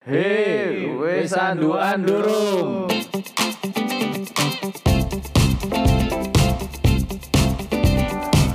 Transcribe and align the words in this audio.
Hei, 0.00 0.88
wes 0.96 1.36
anduan 1.36 2.00
durung. 2.00 2.88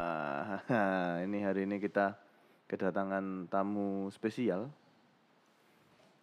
Ah, 0.02 1.22
ini 1.22 1.46
hari 1.46 1.70
ini 1.70 1.78
kita 1.78 2.18
kedatangan 2.66 3.46
tamu 3.46 4.10
spesial. 4.10 4.74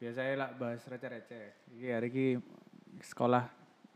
Biasanya 0.03 0.35
lah 0.43 0.50
bahas 0.58 0.82
receh-receh. 0.90 1.70
Iki 1.79 1.86
hari 1.95 2.09
ini 2.11 2.27
sekolah 2.98 3.46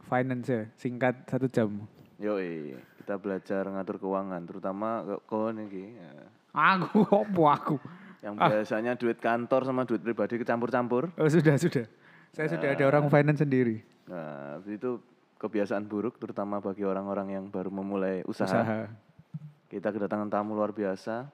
finance 0.06 0.46
ya, 0.46 0.62
singkat 0.78 1.26
satu 1.26 1.50
jam. 1.50 1.90
Yoi, 2.22 2.78
kita 3.02 3.18
belajar 3.18 3.66
ngatur 3.66 3.98
keuangan, 3.98 4.46
terutama 4.46 5.02
ke 5.02 5.16
kau 5.26 5.50
nih, 5.50 5.90
Aku 6.54 7.02
opo 7.02 7.50
aku? 7.50 8.05
Yang 8.24 8.34
biasanya 8.36 8.96
duit 8.96 9.18
kantor 9.20 9.66
sama 9.66 9.84
duit 9.84 10.00
pribadi 10.00 10.40
kecampur-campur. 10.40 11.12
Oh 11.16 11.28
sudah 11.28 11.56
sudah. 11.60 11.84
Saya 12.36 12.52
sudah 12.52 12.68
ada 12.76 12.84
orang 12.84 13.08
finance 13.08 13.40
sendiri. 13.40 13.80
Nah, 14.06 14.60
itu 14.68 15.00
kebiasaan 15.36 15.88
buruk, 15.88 16.20
terutama 16.20 16.60
bagi 16.60 16.84
orang-orang 16.84 17.32
yang 17.32 17.44
baru 17.48 17.68
memulai 17.72 18.20
usaha. 18.28 18.48
Usaha. 18.48 18.80
Kita 19.66 19.88
kedatangan 19.92 20.28
tamu 20.30 20.52
luar 20.56 20.72
biasa 20.72 21.28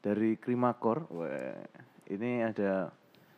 dari 0.00 0.36
Krimakor. 0.40 1.08
Wah, 1.12 1.56
ini 2.10 2.42
ada 2.44 2.90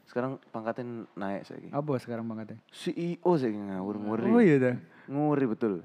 sekarang 0.08 0.40
pangkatnya 0.48 1.04
naik 1.20 1.44
saya 1.44 1.68
Apa 1.68 2.00
sekarang 2.00 2.24
bangetnya? 2.24 2.56
CEO 2.72 3.30
saya 3.36 3.52
ngawur 3.52 3.96
nguri. 4.00 4.30
Oh 4.32 4.40
iya 4.40 4.56
dah. 4.56 4.76
Nguri 5.08 5.44
betul. 5.44 5.84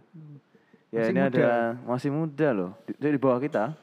Ya 0.94 1.10
Masih 1.10 1.12
ini 1.12 1.20
muda. 1.20 1.30
ada 1.34 1.48
masih 1.84 2.10
muda 2.14 2.48
loh. 2.54 2.72
Di, 2.88 2.92
di 2.96 3.20
bawah 3.20 3.42
kita. 3.42 3.76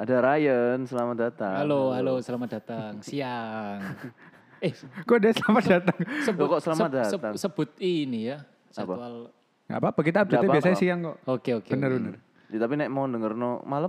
Ada 0.00 0.16
Ryan, 0.24 0.88
selamat 0.88 1.16
datang. 1.28 1.60
Halo, 1.60 1.92
halo, 1.92 2.24
selamat 2.24 2.48
datang. 2.56 2.92
Siang. 3.04 3.80
Eh, 4.60 4.76
Kok 5.08 5.16
ada 5.16 5.32
selamat 5.32 5.64
datang? 5.72 5.96
sebut, 6.20 6.44
kok 6.52 6.60
selamat 6.60 6.90
datang? 6.92 7.32
sebut 7.32 7.72
ini 7.80 8.28
ya. 8.28 8.44
Jadwal. 8.68 9.32
Gak 9.64 9.80
apa-apa, 9.80 10.00
kita 10.04 10.18
update 10.20 10.52
biasanya 10.52 10.76
siang 10.76 11.00
kok. 11.00 11.16
Oke, 11.24 11.50
oke. 11.56 11.72
Bener 11.72 11.88
oke. 11.88 11.96
bener. 11.96 12.14
Ya, 12.52 12.58
tapi 12.60 12.76
nek 12.76 12.92
mau 12.92 13.08
denger 13.08 13.32
no 13.40 13.64
malam, 13.64 13.88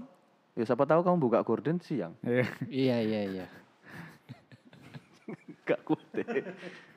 ya 0.55 0.63
siapa 0.63 0.87
tahu 0.87 1.03
kamu 1.03 1.19
buka 1.19 1.43
gorden 1.43 1.83
siang. 1.83 2.15
Iya. 2.23 2.47
Iya, 2.71 2.97
iya, 3.03 3.21
iya. 3.27 3.45
gak 5.67 5.83
kuat 5.83 6.07
deh. 6.15 6.23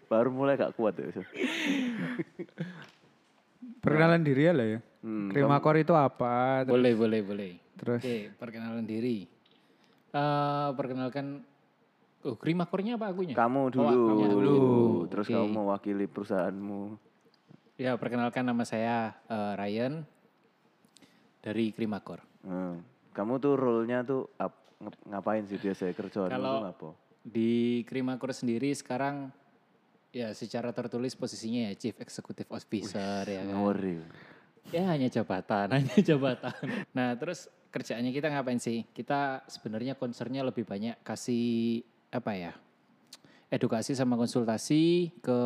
Baru 0.06 0.30
mulai 0.30 0.54
gak 0.54 0.78
kuat 0.78 0.94
ya. 0.94 1.10
Perkenalan 3.80 4.20
diri 4.20 4.42
ya 4.42 4.52
lah 4.52 4.66
ya. 4.66 4.80
Hmm, 5.00 5.28
Krimakor 5.28 5.76
itu 5.76 5.92
apa? 5.92 6.64
Terus, 6.64 6.72
Boleh, 6.72 6.92
boleh, 6.94 7.20
boleh. 7.20 7.52
terus 7.74 8.00
Oke, 8.00 8.32
perkenalan 8.34 8.84
diri. 8.84 9.28
Eh, 10.08 10.68
perkenalkan 10.72 11.44
Oh, 12.24 12.40
krimakornya 12.40 12.96
apa 12.96 13.12
akunya? 13.12 13.36
Kamu 13.36 13.68
dulu. 13.68 13.84
Oh, 13.84 14.00
akunya 14.08 14.28
dulu. 14.30 14.56
Terus 15.06 15.28
Oke. 15.28 15.36
kamu 15.36 15.48
mewakili 15.50 16.08
perusahaanmu. 16.08 16.96
Ya, 17.76 17.92
perkenalkan 17.94 18.42
nama 18.42 18.64
saya 18.64 19.12
eh, 19.28 19.52
Ryan 19.54 20.08
dari 21.40 21.68
Krimakor. 21.70 22.24
Hmm. 22.40 22.80
Kamu 23.12 23.36
tuh 23.36 23.54
role-nya 23.54 24.00
tuh 24.02 24.32
ap- 24.36 24.72
ngapain 25.04 25.44
sih 25.44 25.56
biasa 25.56 25.92
kerjaan 25.92 26.30
Kalau- 26.30 26.64
apa? 26.64 26.90
Di 27.20 27.84
Krimakor 27.84 28.32
sendiri 28.32 28.72
sekarang 28.72 29.28
ya 30.14 30.30
secara 30.30 30.70
tertulis 30.70 31.18
posisinya 31.18 31.66
ya 31.68 31.72
Chief 31.74 31.96
Executive 31.98 32.46
Officer 32.46 33.26
ya 33.26 33.42
kan. 33.42 33.50
Ngori. 33.58 33.98
Ya 34.70 34.86
hanya 34.86 35.10
jabatan, 35.10 35.66
hanya 35.76 35.98
jabatan. 35.98 36.54
Nah 36.94 37.18
terus 37.18 37.50
kerjaannya 37.74 38.14
kita 38.14 38.30
ngapain 38.30 38.62
sih? 38.62 38.86
Kita 38.94 39.42
sebenarnya 39.50 39.98
concernnya 39.98 40.46
lebih 40.46 40.62
banyak 40.62 41.02
kasih 41.02 41.82
apa 42.14 42.32
ya? 42.38 42.52
Edukasi 43.50 43.98
sama 43.98 44.14
konsultasi 44.14 45.10
ke 45.18 45.40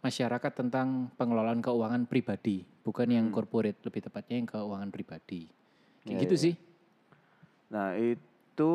masyarakat 0.00 0.52
tentang 0.52 1.08
pengelolaan 1.16 1.64
keuangan 1.64 2.04
pribadi, 2.04 2.64
bukan 2.84 3.08
yang 3.08 3.26
corporate, 3.32 3.80
lebih 3.84 4.04
tepatnya 4.04 4.36
yang 4.40 4.48
keuangan 4.48 4.88
pribadi. 4.92 5.48
Kayak 6.04 6.12
Ya, 6.16 6.20
gitu 6.24 6.36
ya. 6.36 6.42
sih. 6.44 6.54
Nah 7.72 7.96
itu 7.96 8.72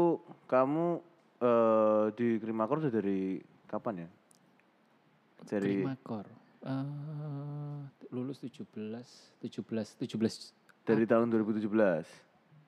kamu 0.50 0.88
eh, 1.40 2.06
di 2.18 2.28
Krimakor 2.42 2.82
udah 2.82 2.94
dari 2.94 3.38
kapan 3.70 4.06
ya? 4.06 4.10
Dari 5.48 5.84
Krimakor. 5.86 6.26
Eh, 6.60 7.80
lulus 8.12 8.44
17, 8.44 8.68
17, 9.40 9.96
17. 9.96 10.52
dari 10.84 11.06
tahun 11.06 11.30
2017. 11.32 12.04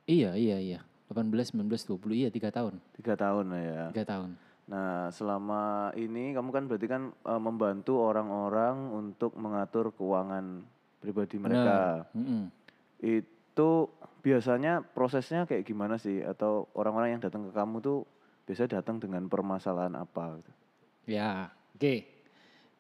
Iya, 0.08 0.38
iya, 0.38 0.58
iya. 0.62 0.80
18, 1.12 1.52
19, 1.52 1.68
20, 1.84 2.16
iya 2.16 2.30
tiga 2.32 2.54
tahun. 2.54 2.80
Tiga 2.96 3.20
tahun 3.20 3.52
lah 3.52 3.62
ya. 3.62 3.84
Tiga 3.92 4.06
tahun. 4.08 4.30
Nah 4.72 5.12
selama 5.12 5.92
ini 6.00 6.32
kamu 6.32 6.50
kan 6.56 6.64
berarti 6.72 6.88
kan 6.88 7.12
eh, 7.12 7.42
membantu 7.42 8.00
orang-orang 8.00 8.96
untuk 8.96 9.36
mengatur 9.36 9.92
keuangan 9.92 10.64
pribadi 11.03 11.36
mereka. 11.36 12.08
Mm-mm. 12.16 12.48
Itu 13.03 13.92
biasanya 14.24 14.86
prosesnya 14.86 15.44
kayak 15.44 15.68
gimana 15.68 16.00
sih? 16.00 16.24
Atau 16.24 16.72
orang-orang 16.78 17.18
yang 17.18 17.22
datang 17.22 17.50
ke 17.50 17.52
kamu 17.52 17.84
tuh 17.84 18.08
biasanya 18.48 18.80
datang 18.80 19.03
dengan 19.03 19.28
permasalahan 19.28 19.98
apa? 20.00 20.40
Gitu? 20.40 20.52
Ya, 21.12 21.52
oke. 21.76 21.96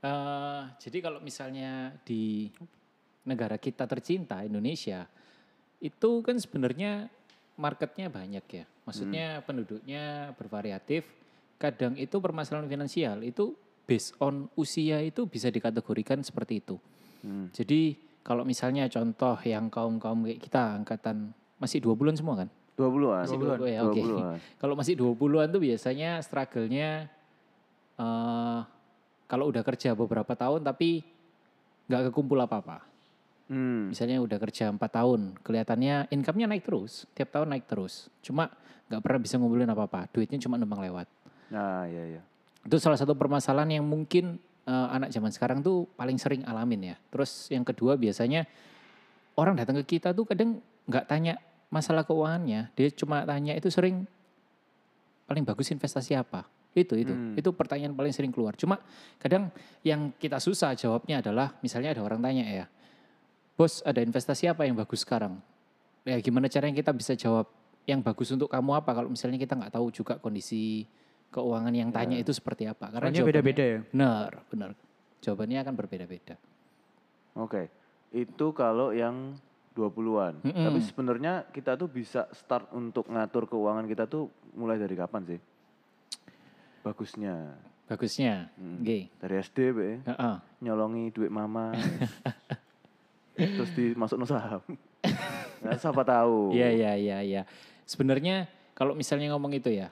Eh, 0.01 0.61
jadi 0.81 0.97
kalau 0.97 1.21
misalnya 1.21 1.93
di 2.01 2.49
negara 3.21 3.61
kita 3.61 3.85
tercinta 3.85 4.41
Indonesia, 4.41 5.05
itu 5.77 6.09
kan 6.25 6.41
sebenarnya 6.41 7.05
marketnya 7.53 8.09
banyak 8.09 8.45
ya. 8.49 8.65
Maksudnya 8.89 9.45
penduduknya 9.45 10.33
bervariatif. 10.33 11.05
Kadang 11.61 11.93
itu 12.01 12.17
permasalahan 12.17 12.65
finansial 12.65 13.21
itu 13.21 13.53
based 13.85 14.17
on 14.17 14.49
usia 14.57 14.97
itu 15.05 15.29
bisa 15.29 15.53
dikategorikan 15.53 16.25
seperti 16.25 16.65
itu. 16.65 16.81
Hmm. 17.21 17.53
Jadi 17.53 17.93
kalau 18.25 18.41
misalnya 18.41 18.89
contoh 18.89 19.37
yang 19.45 19.69
kaum 19.69 20.01
kaum 20.01 20.25
kayak 20.25 20.41
kita 20.41 20.81
angkatan 20.81 21.29
masih 21.61 21.77
dua 21.77 21.93
bulan 21.93 22.17
semua 22.17 22.41
kan? 22.41 22.49
20-an. 22.73 23.29
Masih 23.29 23.37
20 23.37 23.69
ya, 23.69 23.79
oke. 23.85 24.01
20-an. 24.01 24.37
Kalau 24.57 24.73
masih 24.73 24.93
20-an 24.97 25.47
tuh 25.53 25.61
biasanya 25.61 26.17
struggle-nya 26.25 26.89
eh 28.01 28.59
kalau 29.31 29.47
udah 29.47 29.63
kerja 29.63 29.95
beberapa 29.95 30.35
tahun 30.35 30.67
tapi 30.67 31.07
nggak 31.87 32.11
kekumpul 32.11 32.35
apa-apa. 32.35 32.83
Hmm. 33.47 33.91
Misalnya 33.91 34.19
udah 34.19 34.35
kerja 34.39 34.67
4 34.71 34.79
tahun, 34.79 35.39
kelihatannya 35.39 36.11
income-nya 36.11 36.51
naik 36.51 36.67
terus, 36.67 37.07
tiap 37.15 37.31
tahun 37.31 37.51
naik 37.55 37.67
terus. 37.67 38.11
Cuma 38.19 38.51
nggak 38.91 38.99
pernah 38.99 39.19
bisa 39.23 39.39
ngumpulin 39.39 39.71
apa-apa, 39.71 40.11
duitnya 40.11 40.35
cuma 40.43 40.59
numpang 40.59 40.83
lewat. 40.83 41.07
Nah, 41.51 41.87
iya 41.87 42.19
iya. 42.19 42.21
Itu 42.63 42.75
salah 42.79 42.99
satu 42.99 43.15
permasalahan 43.15 43.79
yang 43.79 43.87
mungkin 43.87 44.35
eh, 44.67 44.87
anak 44.91 45.15
zaman 45.15 45.31
sekarang 45.31 45.63
tuh 45.63 45.87
paling 45.95 46.19
sering 46.19 46.43
alamin 46.43 46.91
ya. 46.91 46.95
Terus 47.11 47.47
yang 47.51 47.63
kedua 47.63 47.95
biasanya 47.95 48.47
orang 49.39 49.55
datang 49.55 49.79
ke 49.83 49.99
kita 49.99 50.11
tuh 50.11 50.27
kadang 50.27 50.59
nggak 50.87 51.07
tanya 51.07 51.39
masalah 51.71 52.03
keuangannya, 52.03 52.67
dia 52.75 52.87
cuma 52.91 53.23
tanya 53.23 53.55
itu 53.55 53.71
sering 53.71 54.03
paling 55.27 55.47
bagus 55.47 55.71
investasi 55.71 56.19
apa. 56.19 56.43
Itu 56.71 56.95
itu 56.95 57.11
Hmm. 57.11 57.35
itu 57.35 57.49
pertanyaan 57.51 57.91
paling 57.91 58.15
sering 58.15 58.31
keluar. 58.31 58.55
Cuma 58.55 58.79
kadang 59.19 59.51
yang 59.83 60.15
kita 60.15 60.39
susah 60.39 60.71
jawabnya 60.75 61.19
adalah 61.19 61.59
misalnya 61.59 61.91
ada 61.91 62.01
orang 62.03 62.23
tanya 62.23 62.47
ya, 62.47 62.65
bos 63.59 63.83
ada 63.83 63.99
investasi 63.99 64.47
apa 64.47 64.63
yang 64.63 64.79
bagus 64.79 65.03
sekarang? 65.03 65.39
Ya 66.07 66.17
gimana 66.23 66.47
caranya 66.47 66.73
kita 66.73 66.95
bisa 66.95 67.13
jawab 67.13 67.51
yang 67.83 67.99
bagus 67.99 68.31
untuk 68.31 68.47
kamu 68.47 68.71
apa 68.77 68.91
kalau 68.95 69.09
misalnya 69.11 69.35
kita 69.35 69.57
nggak 69.57 69.73
tahu 69.75 69.91
juga 69.91 70.15
kondisi 70.21 70.87
keuangan 71.31 71.73
yang 71.75 71.91
tanya 71.91 72.15
itu 72.15 72.31
seperti 72.31 72.67
apa? 72.67 72.87
Karena 72.87 73.11
beda-beda 73.11 73.63
ya. 73.63 73.79
Benar, 73.91 74.31
benar. 74.47 74.69
Jawabannya 75.21 75.59
akan 75.61 75.73
berbeda-beda. 75.75 76.35
Oke. 77.35 77.67
Itu 78.11 78.51
kalau 78.51 78.91
yang 78.91 79.39
20-an. 79.71 80.43
Mm-mm. 80.43 80.65
Tapi 80.67 80.79
sebenarnya 80.83 81.47
kita 81.47 81.79
tuh 81.79 81.87
bisa 81.87 82.27
start 82.35 82.75
untuk 82.75 83.07
ngatur 83.07 83.47
keuangan 83.47 83.87
kita 83.87 84.03
tuh 84.07 84.27
mulai 84.55 84.75
dari 84.75 84.95
kapan 84.99 85.23
sih? 85.23 85.39
Bagusnya. 86.81 87.57
Bagusnya, 87.85 88.47
Hmm. 88.55 88.79
Oke. 88.79 89.11
Dari 89.11 89.35
SD, 89.37 89.57
be. 89.71 89.89
Heeh. 90.01 90.35
nyolongi 90.61 91.11
duit 91.11 91.27
mama. 91.27 91.75
Terus 93.35 93.71
dimasuk 93.73 94.21
saham. 94.23 94.61
nah, 95.59 95.75
siapa 95.75 96.03
tahu. 96.03 96.53
Iya, 96.53 96.69
iya, 96.71 96.91
iya, 96.95 97.17
iya. 97.19 97.41
Sebenarnya 97.83 98.45
kalau 98.71 98.93
misalnya 98.93 99.33
ngomong 99.33 99.51
itu 99.51 99.67
ya, 99.67 99.89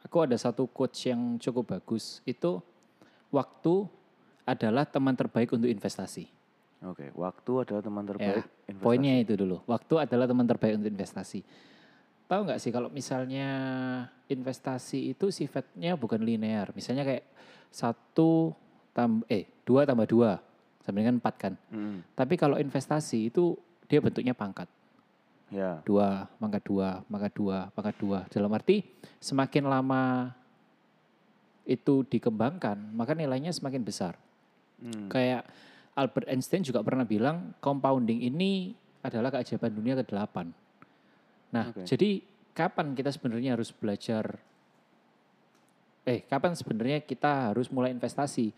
aku 0.00 0.24
ada 0.24 0.34
satu 0.34 0.66
coach 0.66 1.06
yang 1.06 1.36
cukup 1.36 1.76
bagus. 1.76 2.24
Itu 2.24 2.64
waktu 3.28 3.86
adalah 4.42 4.88
teman 4.88 5.12
terbaik 5.12 5.52
untuk 5.52 5.68
investasi. 5.68 6.26
Oke, 6.80 7.10
waktu 7.12 7.52
adalah 7.60 7.82
teman 7.82 8.02
Ya, 8.02 8.08
terbaik 8.08 8.44
investasi. 8.64 8.82
poinnya 8.82 9.14
itu 9.18 9.34
dulu. 9.34 9.60
Waktu 9.66 9.94
adalah 10.08 10.24
teman 10.24 10.46
terbaik 10.46 10.74
untuk 10.78 10.88
investasi. 10.88 11.40
Tahu 12.28 12.40
nggak 12.44 12.60
sih 12.60 12.68
kalau 12.68 12.92
misalnya 12.92 13.48
investasi 14.28 15.16
itu 15.16 15.32
sifatnya 15.32 15.96
bukan 15.96 16.20
linear. 16.20 16.68
Misalnya 16.76 17.08
kayak 17.08 17.24
satu 17.72 18.52
tambah 18.92 19.24
eh 19.32 19.48
dua 19.64 19.88
tambah 19.88 20.04
dua 20.04 20.36
sama 20.84 21.00
dengan 21.00 21.16
empat 21.16 21.34
kan. 21.40 21.52
Mm, 21.72 22.04
Tapi 22.12 22.34
kalau 22.36 22.60
investasi 22.60 23.32
itu 23.32 23.56
dia 23.88 24.04
bentuknya 24.04 24.36
pangkat. 24.36 24.68
ya. 25.48 25.80
Dua, 25.80 26.28
pangkat 26.36 26.60
dua, 26.68 27.00
pangkat 27.08 27.32
dua, 27.32 27.58
pangkat 27.72 27.96
dua. 27.96 28.18
Dalam 28.28 28.52
arti 28.52 28.84
semakin 29.16 29.64
lama 29.64 30.28
itu 31.64 32.04
dikembangkan, 32.04 32.76
maka 32.92 33.16
nilainya 33.16 33.52
semakin 33.56 33.80
besar. 33.80 34.20
Hmm. 34.80 35.08
Kayak 35.08 35.48
Albert 35.96 36.28
Einstein 36.28 36.60
juga 36.60 36.84
pernah 36.84 37.08
bilang 37.08 37.56
compounding 37.64 38.20
ini 38.20 38.76
adalah 39.00 39.32
keajaiban 39.32 39.72
dunia 39.72 39.96
ke-8. 40.04 40.67
Nah, 41.54 41.72
Oke. 41.72 41.88
jadi 41.88 42.20
kapan 42.52 42.92
kita 42.92 43.08
sebenarnya 43.14 43.54
harus 43.54 43.70
belajar 43.70 44.36
eh 46.08 46.24
kapan 46.24 46.56
sebenarnya 46.56 47.04
kita 47.04 47.52
harus 47.52 47.68
mulai 47.68 47.92
investasi? 47.92 48.50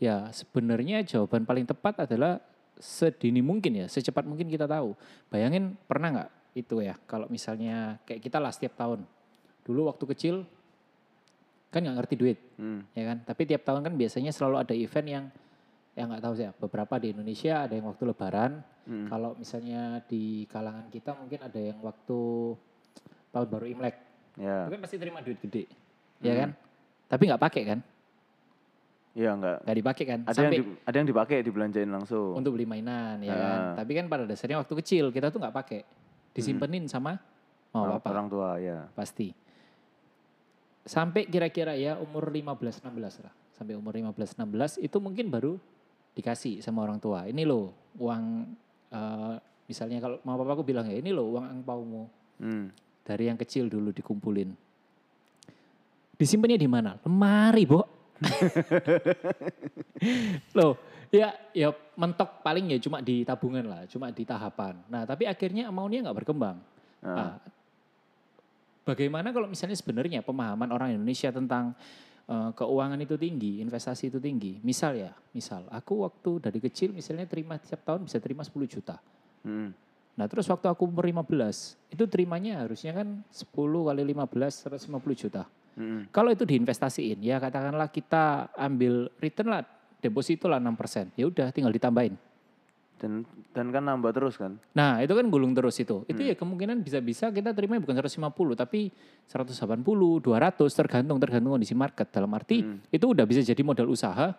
Ya, 0.00 0.28
sebenarnya 0.32 1.00
jawaban 1.04 1.44
paling 1.44 1.64
tepat 1.68 2.04
adalah 2.08 2.40
sedini 2.80 3.44
mungkin 3.44 3.84
ya, 3.84 3.86
secepat 3.88 4.24
mungkin 4.24 4.48
kita 4.48 4.64
tahu. 4.64 4.96
Bayangin 5.28 5.76
pernah 5.84 6.08
nggak 6.12 6.30
itu 6.56 6.80
ya, 6.80 6.96
kalau 7.04 7.28
misalnya 7.28 8.00
kayak 8.08 8.20
kita 8.24 8.40
lah 8.40 8.52
setiap 8.52 8.76
tahun. 8.76 9.04
Dulu 9.64 9.92
waktu 9.92 10.04
kecil 10.16 10.44
kan 11.68 11.84
nggak 11.84 11.96
ngerti 12.04 12.14
duit, 12.16 12.38
Hmm. 12.56 12.84
ya 12.96 13.12
kan? 13.12 13.20
Tapi 13.24 13.42
tiap 13.44 13.62
tahun 13.64 13.84
kan 13.84 13.94
biasanya 13.96 14.32
selalu 14.32 14.56
ada 14.60 14.74
event 14.76 15.08
yang 15.08 15.24
yang 15.92 16.06
nggak 16.08 16.22
tahu 16.22 16.34
sih 16.34 16.44
ya, 16.44 16.52
beberapa 16.54 16.94
di 16.96 17.10
Indonesia 17.10 17.66
ada 17.66 17.74
yang 17.74 17.86
waktu 17.86 18.04
Lebaran. 18.04 18.52
Hmm. 18.84 19.06
Kalau 19.06 19.34
misalnya 19.34 20.00
di 20.04 20.22
kalangan 20.46 20.86
kita 20.86 21.12
mungkin 21.12 21.40
ada 21.40 21.60
yang 21.60 21.78
waktu 21.80 22.18
tahun 23.30 23.46
baru 23.48 23.66
Imlek, 23.68 23.96
Ya. 24.34 24.66
kan 24.66 24.80
pasti 24.80 24.96
terima 24.96 25.20
duit 25.20 25.38
gede, 25.38 25.66
ya 26.18 26.34
kan? 26.36 26.50
Tapi 27.06 27.22
nggak 27.26 27.42
pakai 27.42 27.62
kan? 27.66 27.80
Iya 29.10 29.34
enggak. 29.34 29.58
Nggak 29.66 29.76
dipakai 29.76 30.04
kan? 30.06 30.20
Ada 30.22 30.34
Sampai 30.36 30.56
yang 30.56 30.64
di- 30.64 30.78
ada 30.80 30.96
yang 30.96 31.08
dipakai 31.08 31.36
dibelanjain 31.42 31.90
langsung. 31.90 32.30
untuk 32.32 32.54
beli 32.54 32.62
mainan, 32.64 33.18
ya 33.20 33.34
kan? 33.34 33.58
Ah. 33.60 33.74
Tapi 33.76 33.92
kan 33.92 34.06
pada 34.06 34.22
dasarnya 34.22 34.56
waktu 34.56 34.74
kecil 34.78 35.10
kita 35.10 35.28
tuh 35.28 35.42
nggak 35.42 35.54
pakai, 35.54 35.80
disimpenin 36.30 36.86
sama 36.86 37.18
oh 37.70 37.82
Orang- 37.84 37.98
apa? 37.98 38.08
Orang 38.08 38.26
tua 38.30 38.50
ya. 38.56 38.86
pasti. 38.94 39.34
Sampai 40.80 41.26
kira-kira 41.26 41.74
ya 41.74 41.98
umur 41.98 42.30
15-16 42.30 43.20
lah. 43.20 43.34
Sampai 43.52 43.76
umur 43.76 43.92
15-16 43.92 44.80
itu 44.80 44.96
mungkin 44.96 45.28
baru 45.28 45.60
dikasih 46.20 46.60
sama 46.60 46.84
orang 46.84 47.00
tua. 47.00 47.24
Ini 47.24 47.42
loh 47.48 47.72
uang, 47.96 48.24
eh, 48.92 49.34
misalnya 49.66 49.98
kalau 50.04 50.20
mau 50.22 50.36
papaku 50.36 50.62
bilang 50.62 50.86
ya 50.86 51.00
ini 51.00 51.10
loh 51.10 51.34
uang 51.34 51.46
angpaumu. 51.48 52.02
Hmm. 52.40 52.68
Dari 53.00 53.24
yang 53.26 53.40
kecil 53.40 53.72
dulu 53.72 53.90
dikumpulin. 53.90 54.52
Disimpannya 56.20 56.60
di 56.60 56.68
mana? 56.68 57.00
Lemari, 57.00 57.64
Bo. 57.64 57.80
loh, 60.60 60.76
ya 61.08 61.32
ya 61.56 61.72
mentok 61.96 62.44
paling 62.44 62.76
ya 62.76 62.78
cuma 62.78 63.00
di 63.00 63.24
tabungan 63.24 63.64
lah, 63.64 63.88
cuma 63.88 64.12
di 64.12 64.28
tahapan. 64.28 64.76
Nah, 64.92 65.08
tapi 65.08 65.24
akhirnya 65.24 65.72
amountnya 65.72 66.04
nggak 66.04 66.18
berkembang. 66.20 66.60
Ah. 67.00 67.08
Ah, 67.08 67.34
bagaimana 68.84 69.32
kalau 69.32 69.48
misalnya 69.48 69.72
sebenarnya 69.72 70.20
pemahaman 70.20 70.68
orang 70.68 71.00
Indonesia 71.00 71.32
tentang 71.32 71.72
eh, 72.30 72.50
keuangan 72.54 73.00
itu 73.02 73.18
tinggi, 73.18 73.58
investasi 73.58 74.14
itu 74.14 74.22
tinggi. 74.22 74.62
Misal 74.62 75.02
ya, 75.02 75.10
misal 75.34 75.66
aku 75.74 76.06
waktu 76.06 76.50
dari 76.50 76.58
kecil 76.62 76.94
misalnya 76.94 77.26
terima 77.26 77.58
tiap 77.58 77.82
tahun 77.82 78.06
bisa 78.06 78.22
terima 78.22 78.46
10 78.46 78.54
juta. 78.70 79.02
Hmm. 79.42 79.74
Nah 80.14 80.26
terus 80.30 80.46
waktu 80.46 80.68
aku 80.68 80.86
umur 80.86 81.08
15, 81.08 81.80
itu 81.90 82.04
terimanya 82.06 82.62
harusnya 82.62 82.92
kan 82.92 83.24
10 83.32 83.50
kali 83.56 84.02
15, 84.04 84.68
150 84.68 85.16
juta. 85.16 85.42
Hmm. 85.80 86.04
Kalau 86.12 86.28
itu 86.28 86.44
diinvestasiin, 86.44 87.24
ya 87.24 87.40
katakanlah 87.40 87.88
kita 87.88 88.52
ambil 88.52 89.08
return 89.16 89.48
lah, 89.48 89.62
deposito 90.02 90.44
lah 90.44 90.60
6%. 90.60 91.16
Ya 91.16 91.24
udah 91.24 91.48
tinggal 91.54 91.72
ditambahin. 91.72 92.14
Dan 93.00 93.24
dan 93.56 93.72
kan 93.72 93.80
nambah 93.80 94.12
terus 94.12 94.36
kan. 94.36 94.60
Nah, 94.76 95.00
itu 95.00 95.16
kan 95.16 95.24
gulung 95.32 95.56
terus 95.56 95.80
itu. 95.80 96.04
Itu 96.04 96.20
ya 96.20 96.36
kemungkinan 96.36 96.84
bisa-bisa 96.84 97.32
kita 97.32 97.56
terima 97.56 97.80
bukan 97.80 97.96
150 97.96 98.28
tapi 98.52 98.92
180, 99.24 99.56
200 100.20 100.68
tergantung 100.68 101.16
tergantung 101.16 101.56
kondisi 101.56 101.72
market. 101.72 102.12
Dalam 102.12 102.28
arti 102.36 102.60
itu 102.92 103.04
udah 103.08 103.24
bisa 103.24 103.40
jadi 103.40 103.64
modal 103.64 103.88
usaha 103.88 104.36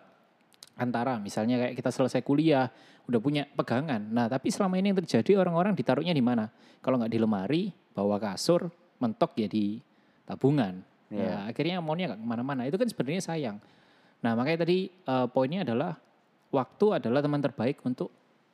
antara 0.78 1.20
misalnya 1.20 1.58
kayak 1.58 1.74
kita 1.76 1.90
selesai 1.90 2.22
kuliah, 2.22 2.70
udah 3.10 3.20
punya 3.20 3.42
pegangan. 3.50 4.00
Nah, 4.08 4.30
tapi 4.30 4.48
selama 4.48 4.78
ini 4.78 4.94
yang 4.94 4.98
terjadi 5.04 5.42
orang-orang 5.42 5.74
ditaruhnya 5.74 6.14
di 6.14 6.24
mana? 6.24 6.48
Kalau 6.80 7.02
nggak 7.02 7.12
di 7.12 7.18
lemari, 7.18 7.62
bawa 7.92 8.16
kasur, 8.22 8.70
mentok 9.02 9.36
ya 9.36 9.48
di 9.50 9.82
tabungan. 10.24 10.80
Ya, 11.12 11.44
akhirnya 11.44 11.84
maunya 11.84 12.08
nggak 12.08 12.20
ke 12.24 12.26
mana-mana. 12.26 12.64
Itu 12.64 12.80
kan 12.80 12.88
sebenarnya 12.88 13.20
sayang. 13.20 13.60
Nah, 14.24 14.32
makanya 14.32 14.64
tadi 14.64 14.88
eh, 14.88 15.26
poinnya 15.28 15.66
adalah 15.66 15.92
waktu 16.48 16.86
adalah 17.02 17.20
teman 17.20 17.42
terbaik 17.42 17.84
untuk 17.84 18.08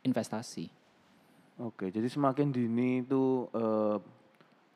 investasi. 0.08 0.66
Oke, 1.58 1.90
jadi 1.90 2.06
semakin 2.06 2.48
dini 2.48 3.02
itu 3.02 3.46
eh, 3.52 3.96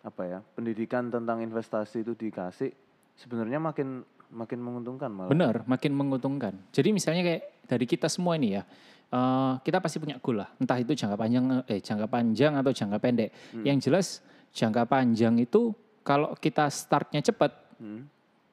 apa 0.03 0.23
ya 0.27 0.39
pendidikan 0.59 1.09
tentang 1.09 1.39
investasi 1.41 2.03
itu 2.03 2.13
dikasih 2.19 2.75
sebenarnya 3.15 3.63
makin 3.63 4.03
makin 4.33 4.59
menguntungkan 4.59 5.09
malah. 5.13 5.31
Benar, 5.31 5.55
makin 5.69 5.93
menguntungkan. 5.95 6.57
Jadi 6.75 6.91
misalnya 6.91 7.23
kayak 7.23 7.43
dari 7.69 7.87
kita 7.87 8.09
semua 8.11 8.35
ini 8.35 8.59
ya, 8.59 8.63
eh, 9.09 9.53
kita 9.63 9.79
pasti 9.79 10.03
punya 10.03 10.19
goal 10.19 10.43
lah. 10.43 10.51
Entah 10.59 10.81
itu 10.81 10.93
jangka 10.97 11.17
panjang, 11.17 11.45
eh 11.69 11.79
jangka 11.79 12.07
panjang 12.11 12.53
atau 12.59 12.73
jangka 12.75 12.99
pendek. 12.99 13.31
Yang 13.63 13.79
jelas 13.89 14.07
jangka 14.53 14.85
panjang 14.85 15.39
itu 15.39 15.71
kalau 16.03 16.35
kita 16.35 16.67
startnya 16.67 17.23
cepat, 17.23 17.55
Hmm. 17.79 18.07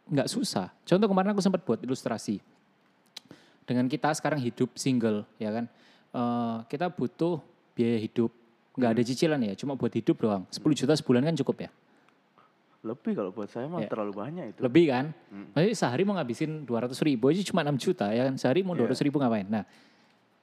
nggak 0.09 0.29
susah. 0.29 0.69
Contoh 0.85 1.05
kemarin 1.09 1.33
aku 1.33 1.41
sempat 1.41 1.61
buat 1.65 1.81
ilustrasi. 1.81 2.41
Dengan 3.65 3.85
kita 3.85 4.09
sekarang 4.17 4.41
hidup 4.41 4.73
single, 4.73 5.25
ya 5.37 5.53
kan, 5.53 5.69
eh, 6.11 6.57
kita 6.67 6.89
butuh 6.89 7.39
biaya 7.73 7.97
hidup, 7.99 8.31
nggak 8.75 8.91
ada 8.95 9.01
cicilan 9.03 9.39
ya, 9.43 9.53
cuma 9.55 9.73
buat 9.75 9.91
hidup 9.91 10.17
doang. 10.19 10.43
10 10.49 10.75
juta 10.75 10.93
sebulan 10.95 11.23
kan 11.31 11.35
cukup 11.39 11.67
ya. 11.67 11.71
Lebih 12.79 13.11
kalau 13.11 13.31
buat 13.35 13.51
saya 13.51 13.67
mah 13.67 13.83
Ya. 13.83 13.91
terlalu 13.91 14.15
banyak 14.15 14.55
itu. 14.55 14.59
Lebih 14.63 14.85
kan? 14.87 15.05
Maksudnya 15.51 15.75
sehari 15.75 16.07
mau 16.07 16.15
ngabisin 16.15 16.63
200 16.63 16.95
ribu 17.03 17.27
aja 17.27 17.43
cuma 17.43 17.59
6 17.59 17.75
juta 17.75 18.07
ya 18.07 18.31
kan. 18.31 18.39
Sehari 18.39 18.63
mau 18.63 18.71
200 18.71 19.03
ribu 19.03 19.19
ngapain? 19.19 19.43
Nah 19.43 19.67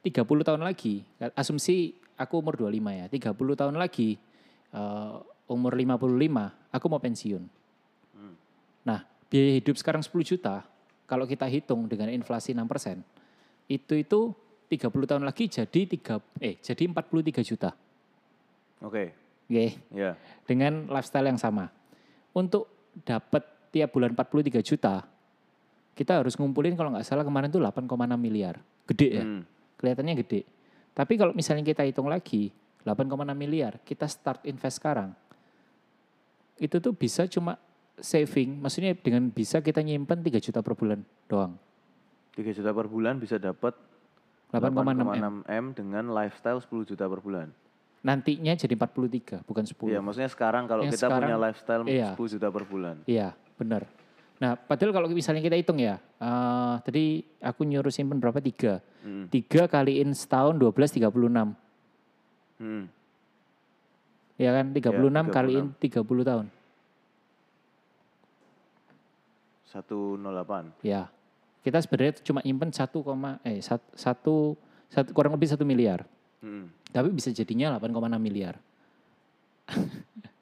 30 0.05 0.45
tahun 0.45 0.61
lagi, 0.61 1.01
asumsi 1.33 1.97
aku 2.13 2.37
umur 2.37 2.53
25 2.53 2.93
ya. 2.93 3.05
30 3.09 3.33
tahun 3.57 3.73
lagi, 3.73 4.21
eh, 4.69 5.13
umur 5.49 5.73
55, 5.73 6.53
aku 6.69 6.85
mau 6.85 7.01
pensiun. 7.01 7.41
Nah 8.85 9.01
biaya 9.27 9.57
hidup 9.57 9.73
sekarang 9.73 10.05
10 10.05 10.21
juta, 10.21 10.61
kalau 11.09 11.25
kita 11.25 11.49
hitung 11.49 11.89
dengan 11.89 12.13
inflasi 12.13 12.53
6%, 12.53 13.01
itu 13.65 13.97
itu 13.97 14.19
30 14.67 14.91
tahun 15.07 15.23
lagi 15.23 15.47
jadi 15.47 15.81
3, 15.87 16.19
eh 16.43 16.59
jadi 16.59 16.83
43 16.91 17.39
juta. 17.43 17.71
Oke, 18.83 19.15
Oke 19.47 19.65
ya. 19.95 20.13
dengan 20.43 20.91
lifestyle 20.91 21.31
yang 21.31 21.39
sama. 21.39 21.71
Untuk 22.35 22.67
dapat 23.01 23.41
tiap 23.71 23.95
bulan 23.95 24.11
43 24.13 24.59
juta, 24.61 25.07
kita 25.95 26.19
harus 26.21 26.35
ngumpulin 26.35 26.75
kalau 26.75 26.93
nggak 26.93 27.07
salah 27.07 27.23
kemarin 27.23 27.49
tuh 27.49 27.63
8,6 27.63 27.87
miliar. 28.19 28.59
Gede 28.85 29.09
ya, 29.09 29.23
Hmm. 29.23 29.41
kelihatannya 29.79 30.15
gede. 30.21 30.41
Tapi 30.93 31.13
kalau 31.15 31.31
misalnya 31.31 31.63
kita 31.63 31.87
hitung 31.87 32.11
lagi, 32.11 32.51
8,6 32.83 33.33
miliar, 33.33 33.79
kita 33.81 34.05
start 34.05 34.43
invest 34.45 34.77
sekarang, 34.83 35.15
itu 36.57 36.77
tuh 36.77 36.93
bisa 36.93 37.25
cuma 37.25 37.57
saving, 37.97 38.61
maksudnya 38.61 38.93
dengan 38.93 39.29
bisa 39.29 39.61
kita 39.61 39.81
nyimpen 39.81 40.21
3 40.21 40.37
juta 40.37 40.61
per 40.61 40.73
bulan 40.77 41.01
doang. 41.25 41.57
3 42.37 42.53
juta 42.53 42.69
per 42.69 42.85
bulan 42.85 43.17
bisa 43.17 43.41
dapat 43.41 43.73
8,6 44.51 44.79
M. 44.79 45.43
8,6 45.43 45.43
M 45.47 45.65
dengan 45.75 46.03
lifestyle 46.15 46.59
10 46.63 46.89
juta 46.89 47.05
per 47.07 47.19
bulan. 47.19 47.47
Nantinya 48.05 48.53
jadi 48.55 48.73
43, 48.79 49.43
bukan 49.43 49.63
10. 49.67 49.91
Iya, 49.91 49.99
maksudnya 49.99 50.31
sekarang 50.31 50.63
kalau 50.69 50.87
Yang 50.87 50.95
kita 50.95 51.07
punya 51.11 51.19
sekarang, 51.19 51.43
lifestyle 51.43 51.83
iya. 51.91 52.09
10 52.15 52.33
juta 52.39 52.47
per 52.47 52.63
bulan. 52.63 52.95
Iya, 53.03 53.35
benar. 53.59 53.83
Nah, 54.37 54.53
padahal 54.53 54.93
kalau 54.93 55.07
misalnya 55.09 55.41
kita 55.41 55.57
hitung 55.57 55.81
ya, 55.81 55.97
eh, 55.99 56.73
tadi 56.85 57.25
aku 57.41 57.65
nyuruh 57.65 57.89
simpen 57.89 58.21
berapa? 58.21 58.37
Tiga. 58.37 58.79
Hmm. 59.01 59.27
Tiga 59.27 59.65
kaliin 59.65 60.13
setahun 60.13 60.55
12, 60.55 60.93
36. 60.93 61.57
Hmm. 62.61 62.85
Ya 64.37 64.53
kan, 64.53 64.71
36 64.71 65.27
36. 65.27 65.33
kaliin 65.33 65.65
30 65.81 66.23
tahun. 66.23 66.45
108. 69.73 70.71
Ya, 70.85 71.09
kita 71.67 71.83
sebenarnya 71.83 72.23
cuma 72.23 72.39
nyimpen 72.39 72.71
1, 72.71 72.79
eh 73.43 73.59
sat- 73.59 73.91
satu, 73.91 74.55
satu 74.87 75.09
kurang 75.11 75.35
lebih 75.35 75.51
satu 75.51 75.67
miliar. 75.67 76.07
Hmm. 76.39 76.71
Tapi 76.87 77.11
bisa 77.11 77.27
jadinya 77.35 77.75
8,6 77.75 78.15
miliar. 78.15 78.55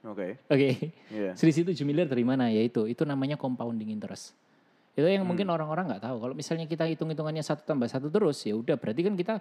Oke. 0.06 0.38
Oke, 0.46 0.94
Iya. 1.10 1.34
selisih 1.34 1.66
7 1.66 1.82
miliar 1.82 2.06
dari 2.06 2.22
mana? 2.22 2.46
Ya 2.54 2.62
itu, 2.62 2.86
itu 2.86 3.02
namanya 3.10 3.42
compounding 3.42 3.90
interest. 3.90 4.38
Itu 4.94 5.04
yang 5.10 5.26
mungkin 5.26 5.50
orang-orang 5.50 5.90
nggak 5.92 6.04
tahu. 6.06 6.18
Kalau 6.22 6.34
misalnya 6.38 6.70
kita 6.70 6.86
hitung-hitungannya 6.86 7.42
satu 7.42 7.66
tambah 7.66 7.90
satu 7.90 8.08
terus, 8.14 8.46
ya 8.46 8.54
udah 8.54 8.78
berarti 8.78 9.02
kan 9.02 9.18
kita 9.18 9.36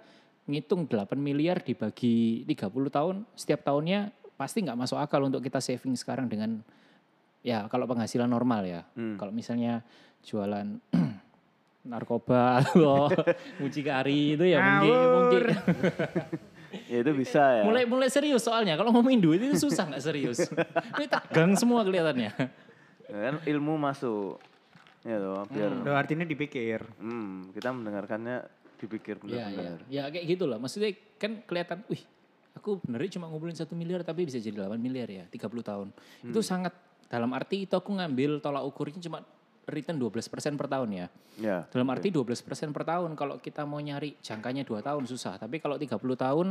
ngitung 0.49 0.89
8 0.89 1.15
miliar 1.21 1.61
dibagi 1.61 2.43
30 2.49 2.89
tahun, 2.89 3.15
setiap 3.37 3.61
tahunnya 3.61 4.09
pasti 4.35 4.65
nggak 4.65 4.75
masuk 4.75 4.97
akal 4.99 5.21
untuk 5.23 5.39
kita 5.39 5.61
saving 5.63 5.95
sekarang 5.95 6.27
dengan 6.27 6.59
ya 7.45 7.69
kalau 7.69 7.85
penghasilan 7.85 8.27
normal 8.27 8.65
ya. 8.65 8.81
Hmm. 8.97 9.15
Kalau 9.21 9.31
misalnya 9.31 9.85
jualan 10.25 10.81
narkoba 11.85 12.59
atau 12.59 13.07
mucikari 13.61 14.33
itu 14.33 14.43
ya 14.43 14.57
mungkin 14.59 14.97
mungkin 15.13 15.43
Ya 16.91 16.99
itu 16.99 17.11
bisa 17.15 17.39
ya. 17.39 17.63
mulai 17.63 17.87
mulai 17.87 18.11
serius 18.11 18.43
soalnya 18.43 18.75
kalau 18.75 18.91
ngomongin 18.91 19.23
duit 19.23 19.39
itu 19.39 19.55
susah 19.55 19.87
nggak 19.87 20.03
serius 20.03 20.43
ini 20.99 21.07
tegang 21.07 21.55
semua 21.55 21.87
kelihatannya 21.87 22.35
Ya 23.05 23.17
kan 23.21 23.35
ilmu 23.45 23.77
masuk. 23.77 24.41
Ya 25.05 25.21
toh, 25.21 25.45
biar 25.45 25.71
Udah 25.77 25.93
artinya 25.93 26.25
dipikir. 26.25 26.81
hmm, 26.97 27.53
kita 27.53 27.69
mendengarkannya 27.69 28.41
dipikir 28.75 29.21
Iya, 29.21 29.29
iya. 29.29 29.45
benar-benar. 29.45 29.79
Ya 29.87 30.03
kayak 30.09 30.25
gitu 30.25 30.49
lah. 30.49 30.57
Maksudnya 30.57 30.89
kan 31.21 31.45
kelihatan, 31.45 31.85
wih 31.85 32.01
aku 32.57 32.81
benernya 32.81 33.21
cuma 33.21 33.29
ngumpulin 33.29 33.53
satu 33.53 33.77
miliar 33.77 34.01
tapi 34.01 34.25
bisa 34.25 34.41
jadi 34.41 34.57
8 34.57 34.81
miliar 34.81 35.05
ya, 35.05 35.29
30 35.29 35.37
tahun. 35.61 35.87
Itu 36.25 36.41
sangat, 36.41 36.73
dalam 37.05 37.29
arti 37.37 37.69
itu 37.69 37.77
aku 37.77 37.93
ngambil 37.93 38.41
tolak 38.41 38.65
ukurnya 38.65 38.97
cuma 38.97 39.21
return 39.65 39.97
12% 39.97 40.57
per 40.57 40.67
tahun 40.69 40.89
ya. 40.93 41.07
Ya. 41.35 41.57
Dalam 41.69 41.89
arti 41.89 42.13
12% 42.13 42.71
per 42.71 42.83
tahun 42.85 43.17
kalau 43.17 43.41
kita 43.41 43.65
mau 43.65 43.81
nyari 43.81 44.15
jangkanya 44.21 44.61
2 44.63 44.79
tahun 44.81 45.03
susah. 45.05 45.41
Tapi 45.41 45.57
kalau 45.57 45.75
30 45.75 45.97
tahun 46.15 46.47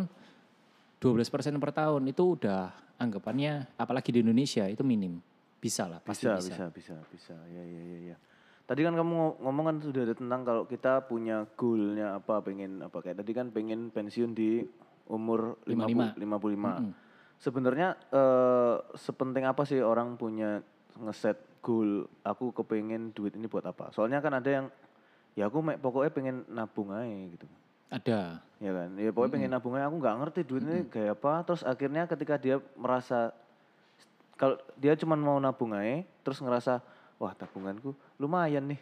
12% 0.98 1.60
per 1.60 1.70
tahun 1.70 2.02
itu 2.08 2.24
udah 2.38 2.72
anggapannya 2.96 3.76
apalagi 3.76 4.10
di 4.14 4.20
Indonesia 4.24 4.64
itu 4.66 4.82
minim. 4.82 5.20
Bisa 5.60 5.88
lah, 5.88 6.00
pasti 6.00 6.28
Bisa, 6.28 6.36
bisa. 6.36 6.48
bisa, 6.52 6.66
bisa, 6.68 6.96
bisa. 7.08 7.36
Ya, 7.48 7.62
ya, 7.64 7.80
ya, 7.80 7.98
ya. 8.12 8.16
Tadi 8.64 8.80
kan 8.80 8.96
kamu 8.96 9.12
ngo- 9.12 9.36
ngomong 9.44 9.64
kan 9.68 9.76
sudah 9.80 10.02
ada 10.08 10.14
tentang 10.16 10.40
kalau 10.44 10.64
kita 10.64 11.04
punya 11.04 11.44
goalnya 11.56 12.16
apa, 12.16 12.40
pengen 12.40 12.80
apa 12.80 13.00
kayak 13.00 13.20
tadi 13.20 13.32
kan 13.36 13.52
pengen 13.52 13.92
pensiun 13.92 14.32
di 14.32 14.64
umur 15.04 15.60
50, 15.68 16.16
55. 16.16 16.92
Sebenarnya 17.36 17.92
eh, 18.08 18.76
sepenting 18.96 19.44
apa 19.44 19.68
sih 19.68 19.84
orang 19.84 20.16
punya 20.16 20.64
ngeset 20.96 21.36
goal, 21.64 21.90
aku 22.20 22.52
kepengen 22.52 23.08
duit 23.10 23.32
ini 23.32 23.48
buat 23.48 23.64
apa? 23.64 23.88
Soalnya 23.90 24.20
kan 24.20 24.36
ada 24.36 24.50
yang 24.52 24.66
ya 25.32 25.48
aku 25.48 25.64
mek- 25.64 25.80
pokoknya 25.80 26.12
pengen 26.12 26.36
nabung 26.46 26.92
aja 26.92 27.08
gitu. 27.08 27.48
Ada. 27.88 28.20
Ya 28.60 28.70
kan, 28.70 28.88
ya 28.94 29.08
pokoknya 29.08 29.32
pengen 29.32 29.50
nabung 29.50 29.72
aja, 29.72 29.88
aku 29.88 29.96
nggak 29.96 30.16
ngerti 30.20 30.40
duit 30.44 30.62
ini 30.62 30.84
kayak 30.86 31.16
apa. 31.16 31.32
Terus 31.42 31.62
akhirnya 31.64 32.04
ketika 32.04 32.36
dia 32.36 32.56
merasa 32.76 33.32
kalau 34.36 34.60
dia 34.76 34.92
cuma 34.94 35.14
mau 35.14 35.38
nabung 35.38 35.72
aja, 35.72 36.04
terus 36.20 36.38
ngerasa 36.38 36.84
wah 37.16 37.32
tabunganku 37.32 37.94
lumayan 38.18 38.66
nih 38.66 38.80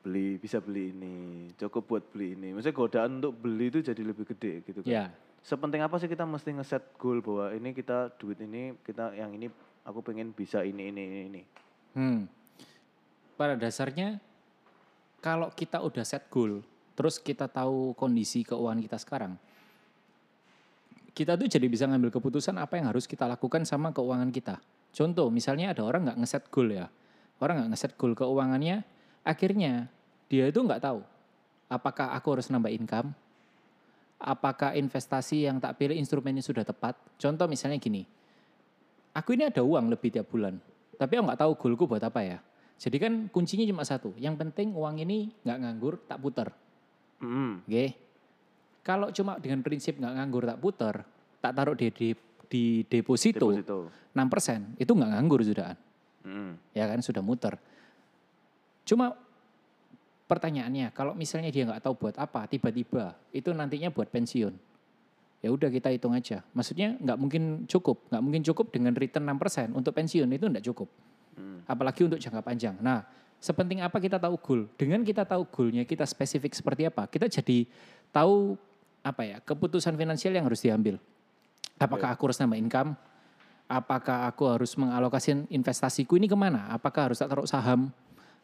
beli 0.00 0.38
bisa 0.38 0.62
beli 0.62 0.94
ini 0.94 1.14
cukup 1.58 1.82
buat 1.84 2.04
beli 2.14 2.38
ini 2.38 2.54
maksudnya 2.54 2.78
godaan 2.78 3.18
untuk 3.18 3.34
beli 3.34 3.66
itu 3.68 3.82
jadi 3.82 4.06
lebih 4.06 4.22
gede 4.22 4.62
gitu 4.62 4.86
kan 4.86 4.86
Ya. 4.86 5.04
sepenting 5.42 5.82
apa 5.82 5.98
sih 5.98 6.06
kita 6.06 6.22
mesti 6.22 6.54
ngeset 6.54 6.94
goal 6.94 7.18
bahwa 7.18 7.50
ini 7.50 7.74
kita 7.74 8.14
duit 8.14 8.38
ini 8.38 8.78
kita 8.86 9.18
yang 9.18 9.34
ini 9.34 9.50
aku 9.82 10.06
pengen 10.06 10.30
bisa 10.30 10.62
ini 10.62 10.94
ini 10.94 11.02
ini 11.02 11.20
ini 11.26 11.42
Hmm. 11.96 12.28
Pada 13.40 13.56
dasarnya 13.56 14.20
kalau 15.24 15.48
kita 15.48 15.80
udah 15.80 16.04
set 16.04 16.28
goal, 16.28 16.60
terus 16.92 17.16
kita 17.16 17.48
tahu 17.48 17.96
kondisi 17.96 18.44
keuangan 18.44 18.84
kita 18.84 19.00
sekarang, 19.00 19.32
kita 21.16 21.40
tuh 21.40 21.48
jadi 21.48 21.64
bisa 21.64 21.88
ngambil 21.88 22.12
keputusan 22.12 22.60
apa 22.60 22.76
yang 22.76 22.92
harus 22.92 23.08
kita 23.08 23.24
lakukan 23.24 23.64
sama 23.64 23.96
keuangan 23.96 24.28
kita. 24.28 24.60
Contoh, 24.92 25.32
misalnya 25.32 25.72
ada 25.72 25.82
orang 25.88 26.04
nggak 26.04 26.20
ngeset 26.20 26.44
goal 26.52 26.68
ya, 26.68 26.92
orang 27.40 27.64
nggak 27.64 27.70
ngeset 27.72 27.92
goal 27.96 28.12
keuangannya, 28.12 28.84
akhirnya 29.24 29.88
dia 30.28 30.44
itu 30.52 30.60
nggak 30.60 30.84
tahu 30.84 31.00
apakah 31.66 32.14
aku 32.14 32.38
harus 32.38 32.46
nambah 32.52 32.70
income, 32.70 33.10
apakah 34.20 34.74
investasi 34.78 35.46
yang 35.50 35.58
tak 35.58 35.78
pilih 35.78 35.98
instrumennya 35.98 36.42
sudah 36.42 36.62
tepat. 36.62 36.94
Contoh 37.18 37.50
misalnya 37.50 37.78
gini, 37.80 38.06
aku 39.12 39.34
ini 39.34 39.50
ada 39.50 39.62
uang 39.64 39.90
lebih 39.90 40.14
tiap 40.14 40.30
bulan, 40.30 40.56
tapi 40.96 41.20
aku 41.20 41.24
nggak 41.28 41.40
tahu 41.40 41.52
goalku 41.56 41.84
buat 41.88 42.02
apa 42.02 42.20
ya. 42.24 42.38
Jadi 42.76 42.96
kan 43.00 43.12
kuncinya 43.32 43.64
cuma 43.64 43.84
satu, 43.88 44.12
yang 44.20 44.36
penting 44.36 44.76
uang 44.76 45.00
ini 45.00 45.32
nggak 45.44 45.58
nganggur, 45.64 45.94
tak 46.04 46.20
putar. 46.20 46.52
Mm, 47.24 47.64
Oke. 47.64 47.86
Kalau 48.84 49.08
cuma 49.10 49.40
dengan 49.40 49.64
prinsip 49.64 49.96
nggak 49.96 50.12
nganggur 50.12 50.44
tak 50.44 50.60
putar, 50.60 50.94
tak 51.40 51.52
taruh 51.56 51.72
di 51.72 51.88
di, 51.88 52.08
di 52.46 52.64
deposito, 52.84 53.48
deposito 53.48 53.88
6%, 54.12 54.76
itu 54.76 54.92
nggak 54.92 55.10
nganggur 55.16 55.40
sudah. 55.40 55.72
Mm, 56.28 56.52
Ya 56.76 56.84
kan 56.84 57.00
sudah 57.00 57.24
muter. 57.24 57.56
Cuma 58.84 59.16
pertanyaannya, 60.28 60.92
kalau 60.92 61.16
misalnya 61.16 61.48
dia 61.48 61.64
nggak 61.64 61.80
tahu 61.80 61.96
buat 61.96 62.16
apa, 62.20 62.44
tiba-tiba 62.44 63.16
itu 63.32 63.50
nantinya 63.56 63.88
buat 63.88 64.12
pensiun. 64.12 64.52
Ya 65.46 65.54
udah 65.54 65.70
kita 65.70 65.94
hitung 65.94 66.10
aja. 66.10 66.42
Maksudnya 66.50 66.98
nggak 66.98 67.18
mungkin 67.18 67.42
cukup, 67.70 68.10
nggak 68.10 68.22
mungkin 68.22 68.42
cukup 68.42 68.66
dengan 68.74 68.92
return 68.98 69.22
6% 69.22 69.78
untuk 69.78 69.94
pensiun 69.94 70.26
itu 70.26 70.50
nggak 70.50 70.64
cukup. 70.66 70.90
mm. 71.38 71.70
Apalagi 71.70 72.02
untuk 72.02 72.18
jangka 72.18 72.42
panjang. 72.42 72.74
Nah, 72.82 73.06
sepenting 73.38 73.86
apa 73.86 74.02
kita 74.02 74.18
tahu 74.18 74.34
goal. 74.42 74.60
Dengan 74.74 75.06
kita 75.06 75.22
tahu 75.22 75.46
goalnya, 75.46 75.86
kita 75.86 76.02
spesifik 76.02 76.50
seperti 76.50 76.90
apa, 76.90 77.06
kita 77.06 77.30
jadi 77.30 77.70
tahu 78.10 78.58
apa 79.06 79.22
ya 79.22 79.38
keputusan 79.38 79.94
finansial 79.94 80.34
yang 80.34 80.50
harus 80.50 80.58
diambil. 80.58 80.98
Apakah 81.78 82.16
aku 82.16 82.26
harus 82.26 82.40
nambah 82.42 82.58
income? 82.58 82.90
Apakah 83.66 84.30
aku 84.30 84.46
harus 84.50 84.74
mengalokasikan 84.78 85.46
investasiku 85.50 86.18
ini 86.18 86.26
ke 86.26 86.34
mana? 86.38 86.70
Apakah 86.72 87.10
harus 87.10 87.18
tak 87.22 87.30
taruh 87.30 87.46
saham 87.46 87.92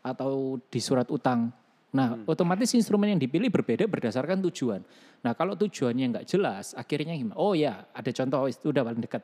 atau 0.02 0.58
di 0.70 0.78
surat 0.82 1.06
utang? 1.08 1.50
Nah, 1.92 2.16
otomatis 2.24 2.72
instrumen 2.72 3.12
yang 3.12 3.20
dipilih 3.20 3.52
berbeda 3.52 3.84
berdasarkan 3.84 4.40
tujuan. 4.48 4.80
Nah, 5.20 5.36
kalau 5.36 5.52
tujuannya 5.52 6.16
nggak 6.16 6.24
jelas, 6.24 6.72
akhirnya 6.72 7.12
gimana? 7.12 7.36
Oh 7.36 7.52
ya, 7.52 7.84
ada 7.92 8.08
contoh 8.08 8.48
itu 8.48 8.72
udah 8.72 8.80
paling 8.80 9.02
dekat. 9.04 9.22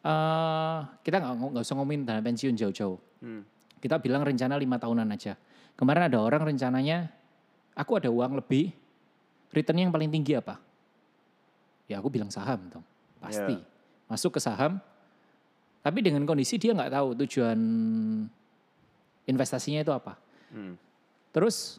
Eh, 0.00 0.78
kita 1.04 1.20
nggak 1.20 1.60
usah 1.60 1.76
ngomongin 1.76 2.08
dana 2.08 2.24
pensiun 2.24 2.56
jauh-jauh. 2.56 2.96
Hmm. 3.20 3.44
Kita 3.76 4.00
bilang 4.00 4.24
rencana 4.24 4.56
lima 4.56 4.80
tahunan 4.80 5.04
aja. 5.12 5.36
Kemarin 5.76 6.08
ada 6.08 6.24
orang 6.24 6.48
rencananya, 6.48 7.12
aku 7.76 8.00
ada 8.00 8.08
uang 8.08 8.40
lebih, 8.40 8.72
return 9.52 9.84
yang 9.84 9.92
paling 9.92 10.08
tinggi 10.08 10.40
apa? 10.40 10.56
Ya 11.84 12.00
aku 12.00 12.08
bilang 12.08 12.32
saham 12.32 12.72
dong, 12.72 12.84
pasti. 13.20 13.60
Ya. 13.60 13.64
Masuk 14.08 14.36
ke 14.36 14.40
saham, 14.40 14.80
tapi 15.84 16.00
dengan 16.00 16.24
kondisi 16.24 16.56
dia 16.56 16.72
nggak 16.72 16.92
tahu 16.92 17.08
tujuan 17.24 17.60
investasinya 19.28 19.84
itu 19.84 19.92
apa. 19.92 20.16
Hmm. 20.48 20.80
Terus 21.30 21.78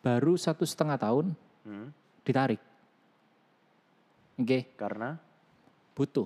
baru 0.00 0.36
satu 0.36 0.64
setengah 0.64 0.96
tahun 0.96 1.36
Hmm. 1.60 1.92
ditarik. 2.24 2.60
Oke, 4.40 4.72
karena 4.72 5.20
butuh. 5.92 6.24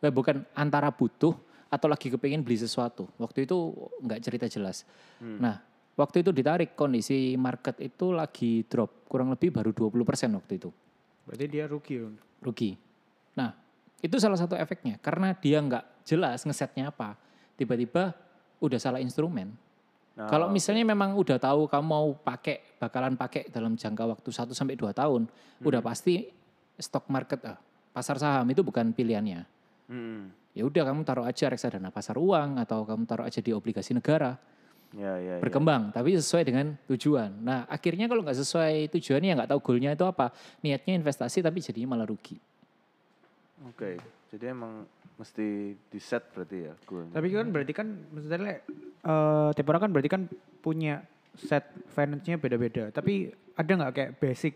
Eh, 0.00 0.14
bukan 0.14 0.46
antara 0.54 0.94
butuh 0.94 1.34
atau 1.66 1.86
lagi 1.90 2.06
kepengen 2.06 2.46
beli 2.46 2.54
sesuatu. 2.54 3.10
Waktu 3.18 3.44
itu 3.50 3.74
nggak 4.02 4.20
cerita 4.22 4.46
jelas. 4.46 4.86
Nah, 5.18 5.58
waktu 5.98 6.22
itu 6.22 6.30
ditarik 6.30 6.78
kondisi 6.78 7.34
market 7.34 7.82
itu 7.82 8.14
lagi 8.14 8.62
drop. 8.64 9.10
Kurang 9.10 9.34
lebih 9.34 9.50
baru 9.50 9.74
20% 9.74 10.38
waktu 10.38 10.62
itu. 10.62 10.70
Berarti 11.26 11.44
dia 11.50 11.66
rugi. 11.66 11.98
Rugi. 12.40 12.70
Nah, 13.34 13.50
itu 13.98 14.16
salah 14.22 14.38
satu 14.38 14.54
efeknya. 14.54 14.96
Karena 15.02 15.34
dia 15.34 15.58
nggak 15.58 16.06
jelas 16.06 16.46
ngesetnya 16.46 16.94
apa. 16.94 17.18
Tiba-tiba 17.58 18.14
udah 18.62 18.78
salah 18.78 19.02
instrumen. 19.02 19.52
Nah, 20.10 20.26
Kalau 20.26 20.50
misalnya 20.50 20.82
memang 20.82 21.14
udah 21.14 21.38
tahu 21.38 21.70
kamu 21.70 21.86
mau 21.86 22.12
pakai, 22.18 22.76
bakalan 22.76 23.14
pakai 23.14 23.46
dalam 23.48 23.78
jangka 23.78 24.04
waktu 24.10 24.28
1 24.28 24.52
sampai 24.52 24.74
2 24.74 24.90
tahun, 24.90 25.30
udah 25.62 25.80
pasti 25.80 26.26
stock 26.76 27.06
market, 27.08 27.40
ah, 27.46 27.56
pasar 27.94 28.18
saham 28.18 28.46
itu 28.50 28.60
bukan 28.64 28.90
pilihannya. 28.90 29.46
hmm. 29.88 30.22
Ya 30.50 30.66
udah 30.66 30.82
kamu 30.82 31.06
taruh 31.06 31.22
aja 31.22 31.46
reksadana 31.46 31.94
pasar 31.94 32.18
uang 32.18 32.58
atau 32.58 32.82
kamu 32.82 33.06
taruh 33.06 33.22
aja 33.22 33.38
di 33.38 33.54
obligasi 33.54 33.94
negara, 33.94 34.34
ya 34.90 35.14
ya 35.14 35.38
ya. 35.38 35.42
berkembang 35.42 35.94
tapi 35.94 36.18
sesuai 36.18 36.42
dengan 36.42 36.74
tujuan. 36.90 37.30
Nah, 37.38 37.70
akhirnya 37.70 38.10
kalau 38.10 38.26
nggak 38.26 38.34
sesuai 38.34 38.90
tujuannya 38.90 39.38
nggak 39.38 39.50
tahu 39.54 39.60
goalnya 39.62 39.94
itu 39.94 40.02
apa, 40.02 40.34
niatnya 40.58 40.98
investasi 40.98 41.38
tapi 41.38 41.62
jadinya 41.62 41.94
malah 41.94 42.10
rugi. 42.10 42.34
Oke, 43.62 44.02
jadi 44.34 44.50
emang 44.50 44.90
mesti 45.20 45.76
di 45.76 46.00
set 46.00 46.32
berarti 46.32 46.56
ya 46.64 46.72
goalnya. 46.88 47.12
Tapi 47.12 47.26
kan 47.28 47.46
berarti 47.52 47.72
kan 47.76 47.88
maksudnya 48.08 48.38
eh 48.40 49.48
tiap 49.52 49.66
orang 49.68 49.82
kan 49.84 49.90
berarti 49.92 50.10
kan 50.10 50.22
punya 50.64 51.04
set 51.36 51.68
finance-nya 51.92 52.40
beda-beda. 52.40 52.88
Tapi 52.88 53.28
ada 53.54 53.68
nggak 53.70 53.92
kayak 53.92 54.12
basic 54.16 54.54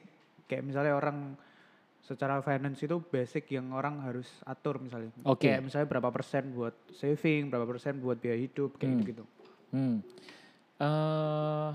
kayak 0.48 0.64
misalnya 0.64 0.96
orang 0.96 1.36
secara 2.04 2.44
finance 2.44 2.84
itu 2.84 3.00
basic 3.00 3.48
yang 3.52 3.72
orang 3.72 4.00
harus 4.04 4.28
atur 4.44 4.76
misalnya. 4.76 5.12
Oke. 5.24 5.48
Kayak 5.48 5.64
misalnya 5.64 5.88
berapa 5.88 6.08
persen 6.12 6.52
buat 6.52 6.76
saving, 6.92 7.48
berapa 7.48 7.64
persen 7.64 7.96
buat 8.00 8.20
biaya 8.20 8.36
hidup 8.40 8.76
kayak 8.76 8.88
Hmm. 8.88 8.98
gitu-gitu. 9.00 9.24
Hmm. 9.72 9.96
Eh, 10.80 11.70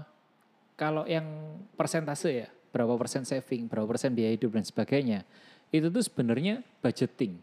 kalau 0.77 1.03
yang 1.09 1.25
persentase 1.73 2.29
ya, 2.45 2.47
berapa 2.69 2.93
persen 2.93 3.25
saving, 3.25 3.65
berapa 3.65 3.89
persen 3.89 4.13
biaya 4.13 4.37
hidup 4.37 4.53
dan 4.53 4.61
sebagainya, 4.61 5.25
itu 5.73 5.89
tuh 5.89 6.03
sebenarnya 6.05 6.61
budgeting. 6.85 7.41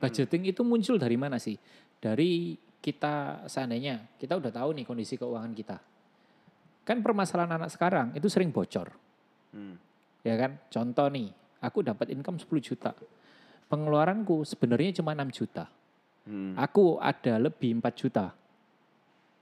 Budgeting 0.00 0.48
itu 0.48 0.64
muncul 0.64 0.96
dari 0.96 1.20
mana 1.20 1.36
sih? 1.36 1.54
Dari 2.00 2.56
kita 2.80 3.44
seandainya 3.44 4.16
kita 4.16 4.40
udah 4.40 4.48
tahu 4.48 4.72
nih 4.72 4.84
kondisi 4.88 5.20
keuangan 5.20 5.52
kita. 5.52 5.76
Kan 6.88 7.04
permasalahan 7.04 7.60
anak 7.60 7.70
sekarang 7.70 8.16
itu 8.16 8.26
sering 8.32 8.48
bocor. 8.48 8.88
Hmm. 9.52 9.76
Ya 10.24 10.34
kan? 10.40 10.56
Contoh 10.72 11.06
nih, 11.12 11.28
aku 11.60 11.84
dapat 11.84 12.08
income 12.10 12.40
10 12.40 12.48
juta. 12.64 12.96
Pengeluaranku 13.68 14.42
sebenarnya 14.48 15.04
cuma 15.04 15.12
6 15.12 15.28
juta. 15.30 15.68
Hmm. 16.24 16.56
Aku 16.56 16.96
ada 16.96 17.36
lebih 17.36 17.76
4 17.78 17.94
juta. 17.94 18.32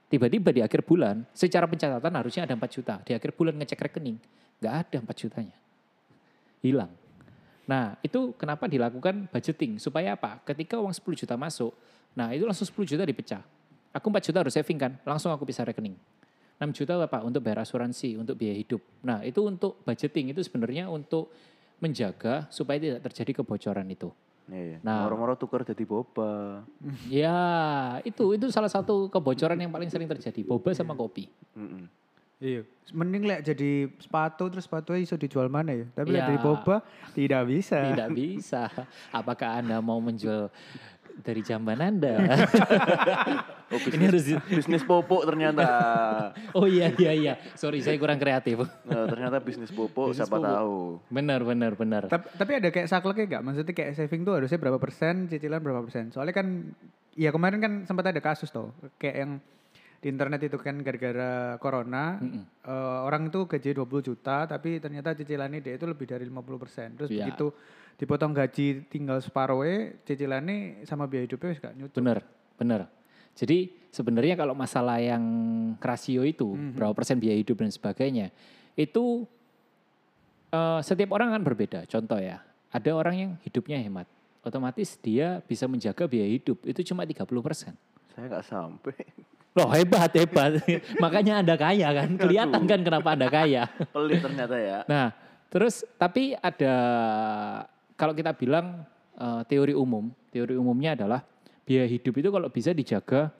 Tiba-tiba 0.09 0.49
di 0.49 0.61
akhir 0.65 0.83
bulan, 0.83 1.21
secara 1.37 1.69
pencatatan 1.69 2.13
harusnya 2.17 2.43
ada 2.49 2.57
4 2.57 2.75
juta. 2.75 2.95
Di 3.05 3.13
akhir 3.15 3.37
bulan 3.37 3.55
ngecek 3.61 3.79
rekening, 3.89 4.17
nggak 4.59 4.75
ada 4.85 4.97
4 5.05 5.15
jutanya. 5.15 5.57
Hilang. 6.59 6.91
Nah, 7.69 7.93
itu 8.01 8.33
kenapa 8.33 8.65
dilakukan 8.65 9.29
budgeting? 9.29 9.77
Supaya 9.77 10.17
apa? 10.17 10.41
Ketika 10.41 10.81
uang 10.81 10.89
10 10.89 11.13
juta 11.13 11.37
masuk, 11.37 11.69
nah 12.17 12.33
itu 12.33 12.41
langsung 12.49 12.65
10 12.65 12.97
juta 12.97 13.05
dipecah. 13.05 13.45
Aku 13.93 14.09
4 14.09 14.25
juta 14.25 14.41
harus 14.41 14.57
saving 14.57 14.81
kan, 14.81 14.97
langsung 15.05 15.29
aku 15.29 15.45
bisa 15.45 15.61
rekening. 15.61 15.93
6 16.57 16.65
juta 16.73 16.97
apa 16.97 17.21
untuk 17.21 17.45
bayar 17.45 17.61
asuransi, 17.61 18.17
untuk 18.17 18.41
biaya 18.41 18.57
hidup. 18.57 18.81
Nah, 19.05 19.21
itu 19.21 19.45
untuk 19.45 19.85
budgeting 19.85 20.33
itu 20.33 20.41
sebenarnya 20.41 20.89
untuk 20.89 21.29
menjaga 21.77 22.49
supaya 22.49 22.81
tidak 22.81 23.05
terjadi 23.05 23.45
kebocoran 23.45 23.85
itu. 23.85 24.09
Iya. 24.49 24.81
Nah. 24.81 25.05
Moro-moro 25.05 25.37
tukar 25.37 25.61
jadi 25.61 25.85
boba. 25.85 26.65
Ya, 27.05 27.37
itu 28.01 28.33
itu 28.33 28.49
salah 28.49 28.67
satu 28.67 29.07
kebocoran 29.13 29.61
yang 29.61 29.69
paling 29.69 29.93
sering 29.93 30.09
terjadi, 30.09 30.41
boba 30.41 30.73
sama 30.73 30.97
kopi. 30.97 31.29
Mm-mm. 31.53 31.85
Iya. 32.39 32.63
Mending 32.89 33.23
lek 33.23 33.43
jadi 33.43 33.71
sepatu 33.95 34.47
terus 34.47 34.63
sepatunya 34.63 34.99
iso 34.99 35.13
dijual 35.13 35.45
mana 35.45 35.71
ya? 35.73 35.85
Tapi 35.93 36.09
lek 36.09 36.17
Ya. 36.17 36.25
dari 36.25 36.39
boba 36.39 36.75
tidak 37.11 37.43
bisa. 37.45 37.77
Tidak 37.85 38.09
bisa. 38.09 38.71
Apakah 39.11 39.59
Anda 39.59 39.77
mau 39.77 39.99
menjual 39.99 40.47
dari 41.19 41.41
jamban 41.41 41.79
Anda? 41.79 42.15
Oh, 43.69 43.77
Ini 43.77 44.09
harus 44.09 44.25
di- 44.25 44.41
bisnis 44.49 44.81
popok 44.81 45.29
ternyata. 45.29 45.61
Oh 46.57 46.65
iya 46.65 46.89
iya 46.91 47.13
iya. 47.13 47.33
Sorry, 47.53 47.85
saya 47.85 47.93
kurang 47.95 48.17
kreatif. 48.17 48.65
Nah, 48.81 49.05
ternyata 49.13 49.37
bisnis 49.37 49.69
popok 49.69 50.09
Bisnis 50.09 50.25
siapa 50.25 50.41
popok. 50.41 50.49
tahu. 50.49 50.77
Benar 51.07 51.45
benar 51.45 51.71
benar. 51.75 52.01
tapi, 52.07 52.33
tapi 52.33 52.51
ada 52.55 52.73
kayak 52.73 52.89
sakleknya 52.89 53.29
gak? 53.29 53.43
Maksudnya 53.45 53.69
kayak 53.71 53.91
saving 53.93 54.25
tuh 54.25 54.33
harusnya 54.33 54.57
berapa 54.57 54.81
persen, 54.81 55.29
cicilan 55.29 55.61
berapa 55.61 55.85
persen? 55.85 56.09
Soalnya 56.09 56.33
kan, 56.33 56.73
ya 57.13 57.29
kemarin 57.29 57.61
kan 57.61 57.71
sempat 57.85 58.09
ada 58.09 58.17
kasus 58.17 58.49
tuh. 58.49 58.73
Kayak 58.97 59.15
yang 59.19 59.31
di 59.99 60.07
internet 60.07 60.39
itu 60.47 60.55
kan 60.55 60.79
gara-gara 60.79 61.59
corona, 61.59 62.15
eh, 62.63 62.99
orang 63.03 63.27
itu 63.27 63.43
gaji 63.43 63.75
20 63.75 63.99
juta, 63.99 64.47
tapi 64.47 64.79
ternyata 64.79 65.11
cicilannya 65.11 65.59
dia 65.59 65.75
itu 65.75 65.83
lebih 65.83 66.07
dari 66.07 66.23
50 66.23 66.55
persen. 66.55 66.95
Terus 66.95 67.11
Iya. 67.11 67.27
begitu 67.27 67.51
dipotong 67.99 68.31
gaji 68.31 68.87
tinggal 68.87 69.19
separuh 69.19 69.59
cicilannya 70.07 70.87
sama 70.87 71.03
biaya 71.03 71.27
hidupnya 71.27 71.51
gak 71.59 71.73
nyucut. 71.75 71.99
Benar, 71.99 72.19
benar. 72.55 72.81
Jadi 73.35 73.75
sebenarnya 73.91 74.39
kalau 74.39 74.55
masalah 74.55 75.03
yang 75.03 75.23
rasio 75.83 76.23
itu 76.23 76.55
berapa 76.75 76.95
persen 76.95 77.19
biaya 77.19 77.35
hidup 77.35 77.59
dan 77.59 77.71
sebagainya 77.71 78.31
itu 78.79 79.27
eh, 80.49 80.79
setiap 80.81 81.11
orang 81.11 81.35
kan 81.35 81.43
berbeda. 81.43 81.79
Contoh 81.91 82.17
ya, 82.17 82.39
ada 82.71 82.91
orang 82.95 83.15
yang 83.19 83.31
hidupnya 83.43 83.77
hemat, 83.83 84.07
otomatis 84.47 84.95
dia 85.03 85.43
bisa 85.43 85.67
menjaga 85.67 86.07
biaya 86.07 86.39
hidup 86.39 86.63
itu 86.63 86.81
cuma 86.87 87.03
30 87.03 87.43
persen. 87.43 87.75
Saya 88.15 88.31
nggak 88.31 88.45
sampai. 88.47 88.95
Loh 89.59 89.69
hebat 89.75 90.11
hebat, 90.15 90.63
makanya 91.03 91.43
anda 91.43 91.59
kaya 91.59 91.91
kan, 91.91 92.15
kelihatan 92.15 92.63
kan 92.63 92.79
kenapa 92.79 93.11
anda 93.11 93.27
kaya. 93.27 93.67
Pelit 93.95 94.23
ternyata 94.23 94.55
ya. 94.55 94.87
Nah, 94.87 95.11
terus 95.51 95.83
tapi 95.99 96.31
ada 96.39 96.73
kalau 97.99 98.15
kita 98.15 98.31
bilang 98.31 98.87
eh, 99.19 99.41
teori 99.51 99.75
umum, 99.75 100.07
teori 100.31 100.55
umumnya 100.55 100.95
adalah 100.95 101.19
biaya 101.67 101.91
hidup 101.91 102.15
itu 102.23 102.31
kalau 102.31 102.47
bisa 102.47 102.71
dijaga 102.71 103.35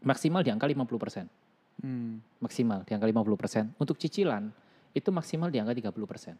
maksimal 0.00 0.40
di 0.40 0.48
angka 0.48 0.64
50%. 0.64 1.84
Hmm. 1.84 2.16
Maksimal 2.40 2.88
di 2.88 2.96
angka 2.96 3.06
50%. 3.12 3.76
Untuk 3.76 4.00
cicilan 4.00 4.48
itu 4.96 5.08
maksimal 5.12 5.52
di 5.52 5.60
angka 5.60 5.76
30%. 5.92 6.32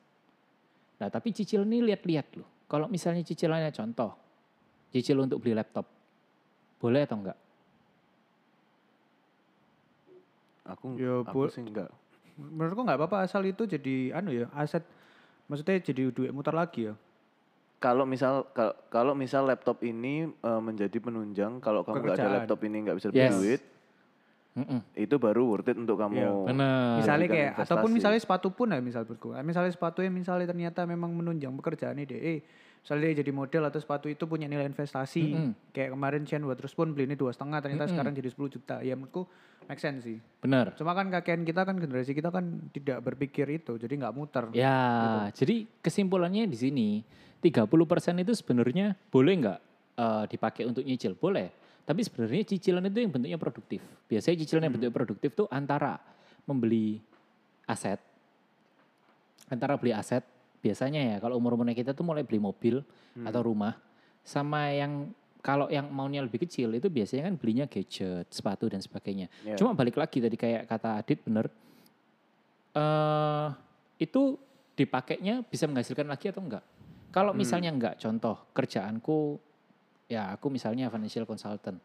Nah, 1.04 1.08
tapi 1.12 1.34
cicil 1.36 1.68
ini 1.68 1.84
lihat-lihat 1.92 2.26
loh. 2.38 2.48
Kalau 2.64 2.86
misalnya 2.88 3.20
cicilannya 3.26 3.74
contoh, 3.74 4.16
cicil 4.94 5.20
untuk 5.20 5.42
beli 5.42 5.52
laptop. 5.58 5.84
Boleh 6.78 7.04
atau 7.04 7.18
enggak? 7.20 7.38
Aku, 10.62 10.94
Ya, 10.94 11.26
aku 11.26 11.50
sih 11.50 11.62
enggak. 11.62 11.90
Menurutku 12.38 12.86
nggak 12.86 12.98
apa-apa 13.02 13.26
asal 13.26 13.42
itu 13.44 13.66
jadi 13.66 14.16
anu 14.16 14.32
ya 14.32 14.46
aset, 14.54 14.80
maksudnya 15.50 15.76
jadi 15.82 16.08
duit 16.08 16.30
muter 16.30 16.54
lagi 16.54 16.88
ya. 16.88 16.94
Kalau 17.82 18.06
misal 18.06 18.46
kal- 18.54 18.78
kalau 18.88 19.12
misal 19.12 19.42
laptop 19.44 19.82
ini 19.82 20.30
eh, 20.30 20.60
menjadi 20.62 20.96
penunjang, 21.02 21.58
kalau 21.58 21.82
kamu 21.82 21.98
nggak 21.98 22.18
ada 22.18 22.30
laptop 22.40 22.60
ini 22.62 22.76
nggak 22.86 22.96
bisa 22.96 23.08
Yes. 23.10 23.34
duit, 23.36 23.60
Mm-mm. 24.52 24.84
itu 24.92 25.16
baru 25.16 25.48
worth 25.48 25.72
it 25.72 25.80
untuk 25.80 25.96
kamu. 25.96 26.20
Iya, 26.20 26.30
Benar. 26.52 26.96
misalnya 27.00 27.28
kayak 27.32 27.50
ataupun 27.56 27.88
investasi. 27.88 27.96
misalnya 27.96 28.20
sepatu 28.20 28.48
pun 28.52 28.68
ya 28.68 28.80
misal 28.84 29.02
menurutku. 29.08 29.28
Eh, 29.32 29.44
Misalnya 29.44 29.72
sepatu 29.72 30.04
yang 30.04 30.12
misalnya 30.12 30.46
ternyata 30.52 30.84
memang 30.84 31.08
menunjang 31.16 31.56
pekerjaan 31.56 31.96
ini 31.96 32.04
deh. 32.04 32.20
Eh, 32.20 32.38
misalnya 32.84 33.02
dia 33.08 33.24
jadi 33.24 33.32
model 33.32 33.62
atau 33.72 33.80
sepatu 33.80 34.12
itu 34.12 34.28
punya 34.28 34.44
nilai 34.44 34.68
investasi. 34.68 35.24
Mm-mm. 35.32 35.72
Kayak 35.72 35.96
kemarin 35.96 36.22
Chen 36.28 36.44
terus 36.44 36.76
pun 36.76 36.92
beli 36.92 37.08
ini 37.08 37.16
dua 37.16 37.32
setengah 37.32 37.64
ternyata 37.64 37.88
Mm-mm. 37.88 37.92
sekarang 37.96 38.12
jadi 38.12 38.28
10 38.28 38.54
juta. 38.60 38.76
Ya 38.84 38.92
menurutku 38.92 39.24
make 39.64 39.80
sense 39.80 40.04
sih. 40.04 40.20
Benar. 40.44 40.76
Cuma 40.76 40.92
kan 40.92 41.08
kakean 41.08 41.48
kita 41.48 41.64
kan 41.64 41.80
generasi 41.80 42.12
kita 42.12 42.28
kan 42.28 42.68
tidak 42.76 43.00
berpikir 43.00 43.48
itu, 43.48 43.80
jadi 43.80 43.94
nggak 44.04 44.14
muter. 44.14 44.52
Ya, 44.52 45.30
jadi 45.32 45.64
kesimpulannya 45.80 46.44
di 46.50 46.58
sini 46.60 46.88
30% 47.40 48.20
itu 48.20 48.32
sebenarnya 48.36 48.98
boleh 49.08 49.32
nggak 49.40 49.58
eh, 49.96 50.24
dipakai 50.28 50.68
untuk 50.68 50.84
nyicil? 50.84 51.16
Boleh. 51.16 51.61
Tapi 51.82 52.00
sebenarnya 52.06 52.46
cicilan 52.46 52.86
itu 52.86 52.98
yang 53.02 53.10
bentuknya 53.10 53.38
produktif. 53.38 53.82
Biasanya 54.06 54.36
cicilan 54.46 54.62
yang 54.66 54.72
bentuknya 54.78 54.94
produktif 54.94 55.34
tuh 55.34 55.50
antara 55.50 55.98
membeli 56.46 57.02
aset, 57.66 57.98
antara 59.50 59.74
beli 59.74 59.90
aset, 59.94 60.22
biasanya 60.62 61.00
ya 61.02 61.16
kalau 61.18 61.38
umur-umurnya 61.42 61.74
kita 61.74 61.90
tuh 61.90 62.06
mulai 62.06 62.22
beli 62.22 62.38
mobil 62.38 62.82
atau 63.26 63.40
rumah, 63.42 63.74
sama 64.22 64.70
yang 64.70 65.10
kalau 65.42 65.66
yang 65.66 65.90
maunya 65.90 66.22
lebih 66.22 66.46
kecil 66.46 66.70
itu 66.70 66.86
biasanya 66.86 67.26
kan 67.26 67.34
belinya 67.34 67.66
gadget, 67.66 68.30
sepatu 68.30 68.70
dan 68.70 68.78
sebagainya. 68.78 69.26
Ya. 69.42 69.58
Cuma 69.58 69.74
balik 69.74 69.98
lagi 69.98 70.22
tadi 70.22 70.38
kayak 70.38 70.70
kata 70.70 71.02
Adit 71.02 71.18
bener, 71.26 71.50
eh 72.78 73.48
itu 73.98 74.38
dipakainya 74.78 75.42
bisa 75.42 75.66
menghasilkan 75.66 76.06
lagi 76.06 76.30
atau 76.30 76.42
enggak? 76.46 76.62
Kalau 77.12 77.36
misalnya 77.36 77.74
enggak, 77.74 78.00
contoh 78.00 78.48
kerjaanku, 78.56 79.36
ya 80.06 80.32
aku 80.34 80.48
misalnya 80.48 80.88
financial 80.88 81.24
consultant, 81.24 81.78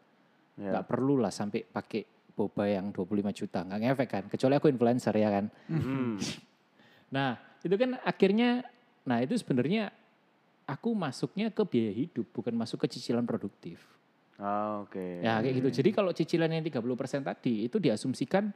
Ya. 0.57 0.73
nggak 0.73 0.85
perlu 0.89 1.21
lah 1.21 1.29
sampai 1.29 1.61
pakai 1.61 2.01
boba 2.33 2.65
yang 2.65 2.89
25 2.89 3.29
juta, 3.33 3.61
nggak 3.61 3.79
ngefek 3.81 4.09
kan? 4.09 4.23
Kecuali 4.25 4.53
aku 4.57 4.67
influencer 4.69 5.13
ya 5.17 5.29
kan. 5.29 5.45
Hmm. 5.69 6.17
Nah 7.07 7.39
itu 7.63 7.71
kan 7.79 7.95
akhirnya, 8.03 8.67
nah 9.07 9.23
itu 9.23 9.39
sebenarnya 9.39 9.95
aku 10.67 10.91
masuknya 10.91 11.47
ke 11.55 11.63
biaya 11.63 11.95
hidup, 11.95 12.27
bukan 12.35 12.51
masuk 12.51 12.83
ke 12.83 12.99
cicilan 12.99 13.23
produktif. 13.23 13.79
Ah, 14.35 14.83
Oke. 14.83 15.23
Ya 15.23 15.39
kayak 15.39 15.55
gitu. 15.63 15.69
Jadi 15.81 15.89
kalau 15.95 16.11
cicilan 16.11 16.51
yang 16.51 16.61
30% 16.61 17.23
tadi 17.23 17.63
itu 17.65 17.79
diasumsikan 17.79 18.51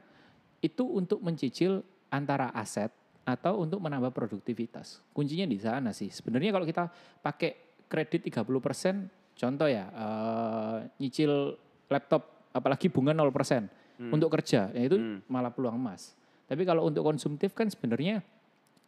itu 0.60 0.84
untuk 0.84 1.24
mencicil 1.24 1.80
antara 2.12 2.52
aset 2.52 2.92
atau 3.24 3.58
untuk 3.64 3.80
menambah 3.80 4.12
produktivitas. 4.12 5.00
Kuncinya 5.10 5.48
di 5.48 5.56
sana 5.56 5.90
sih. 5.90 6.12
Sebenarnya 6.12 6.52
kalau 6.52 6.68
kita 6.68 6.92
pakai 7.24 7.82
kredit 7.88 8.28
30%, 8.28 9.21
contoh 9.32 9.66
ya, 9.66 9.88
eh, 9.88 10.76
nyicil 10.98 11.56
laptop 11.86 12.50
apalagi 12.52 12.88
bunga 12.88 13.12
0% 13.12 13.68
untuk 14.02 14.28
kerja, 14.28 14.66
ya 14.72 14.82
itu 14.82 14.98
Hmm. 14.98 15.22
malah 15.30 15.54
peluang 15.54 15.78
emas. 15.78 16.16
Tapi 16.44 16.66
kalau 16.66 16.84
untuk 16.84 17.06
konsumtif 17.06 17.54
kan 17.54 17.70
sebenarnya 17.70 18.20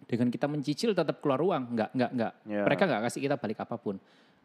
dengan 0.04 0.28
kita 0.28 0.44
mencicil 0.44 0.92
tetap 0.92 1.22
keluar 1.22 1.38
uang, 1.38 1.72
nggak 1.72 1.90
nggak 1.94 2.10
nggak. 2.12 2.32
Ya. 2.44 2.62
Mereka 2.66 2.82
nggak 2.84 3.02
kasih 3.08 3.20
kita 3.22 3.36
balik 3.38 3.62
apa 3.62 3.78
pun. 3.78 3.96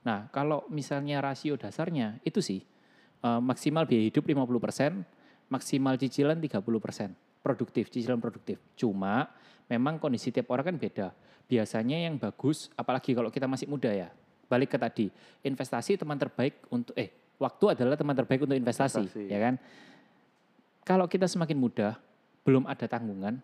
Nah, 0.05 0.31
kalau 0.31 0.63
misalnya 0.69 1.19
rasio 1.19 1.57
dasarnya 1.57 2.21
itu 2.23 2.39
sih 2.39 2.61
eh, 3.19 3.41
maksimal 3.43 3.83
biaya 3.83 4.07
hidup 4.07 4.23
50%, 4.23 5.03
maksimal 5.51 5.99
cicilan 5.99 6.39
30%. 6.39 7.11
Produktif, 7.43 7.91
cicilan 7.91 8.19
produktif. 8.21 8.61
Cuma 8.79 9.27
memang 9.67 9.99
kondisi 9.99 10.31
tiap 10.31 10.47
orang 10.53 10.71
kan 10.71 10.77
beda. 10.79 11.07
Biasanya 11.49 12.07
yang 12.07 12.15
bagus, 12.15 12.69
apalagi 12.77 13.11
kalau 13.11 13.27
kita 13.27 13.49
masih 13.49 13.67
muda 13.67 13.89
ya. 13.91 14.07
Balik 14.49 14.73
ke 14.73 14.77
tadi, 14.81 15.05
investasi 15.45 15.95
teman 15.95 16.17
terbaik 16.17 16.57
untuk 16.73 16.97
eh 16.97 17.13
waktu 17.37 17.77
adalah 17.77 17.95
teman 17.95 18.17
terbaik 18.17 18.43
untuk 18.43 18.57
investasi, 18.57 19.05
Investasi. 19.05 19.29
ya 19.29 19.39
kan? 19.39 19.55
Kalau 20.83 21.05
kita 21.05 21.29
semakin 21.29 21.53
muda, 21.53 22.01
belum 22.41 22.65
ada 22.65 22.89
tanggungan, 22.89 23.37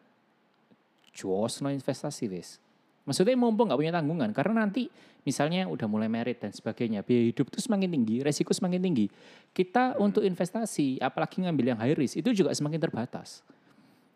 jos 1.14 1.62
no 1.62 1.70
investasi 1.70 2.26
wis. 2.28 2.58
Maksudnya 3.06 3.38
mumpung 3.38 3.70
nggak 3.70 3.78
punya 3.78 3.94
tanggungan, 3.94 4.34
karena 4.34 4.66
nanti 4.66 4.90
misalnya 5.22 5.70
udah 5.70 5.86
mulai 5.86 6.10
merit 6.10 6.42
dan 6.42 6.50
sebagainya, 6.50 7.06
biaya 7.06 7.30
hidup 7.30 7.54
itu 7.54 7.62
semakin 7.62 7.86
tinggi, 7.94 8.16
resiko 8.26 8.50
semakin 8.50 8.82
tinggi. 8.82 9.06
Kita 9.54 10.02
untuk 10.02 10.26
investasi, 10.26 10.98
apalagi 10.98 11.46
ngambil 11.46 11.78
yang 11.78 11.80
high 11.80 11.94
risk, 11.94 12.18
itu 12.18 12.34
juga 12.34 12.50
semakin 12.58 12.82
terbatas. 12.82 13.46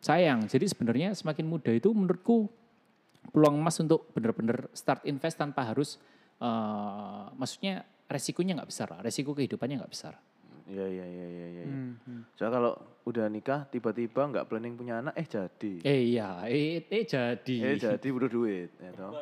Sayang, 0.02 0.50
jadi 0.50 0.66
sebenarnya 0.66 1.14
semakin 1.14 1.46
muda 1.46 1.70
itu 1.70 1.94
menurutku 1.94 2.50
peluang 3.30 3.62
emas 3.62 3.78
untuk 3.78 4.10
benar-benar 4.10 4.66
start 4.74 5.06
invest 5.06 5.38
tanpa 5.38 5.70
harus, 5.70 6.02
eh, 6.40 7.24
maksudnya 7.36 7.84
resikonya 8.10 8.58
nggak 8.60 8.70
besar, 8.72 8.88
lah, 8.90 9.00
resiko 9.06 9.32
kehidupannya 9.38 9.80
nggak 9.80 9.94
besar. 9.94 10.18
Iya 10.70 10.86
iya 10.86 11.06
iya 11.06 11.28
iya 11.28 11.48
iya. 11.50 11.64
Hmm, 11.66 11.94
hmm. 12.06 12.22
Soalnya 12.38 12.54
kalau 12.62 12.74
udah 13.10 13.26
nikah 13.26 13.66
tiba-tiba 13.74 14.22
nggak 14.30 14.46
planning 14.46 14.78
punya 14.78 15.02
anak, 15.02 15.18
eh 15.18 15.26
jadi. 15.26 15.74
Eh 15.82 16.02
iya, 16.14 16.46
eh, 16.46 16.86
eh 16.86 17.04
jadi. 17.10 17.56
Eh 17.74 17.76
jadi 17.82 18.08
butuh 18.14 18.30
duit, 18.30 18.70
ya 18.78 18.92
toh. 18.94 19.14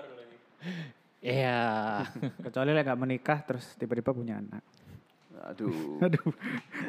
Iya. 1.24 1.60
Kecuali 2.46 2.70
lek 2.76 2.84
nggak 2.84 3.00
menikah 3.00 3.40
terus 3.48 3.66
tiba-tiba 3.80 4.12
punya 4.12 4.44
anak. 4.44 4.64
Aduh. 5.56 6.00
Aduh. 6.06 6.32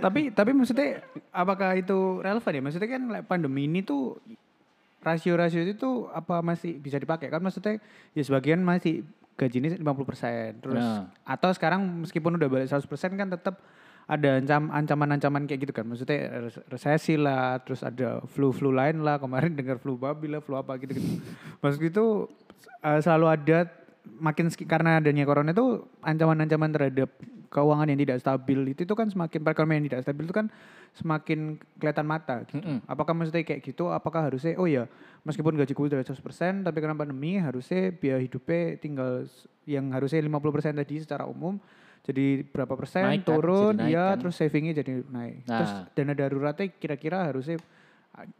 tapi 0.02 0.34
tapi 0.34 0.50
maksudnya 0.50 1.06
apakah 1.30 1.78
itu 1.78 2.18
relevan 2.18 2.58
ya? 2.58 2.62
Maksudnya 2.62 2.90
kan 2.90 3.02
like, 3.14 3.26
pandemi 3.30 3.70
ini 3.70 3.86
tuh 3.86 4.18
rasio-rasio 4.98 5.62
itu 5.62 6.10
apa 6.10 6.42
masih 6.42 6.74
bisa 6.82 6.98
dipakai 6.98 7.30
kan 7.30 7.38
maksudnya 7.38 7.78
ya 8.18 8.22
sebagian 8.26 8.58
masih 8.66 9.06
gajinya 9.38 9.70
50% 9.70 10.58
terus 10.58 10.82
Nah. 10.82 11.14
atau 11.22 11.54
sekarang 11.54 11.80
meskipun 12.02 12.34
udah 12.34 12.48
balik 12.50 12.66
100% 12.66 13.14
kan 13.14 13.30
tetap 13.30 13.62
ada 14.08 14.40
ancam 14.40 14.72
ancaman-ancaman 14.72 15.44
kayak 15.44 15.68
gitu 15.68 15.72
kan. 15.76 15.84
Maksudnya 15.84 16.48
resesi 16.72 17.20
lah, 17.20 17.60
terus 17.60 17.84
ada 17.84 18.24
flu-flu 18.24 18.72
lain 18.72 19.04
lah. 19.04 19.20
Kemarin 19.20 19.52
dengar 19.52 19.76
flu 19.76 20.00
babi 20.00 20.32
lah, 20.32 20.40
flu 20.40 20.56
apa 20.56 20.80
gitu-gitu. 20.80 21.20
Maksud 21.60 21.80
itu 21.84 22.24
uh, 22.80 22.98
selalu 23.04 23.26
ada 23.28 23.68
makin 24.16 24.48
karena 24.64 25.04
adanya 25.04 25.28
corona 25.28 25.52
itu 25.52 25.84
ancaman-ancaman 26.00 26.72
terhadap 26.72 27.12
keuangan 27.48 27.88
yang 27.88 28.00
tidak 28.00 28.20
stabil 28.20 28.60
itu 28.76 28.84
itu 28.84 28.94
kan 28.94 29.08
semakin 29.08 29.40
perekonomian 29.40 29.80
yang 29.82 29.88
tidak 29.92 30.02
stabil 30.04 30.24
itu 30.28 30.34
kan 30.36 30.46
semakin 30.96 31.38
kelihatan 31.80 32.06
mata 32.08 32.44
gitu. 32.44 32.60
Mm 32.60 32.64
-hmm. 32.64 32.78
Apakah 32.88 33.12
maksudnya 33.16 33.44
kayak 33.44 33.60
gitu? 33.64 33.88
Apakah 33.88 34.28
harusnya 34.28 34.56
oh 34.60 34.68
ya 34.68 34.88
meskipun 35.28 35.54
gaji 35.56 35.76
gajiku 35.76 35.92
udah 35.92 36.00
100% 36.00 36.64
tapi 36.64 36.78
karena 36.80 36.96
pandemi 36.96 37.36
harusnya 37.36 37.92
biaya 37.92 38.20
hidupnya 38.22 38.80
tinggal 38.80 39.28
yang 39.68 39.92
harusnya 39.92 40.24
50% 40.24 40.80
tadi 40.80 40.94
secara 41.04 41.28
umum 41.28 41.60
jadi 42.08 42.40
berapa 42.48 42.72
persen 42.72 43.04
naik 43.04 43.26
kan, 43.26 43.28
turun 43.28 43.74
kan, 43.76 43.92
ya 43.92 44.16
kan. 44.16 44.24
terus 44.24 44.34
savingnya 44.40 44.80
jadi 44.80 45.04
naik 45.04 45.44
nah. 45.44 45.58
terus 45.60 45.72
dana 45.92 46.12
daruratnya 46.16 46.66
kira-kira 46.80 47.28
harusnya 47.28 47.60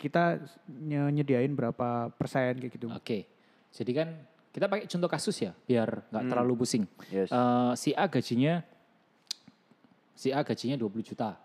kita 0.00 0.42
nyediain 0.88 1.52
berapa 1.52 2.08
persen 2.16 2.56
kayak 2.58 2.72
gitu 2.72 2.88
oke 2.88 3.04
okay. 3.04 3.28
jadi 3.76 3.92
kan 3.92 4.08
kita 4.48 4.66
pakai 4.66 4.88
contoh 4.88 5.10
kasus 5.12 5.36
ya 5.44 5.52
biar 5.68 6.08
nggak 6.08 6.22
hmm. 6.24 6.30
terlalu 6.32 6.52
pusing 6.56 6.84
yes. 7.12 7.28
uh, 7.28 7.76
si 7.76 7.92
A 7.92 8.08
gajinya 8.08 8.64
si 10.18 10.34
A 10.34 10.42
gajinya 10.42 10.74
20 10.74 11.10
juta 11.14 11.38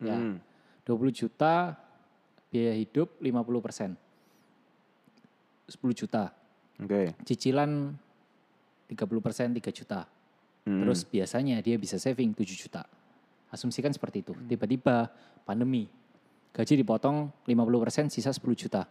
ya 0.00 0.16
hmm. 0.16 0.40
20 0.88 1.12
juta 1.12 1.76
biaya 2.48 2.72
hidup 2.80 3.20
50 3.20 3.60
persen 3.60 3.90
10 5.68 5.76
juta 5.92 6.32
oke 6.80 6.88
okay. 6.88 7.06
cicilan 7.28 7.92
30 8.88 8.96
persen 9.20 9.52
3 9.52 9.60
juta 9.68 10.08
Hmm. 10.62 10.86
Terus 10.86 11.02
biasanya 11.06 11.58
dia 11.58 11.74
bisa 11.74 11.98
saving 11.98 12.30
7 12.34 12.46
juta. 12.54 12.86
Asumsikan 13.50 13.90
seperti 13.92 14.22
itu. 14.24 14.32
Tiba-tiba 14.46 15.10
pandemi, 15.44 15.90
gaji 16.54 16.78
dipotong 16.80 17.28
50% 17.44 18.08
sisa 18.08 18.30
10 18.30 18.40
juta. 18.56 18.86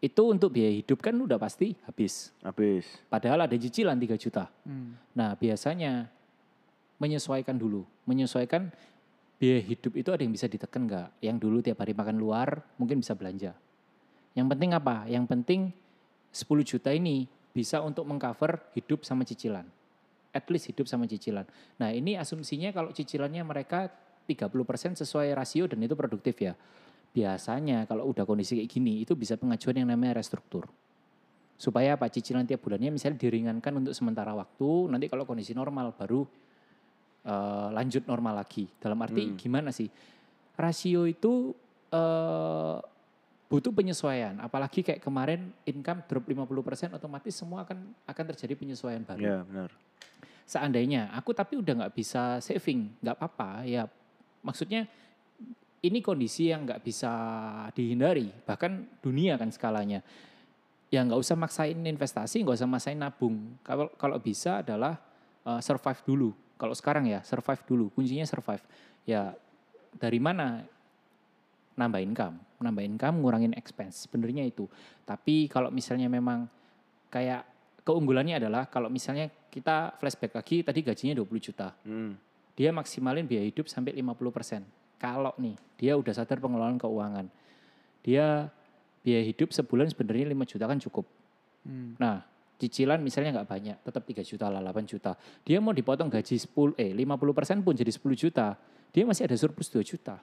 Itu 0.00 0.32
untuk 0.32 0.56
biaya 0.56 0.72
hidup 0.72 1.04
kan 1.04 1.12
udah 1.12 1.36
pasti 1.36 1.76
habis. 1.84 2.32
Habis. 2.40 2.88
Padahal 3.10 3.44
ada 3.44 3.56
cicilan 3.58 3.98
3 3.98 4.16
juta. 4.16 4.48
Hmm. 4.64 4.96
Nah 5.12 5.36
biasanya 5.36 6.08
menyesuaikan 7.00 7.56
dulu. 7.56 7.82
Menyesuaikan 8.04 8.70
biaya 9.40 9.64
hidup 9.64 9.96
itu 9.96 10.12
ada 10.12 10.20
yang 10.20 10.30
bisa 10.36 10.46
ditekan 10.46 10.84
nggak? 10.86 11.24
Yang 11.24 11.36
dulu 11.40 11.58
tiap 11.64 11.80
hari 11.80 11.96
makan 11.96 12.20
luar 12.20 12.60
mungkin 12.76 13.00
bisa 13.00 13.16
belanja. 13.16 13.56
Yang 14.36 14.46
penting 14.52 14.70
apa? 14.76 15.08
Yang 15.08 15.24
penting 15.26 15.60
10 16.30 16.46
juta 16.62 16.92
ini 16.92 17.26
bisa 17.50 17.82
untuk 17.82 18.06
mengcover 18.06 18.70
hidup 18.78 19.02
sama 19.02 19.26
cicilan 19.26 19.66
at 20.30 20.46
least 20.48 20.70
hidup 20.70 20.86
sama 20.86 21.06
cicilan. 21.06 21.46
Nah 21.78 21.90
ini 21.90 22.14
asumsinya 22.14 22.70
kalau 22.70 22.94
cicilannya 22.94 23.42
mereka 23.42 23.90
30% 24.26 24.98
sesuai 25.02 25.34
rasio 25.34 25.66
dan 25.66 25.82
itu 25.82 25.98
produktif 25.98 26.38
ya. 26.38 26.54
Biasanya 27.10 27.90
kalau 27.90 28.06
udah 28.14 28.22
kondisi 28.22 28.62
kayak 28.62 28.70
gini 28.70 29.02
itu 29.02 29.18
bisa 29.18 29.34
pengajuan 29.34 29.82
yang 29.82 29.90
namanya 29.90 30.22
restruktur. 30.22 30.70
Supaya 31.60 31.98
apa 31.98 32.08
cicilan 32.08 32.46
tiap 32.46 32.62
bulannya 32.62 32.94
misalnya 32.94 33.20
diringankan 33.20 33.84
untuk 33.84 33.92
sementara 33.92 34.32
waktu, 34.32 34.88
nanti 34.88 35.10
kalau 35.10 35.26
kondisi 35.26 35.52
normal 35.52 35.92
baru 35.92 36.24
uh, 37.26 37.68
lanjut 37.74 38.06
normal 38.06 38.40
lagi. 38.40 38.70
Dalam 38.78 39.00
arti 39.02 39.30
hmm. 39.30 39.36
gimana 39.36 39.70
sih? 39.74 39.88
Rasio 40.56 41.08
itu 41.08 41.54
uh, 41.92 42.76
butuh 43.50 43.72
penyesuaian. 43.72 44.38
Apalagi 44.38 44.84
kayak 44.84 45.00
kemarin 45.02 45.50
income 45.66 46.04
drop 46.06 46.24
50% 46.28 46.96
otomatis 46.96 47.34
semua 47.34 47.64
akan 47.66 47.78
akan 48.06 48.24
terjadi 48.34 48.54
penyesuaian 48.54 49.02
baru. 49.02 49.20
Ya, 49.20 49.38
benar 49.42 49.70
seandainya 50.50 51.14
aku 51.14 51.30
tapi 51.30 51.62
udah 51.62 51.86
nggak 51.86 51.94
bisa 51.94 52.42
saving, 52.42 52.90
nggak 52.98 53.14
apa-apa 53.14 53.62
ya. 53.62 53.86
Maksudnya 54.42 54.90
ini 55.86 56.02
kondisi 56.02 56.50
yang 56.50 56.66
nggak 56.66 56.82
bisa 56.82 57.12
dihindari, 57.70 58.34
bahkan 58.42 58.82
dunia 58.98 59.38
kan 59.38 59.54
skalanya. 59.54 60.02
Ya 60.90 61.06
nggak 61.06 61.22
usah 61.22 61.38
maksain 61.38 61.78
investasi, 61.78 62.42
nggak 62.42 62.58
usah 62.58 62.66
maksain 62.66 62.98
nabung. 62.98 63.54
Kalau 63.62 63.94
kalau 63.94 64.18
bisa 64.18 64.66
adalah 64.66 64.98
uh, 65.46 65.62
survive 65.62 66.02
dulu. 66.02 66.30
Kalau 66.60 66.76
sekarang 66.76 67.08
ya 67.08 67.24
survive 67.24 67.64
dulu, 67.64 67.88
kuncinya 67.96 68.28
survive. 68.28 68.60
Ya 69.08 69.32
dari 69.96 70.20
mana 70.20 70.60
nambah 71.80 72.00
income, 72.04 72.36
nambah 72.60 72.84
income, 72.84 73.16
ngurangin 73.24 73.56
expense. 73.56 74.04
Sebenarnya 74.04 74.44
itu. 74.44 74.68
Tapi 75.08 75.48
kalau 75.48 75.72
misalnya 75.72 76.12
memang 76.12 76.44
kayak 77.08 77.48
keunggulannya 77.80 78.36
adalah 78.36 78.68
kalau 78.68 78.92
misalnya 78.92 79.32
kita 79.48 79.96
flashback 79.96 80.36
lagi 80.36 80.60
tadi 80.60 80.84
gajinya 80.84 81.16
20 81.16 81.40
juta. 81.40 81.72
Hmm. 81.88 82.20
Dia 82.52 82.76
maksimalin 82.76 83.24
biaya 83.24 83.48
hidup 83.48 83.72
sampai 83.72 83.96
50 83.96 84.36
persen. 84.36 84.62
Kalau 85.00 85.32
nih 85.40 85.56
dia 85.80 85.96
udah 85.96 86.12
sadar 86.12 86.36
pengelolaan 86.44 86.76
keuangan, 86.76 87.24
dia 88.04 88.52
biaya 89.00 89.24
hidup 89.24 89.48
sebulan 89.56 89.88
sebenarnya 89.88 90.28
5 90.28 90.50
juta 90.52 90.64
kan 90.68 90.76
cukup. 90.76 91.08
Hmm. 91.64 91.96
Nah 91.96 92.20
cicilan 92.60 93.00
misalnya 93.00 93.40
nggak 93.40 93.48
banyak, 93.48 93.76
tetap 93.80 94.02
3 94.04 94.20
juta 94.20 94.46
lah 94.52 94.60
8 94.60 94.84
juta. 94.84 95.16
Dia 95.40 95.58
mau 95.64 95.72
dipotong 95.72 96.12
gaji 96.12 96.36
10 96.36 96.76
eh 96.76 96.92
50 96.92 97.32
persen 97.32 97.58
pun 97.64 97.72
jadi 97.72 97.88
10 97.88 98.04
juta, 98.12 98.60
dia 98.92 99.04
masih 99.08 99.24
ada 99.24 99.36
surplus 99.40 99.72
2 99.72 99.80
juta. 99.80 100.20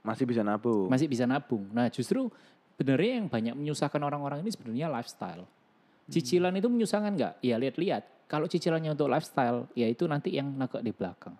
Masih 0.00 0.24
bisa 0.24 0.40
nabung. 0.40 0.88
Masih 0.88 1.06
bisa 1.10 1.28
nabung. 1.28 1.68
Nah 1.74 1.92
justru 1.92 2.32
sebenarnya 2.78 3.12
yang 3.20 3.26
banyak 3.28 3.54
menyusahkan 3.58 4.00
orang-orang 4.00 4.40
ini 4.40 4.50
sebenarnya 4.54 4.86
lifestyle. 4.88 5.44
Cicilan 6.06 6.54
itu 6.54 6.70
menyusahkan 6.70 7.12
nggak? 7.12 7.32
Ya 7.42 7.58
lihat-lihat. 7.58 8.30
Kalau 8.30 8.46
cicilannya 8.46 8.94
untuk 8.94 9.10
lifestyle, 9.10 9.66
ya 9.74 9.90
itu 9.90 10.06
nanti 10.06 10.34
yang 10.34 10.54
nakak 10.54 10.82
di 10.82 10.94
belakang. 10.94 11.34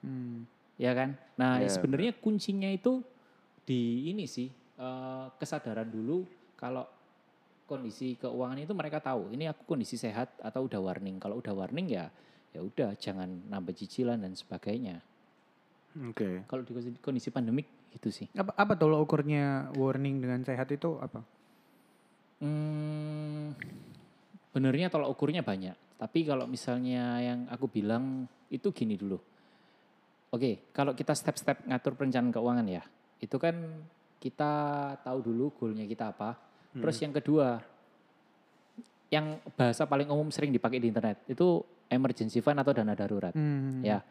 Hmm. 0.00 0.48
Ya 0.80 0.96
kan? 0.96 1.20
Nah 1.36 1.60
yeah. 1.60 1.68
sebenarnya 1.68 2.16
kuncinya 2.16 2.72
itu 2.72 3.04
di 3.68 4.08
ini 4.08 4.24
sih 4.24 4.48
uh, 4.80 5.28
kesadaran 5.36 5.92
dulu 5.92 6.24
kalau 6.56 6.88
kondisi 7.68 8.16
keuangan 8.16 8.56
itu 8.56 8.72
mereka 8.72 9.04
tahu 9.04 9.36
ini 9.36 9.44
aku 9.44 9.68
kondisi 9.68 10.00
sehat 10.00 10.40
atau 10.40 10.64
udah 10.64 10.80
warning. 10.80 11.20
Kalau 11.20 11.36
udah 11.38 11.52
warning 11.52 11.92
ya 11.92 12.08
ya 12.56 12.64
udah 12.64 12.96
jangan 12.96 13.28
nambah 13.52 13.76
cicilan 13.76 14.16
dan 14.16 14.32
sebagainya. 14.32 15.04
Oke. 16.08 16.16
Okay. 16.16 16.34
Kalau 16.48 16.64
di 16.64 16.72
kondisi 17.04 17.28
pandemik 17.28 17.92
itu 17.92 18.08
sih. 18.08 18.26
Apa 18.32 18.56
apa 18.56 18.72
tuh 18.72 18.96
ukurnya 18.96 19.68
warning 19.76 20.24
dengan 20.24 20.40
sehat 20.48 20.72
itu 20.72 20.96
apa? 20.96 21.20
Hmm, 22.38 23.52
Benernya 24.58 24.88
tolak 24.88 25.12
ukurnya 25.12 25.44
banyak. 25.44 25.76
Tapi 25.98 26.26
kalau 26.26 26.50
misalnya 26.50 27.22
yang 27.22 27.46
aku 27.46 27.70
bilang 27.70 28.26
itu 28.50 28.74
gini 28.74 28.98
dulu. 28.98 29.14
Oke, 30.34 30.74
kalau 30.74 30.98
kita 30.98 31.14
step-step 31.14 31.62
ngatur 31.62 31.94
perencanaan 31.94 32.34
keuangan 32.34 32.66
ya, 32.66 32.82
itu 33.22 33.38
kan 33.38 33.54
kita 34.18 34.52
tahu 35.06 35.18
dulu 35.22 35.54
goalnya 35.54 35.86
kita 35.86 36.10
apa. 36.10 36.47
Hmm. 36.72 36.82
Terus 36.84 36.96
yang 37.00 37.12
kedua, 37.14 37.48
yang 39.08 39.40
bahasa 39.56 39.88
paling 39.88 40.08
umum 40.12 40.28
sering 40.28 40.52
dipakai 40.52 40.80
di 40.80 40.92
internet 40.92 41.24
itu 41.28 41.64
emergency 41.88 42.44
fund 42.44 42.60
atau 42.60 42.76
dana 42.76 42.92
darurat. 42.92 43.32
Hmm. 43.32 43.80
Ya, 43.80 44.04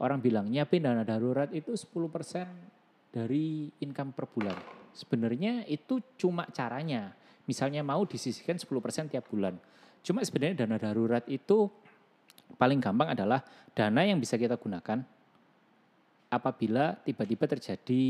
orang 0.00 0.18
bilang 0.20 0.48
nyiapin 0.48 0.84
dana 0.84 1.04
darurat 1.04 1.52
itu 1.52 1.76
10% 1.76 3.12
dari 3.12 3.68
income 3.84 4.16
per 4.16 4.26
bulan. 4.30 4.56
Sebenarnya 4.96 5.68
itu 5.68 6.00
cuma 6.16 6.48
caranya. 6.50 7.12
Misalnya 7.44 7.84
mau 7.84 8.06
disisihkan 8.06 8.56
10% 8.56 9.10
tiap 9.10 9.26
bulan. 9.28 9.58
Cuma 10.00 10.24
sebenarnya 10.24 10.64
dana 10.64 10.80
darurat 10.80 11.24
itu 11.28 11.68
paling 12.56 12.80
gampang 12.80 13.12
adalah 13.12 13.44
dana 13.76 14.02
yang 14.02 14.18
bisa 14.18 14.40
kita 14.40 14.56
gunakan 14.56 15.04
apabila 16.30 16.94
tiba-tiba 17.02 17.50
terjadi 17.50 18.02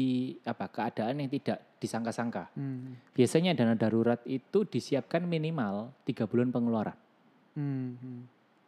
apa 0.44 0.68
keadaan 0.68 1.24
yang 1.24 1.30
tidak 1.32 1.58
disangka-sangka. 1.80 2.52
Hmm. 2.52 3.00
Biasanya 3.16 3.56
dana 3.56 3.72
darurat 3.72 4.20
itu 4.28 4.68
disiapkan 4.68 5.24
minimal 5.24 5.88
tiga 6.04 6.28
bulan 6.28 6.52
pengeluaran. 6.52 6.96
Hmm. 7.56 7.96
hmm. 7.96 8.20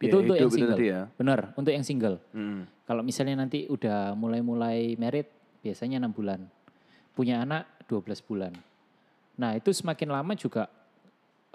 Itu 0.03 0.19
ya, 0.19 0.21
untuk 0.25 0.35
itu 0.35 0.43
yang 0.43 0.51
single. 0.51 0.79
Ya. 0.81 1.01
Benar, 1.15 1.39
untuk 1.55 1.71
yang 1.71 1.85
single. 1.85 2.17
Hmm. 2.33 2.67
Kalau 2.83 3.05
misalnya 3.05 3.39
nanti 3.39 3.69
udah 3.69 4.17
mulai-mulai 4.17 4.99
merit, 4.99 5.31
biasanya 5.63 6.01
enam 6.03 6.11
bulan. 6.11 6.43
Punya 7.15 7.39
anak 7.45 7.69
12 7.87 8.19
bulan. 8.25 8.51
Nah 9.37 9.55
itu 9.55 9.71
semakin 9.71 10.09
lama 10.11 10.33
juga 10.35 10.67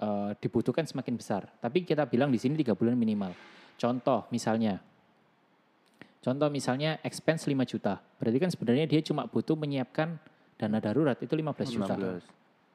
uh, 0.01 0.31
dibutuhkan 0.39 0.87
semakin 0.87 1.13
besar. 1.19 1.45
Tapi 1.61 1.85
kita 1.85 2.07
bilang 2.09 2.33
di 2.33 2.39
sini 2.41 2.57
tiga 2.57 2.73
bulan 2.73 2.95
minimal. 2.97 3.35
Contoh 3.79 4.25
misalnya, 4.33 4.81
contoh 6.19 6.47
misalnya 6.51 6.99
expense 7.01 7.47
5 7.47 7.55
juta. 7.65 7.99
Berarti 8.19 8.37
kan 8.37 8.49
sebenarnya 8.51 8.85
dia 8.85 9.01
cuma 9.03 9.25
butuh 9.27 9.55
menyiapkan 9.55 10.19
dana 10.59 10.77
darurat 10.83 11.15
itu 11.19 11.31
15 11.31 11.75
juta. 11.75 11.95
15. 11.95 12.23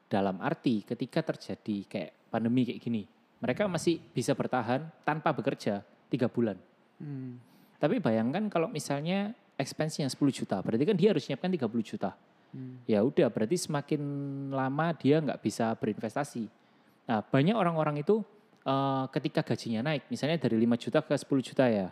Dalam 0.09 0.37
arti 0.41 0.85
ketika 0.85 1.21
terjadi 1.21 1.77
kayak 1.85 2.11
pandemi 2.29 2.65
kayak 2.65 2.81
gini, 2.81 3.03
mereka 3.41 3.69
masih 3.69 4.01
bisa 4.13 4.33
bertahan 4.33 4.89
tanpa 5.05 5.33
bekerja 5.33 5.85
tiga 6.09 6.25
bulan. 6.29 6.57
Hmm. 6.97 7.37
Tapi 7.77 7.99
bayangkan 7.99 8.47
kalau 8.47 8.71
misalnya 8.71 9.35
expense-nya 9.59 10.07
10 10.07 10.17
juta, 10.31 10.57
berarti 10.63 10.83
kan 10.87 10.95
dia 10.95 11.11
harus 11.11 11.23
menyiapkan 11.27 11.51
30 11.51 11.91
juta. 11.91 12.11
Hmm. 12.55 12.79
Ya 12.87 13.03
udah, 13.03 13.27
berarti 13.27 13.59
semakin 13.59 14.01
lama 14.49 14.95
dia 14.95 15.19
nggak 15.19 15.43
bisa 15.43 15.75
berinvestasi. 15.75 16.47
Nah, 17.05 17.21
banyak 17.21 17.53
orang-orang 17.53 18.01
itu 18.01 18.23
uh, 18.65 19.05
ketika 19.11 19.43
gajinya 19.45 19.91
naik, 19.91 20.07
misalnya 20.07 20.39
dari 20.39 20.57
5 20.57 20.83
juta 20.87 20.99
ke 21.03 21.13
10 21.13 21.47
juta 21.51 21.65
ya. 21.67 21.87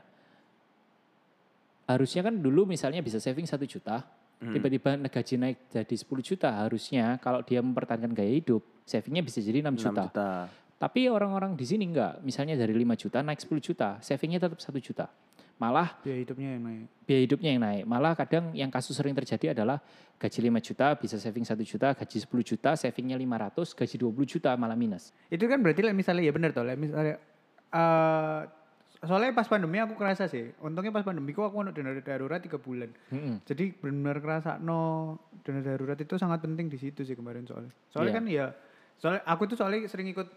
Harusnya 1.85 2.21
kan 2.23 2.39
dulu 2.39 2.63
misalnya 2.65 3.03
bisa 3.03 3.19
saving 3.19 3.45
satu 3.45 3.67
juta, 3.67 4.03
Hmm. 4.43 4.51
tiba-tiba 4.51 4.99
gaji 5.07 5.35
naik 5.39 5.57
jadi 5.71 5.95
10 5.95 6.19
juta, 6.19 6.51
harusnya 6.51 7.15
kalau 7.23 7.39
dia 7.47 7.63
mempertahankan 7.63 8.11
gaya 8.11 8.27
hidup, 8.27 8.59
savingnya 8.83 9.23
bisa 9.23 9.39
jadi 9.39 9.63
6 9.63 9.71
6 9.71 9.79
juta. 9.79 10.03
juta. 10.11 10.29
Tapi 10.75 11.07
orang-orang 11.07 11.55
di 11.55 11.63
sini 11.63 11.87
enggak, 11.87 12.19
misalnya 12.27 12.59
dari 12.59 12.75
5 12.75 12.91
juta 12.99 13.23
naik 13.23 13.39
10 13.39 13.63
juta, 13.63 14.03
savingnya 14.03 14.43
tetap 14.43 14.59
1 14.59 14.83
juta. 14.83 15.07
Malah 15.63 15.95
Biaya 16.03 16.19
hidupnya 16.27 16.59
yang 16.59 16.63
naik. 16.65 16.85
biaya 17.07 17.21
hidupnya 17.23 17.49
yang 17.55 17.61
naik. 17.63 17.83
Malah 17.87 18.13
kadang 18.19 18.51
yang 18.51 18.67
kasus 18.67 18.97
sering 18.99 19.15
terjadi 19.15 19.55
adalah 19.55 19.79
gaji 20.19 20.39
5 20.43 20.59
juta 20.59 20.91
bisa 20.99 21.15
saving 21.15 21.45
1 21.47 21.63
juta, 21.63 21.95
gaji 21.95 22.17
10 22.19 22.43
juta 22.43 22.75
savingnya 22.75 23.15
500, 23.15 23.71
gaji 23.71 23.95
20 23.95 24.25
juta 24.27 24.51
malah 24.59 24.75
minus. 24.75 25.15
Itu 25.31 25.47
kan 25.47 25.63
berarti 25.63 25.87
misalnya 25.95 26.23
ya 26.27 26.33
benar 26.35 26.51
toh, 26.51 26.67
misalnya 26.67 27.15
eh 27.71 28.39
soalnya 29.03 29.31
pas 29.31 29.45
pandemi 29.45 29.77
aku 29.77 29.93
kerasa 29.93 30.25
sih. 30.25 30.51
Untungnya 30.59 30.89
pas 30.89 31.03
pandemi 31.03 31.31
aku 31.31 31.43
aku 31.43 31.59
dana 31.69 31.91
darurat 31.99 32.39
tiga 32.39 32.57
bulan. 32.57 32.89
Mm-mm. 33.09 33.43
Jadi 33.43 33.75
benar-benar 33.75 34.17
kerasa 34.19 34.51
no 34.57 35.15
dana 35.43 35.59
darurat 35.59 35.95
itu 35.95 36.15
sangat 36.15 36.39
penting 36.39 36.67
di 36.67 36.77
situ 36.77 37.03
sih 37.03 37.13
kemarin 37.13 37.43
soalnya. 37.43 37.71
Soalnya 37.89 38.09
Iya. 38.09 38.17
kan 38.17 38.25
ya 38.27 38.45
soalnya 38.97 39.21
aku 39.25 39.43
tuh 39.45 39.57
soalnya 39.59 39.83
sering 39.85 40.07
ikut 40.07 40.27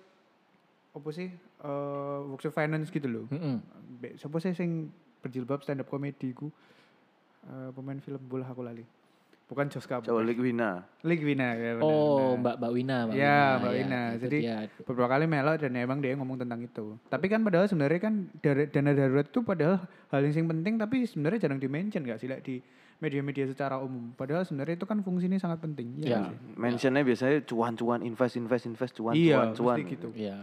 apa 0.92 1.08
sih 1.12 1.28
eh 1.28 2.18
workshop 2.26 2.52
finance 2.52 2.88
gitu 2.88 3.06
loh. 3.06 3.24
Mm-mm. 3.28 3.56
Be- 3.98 4.16
Siapa 4.16 4.36
sih 4.38 4.52
sing 4.52 4.90
berjilbab 5.20 5.62
stand 5.62 5.80
up 5.80 5.88
comedy 5.88 6.30
ku 6.32 6.50
Eh, 7.46 7.70
pemain 7.70 7.94
film 8.02 8.18
bola 8.26 8.42
aku 8.42 8.58
lali. 8.58 8.82
Bukan 9.46 9.70
Joska. 9.70 10.02
Coba 10.02 10.20
Ligwina. 10.20 10.82
Ligwina 11.00 11.54
ya 11.54 11.78
benar. 11.78 11.86
Oh, 11.86 12.34
benar. 12.34 12.34
Mbak 12.36 12.54
Mbak 12.58 12.70
Wina, 12.72 12.96
Mbak 13.00 13.14
Ya, 13.14 13.22
Wina, 13.22 13.54
Mbak 13.56 13.70
ya, 13.70 13.78
Wina. 13.78 14.00
itu 14.10 14.18
Jadi 14.20 14.38
dia. 14.42 14.56
beberapa 14.82 15.08
kali 15.08 15.24
melok 15.24 15.56
dan 15.56 15.72
emang 15.76 15.98
dia 16.00 16.12
ngomong 16.12 16.36
tentang 16.36 16.60
itu. 16.60 16.86
Tapi 17.06 17.26
kan 17.28 17.40
padahal 17.40 17.66
sebenarnya 17.66 18.00
kan 18.00 18.14
dari- 18.36 18.66
dana 18.66 18.90
darurat 18.90 19.22
itu 19.24 19.40
padahal 19.40 19.76
hal 20.08 20.20
yang 20.20 20.34
sing 20.34 20.46
penting 20.46 20.74
tapi 20.76 20.96
sebenarnya 21.04 21.38
jarang 21.40 21.58
di-mention 21.58 22.02
gak 22.02 22.18
sih 22.18 22.26
like, 22.26 22.42
di 22.42 22.58
media-media 22.96 23.46
secara 23.46 23.78
umum. 23.78 24.10
Padahal 24.12 24.42
sebenarnya 24.42 24.74
itu 24.74 24.84
kan 24.84 24.98
fungsinya 25.00 25.36
sangat 25.36 25.62
penting. 25.62 25.94
Iya 25.96 26.08
Ya. 26.08 26.20
sih? 26.26 26.36
Mentionnya 26.56 27.02
biasanya 27.02 27.38
cuan-cuan, 27.44 28.00
invest, 28.02 28.34
invest, 28.34 28.66
invest, 28.66 28.92
cuan, 28.94 29.14
Iya, 29.14 29.52
cuan, 29.52 29.78
cuan. 29.78 29.78
gitu. 29.86 30.08
Ya, 30.10 30.34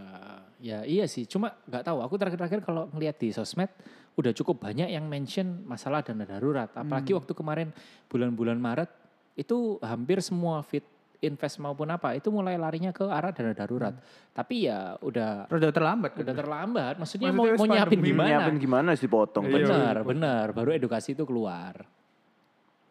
ya 0.64 0.80
iya 0.88 1.04
sih. 1.04 1.28
Cuma 1.28 1.52
nggak 1.68 1.84
tahu. 1.84 2.00
Aku 2.00 2.16
terakhir-terakhir 2.16 2.64
kalau 2.64 2.88
ngeliat 2.96 3.20
di 3.20 3.28
sosmed 3.28 3.68
udah 4.16 4.32
cukup 4.32 4.64
banyak 4.64 4.88
yang 4.88 5.04
mention 5.04 5.60
masalah 5.68 6.00
dana 6.00 6.24
darurat. 6.24 6.72
Apalagi 6.72 7.12
Hmm. 7.12 7.20
waktu 7.20 7.32
kemarin 7.36 7.68
bulan-bulan 8.08 8.56
Maret 8.56 8.88
itu 9.36 9.76
hampir 9.84 10.24
semua 10.24 10.64
fit 10.64 10.86
invest 11.20 11.56
maupun 11.56 11.88
apa 11.88 12.12
itu 12.12 12.28
mulai 12.28 12.56
larinya 12.60 12.92
ke 12.92 13.04
arah 13.04 13.32
dana 13.32 13.52
darurat. 13.52 13.92
Tapi 14.32 14.68
ya 14.68 14.96
udah 15.00 15.48
udah 15.52 15.70
terlambat 15.72 16.10
kan? 16.16 16.20
udah 16.24 16.34
terlambat. 16.36 16.94
Maksudnya, 16.96 17.28
Maksudnya 17.32 17.56
mau, 17.60 17.68
mau 17.68 17.74
nyiapin 17.76 18.00
gimana? 18.00 18.28
Nyiapin 18.28 18.56
gimana 18.56 18.90
sih 18.96 19.08
potong? 19.08 19.44
Iya. 19.48 19.56
Benar, 19.68 19.96
benar. 20.04 20.46
Baru 20.56 20.72
edukasi 20.72 21.12
itu 21.12 21.24
keluar. 21.28 21.84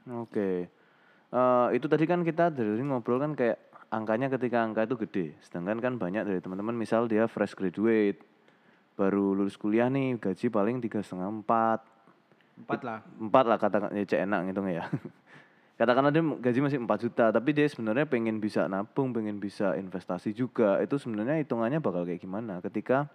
Oke. 0.10 0.70
Eh, 1.34 1.68
itu 1.74 1.86
tadi 1.90 2.06
kan 2.06 2.22
kita 2.22 2.54
dari 2.54 2.84
ngobrol 2.84 3.18
kan 3.18 3.34
kayak 3.34 3.73
angkanya 3.94 4.28
ketika 4.34 4.66
angka 4.66 4.90
itu 4.90 4.96
gede. 5.06 5.26
Sedangkan 5.46 5.78
kan 5.78 5.94
banyak 6.02 6.26
dari 6.26 6.40
teman-teman 6.42 6.74
misal 6.74 7.06
dia 7.06 7.30
fresh 7.30 7.54
graduate, 7.54 8.18
baru 8.98 9.38
lulus 9.38 9.54
kuliah 9.54 9.86
nih 9.88 10.18
gaji 10.18 10.50
paling 10.50 10.82
tiga 10.82 11.06
setengah 11.06 11.30
empat, 11.30 11.80
Empat 12.54 12.82
lah. 12.86 13.00
empat 13.18 13.46
lah 13.50 13.58
katakan 13.58 13.90
ya 13.94 14.06
cek 14.06 14.22
enak 14.26 14.40
ngitung 14.50 14.70
ya. 14.70 14.86
Katakanlah 15.74 16.14
dia 16.14 16.22
gaji 16.22 16.60
masih 16.62 16.78
4 16.86 16.86
juta, 17.02 17.26
tapi 17.34 17.50
dia 17.50 17.66
sebenarnya 17.66 18.06
pengen 18.06 18.38
bisa 18.38 18.70
nabung, 18.70 19.10
pengen 19.10 19.42
bisa 19.42 19.74
investasi 19.74 20.30
juga. 20.30 20.78
Itu 20.78 21.02
sebenarnya 21.02 21.42
hitungannya 21.42 21.82
bakal 21.82 22.06
kayak 22.06 22.22
gimana? 22.22 22.62
Ketika 22.62 23.10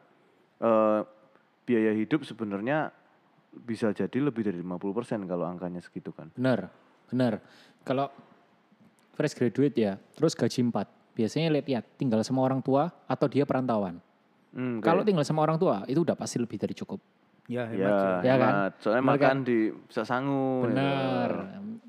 eh, 0.59 1.01
biaya 1.63 1.95
hidup 1.95 2.27
sebenarnya 2.27 2.91
bisa 3.55 3.95
jadi 3.95 4.19
lebih 4.19 4.43
dari 4.43 4.59
50% 4.59 5.31
kalau 5.31 5.47
angkanya 5.47 5.79
segitu 5.79 6.11
kan. 6.11 6.35
Benar, 6.35 6.67
benar. 7.07 7.39
Kalau 7.87 8.11
fresh 9.19 9.35
graduate 9.35 9.75
ya, 9.75 9.99
terus 10.15 10.39
gaji 10.39 10.71
4. 10.71 11.19
Biasanya 11.19 11.51
lihat-lihat 11.59 11.99
tinggal 11.99 12.23
sama 12.23 12.47
orang 12.47 12.63
tua 12.63 12.87
atau 13.11 13.27
dia 13.27 13.43
perantauan. 13.43 13.99
Hmm, 14.55 14.79
Kalau 14.79 15.03
tinggal 15.03 15.27
sama 15.27 15.43
orang 15.43 15.59
tua 15.59 15.83
itu 15.91 16.07
udah 16.07 16.15
pasti 16.15 16.39
lebih 16.39 16.55
dari 16.55 16.73
cukup. 16.79 17.03
Ya, 17.51 17.67
Ya, 17.73 17.89
hemat 17.91 17.93
sih. 17.99 18.13
Ya 18.29 18.35
kan? 18.39 18.53
Soalnya 18.79 19.03
Bener 19.03 19.13
makan 19.19 19.37
di 19.43 19.59
bisa 19.75 20.03
sangu. 20.07 20.69
Benar. 20.71 21.31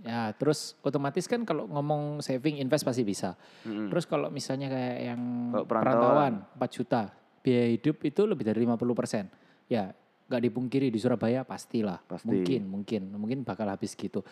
Ya, 0.02 0.32
terus 0.34 0.74
otomatis 0.82 1.28
kan 1.30 1.44
kalau 1.46 1.70
ngomong 1.70 2.24
saving 2.26 2.58
invest 2.58 2.88
pasti 2.88 3.06
bisa. 3.06 3.38
Mm-mm. 3.68 3.92
Terus 3.94 4.08
kalau 4.10 4.32
misalnya 4.32 4.72
kayak 4.72 4.98
yang 5.14 5.22
Kalau 5.54 5.66
perantauan, 5.68 6.34
perantauan. 6.50 6.66
4 6.66 6.76
juta, 6.80 7.02
biaya 7.44 7.68
hidup 7.76 7.98
itu 8.02 8.22
lebih 8.26 8.44
dari 8.48 8.60
50 8.64 8.96
persen. 8.98 9.28
Ya, 9.68 9.92
nggak 10.32 10.42
dipungkiri 10.48 10.88
di 10.88 10.98
Surabaya 10.98 11.44
pastilah. 11.44 12.00
Pasti. 12.08 12.26
Mungkin, 12.32 12.62
mungkin, 12.66 13.02
mungkin 13.20 13.40
bakal 13.44 13.68
habis 13.68 13.94
gitu. 13.94 14.24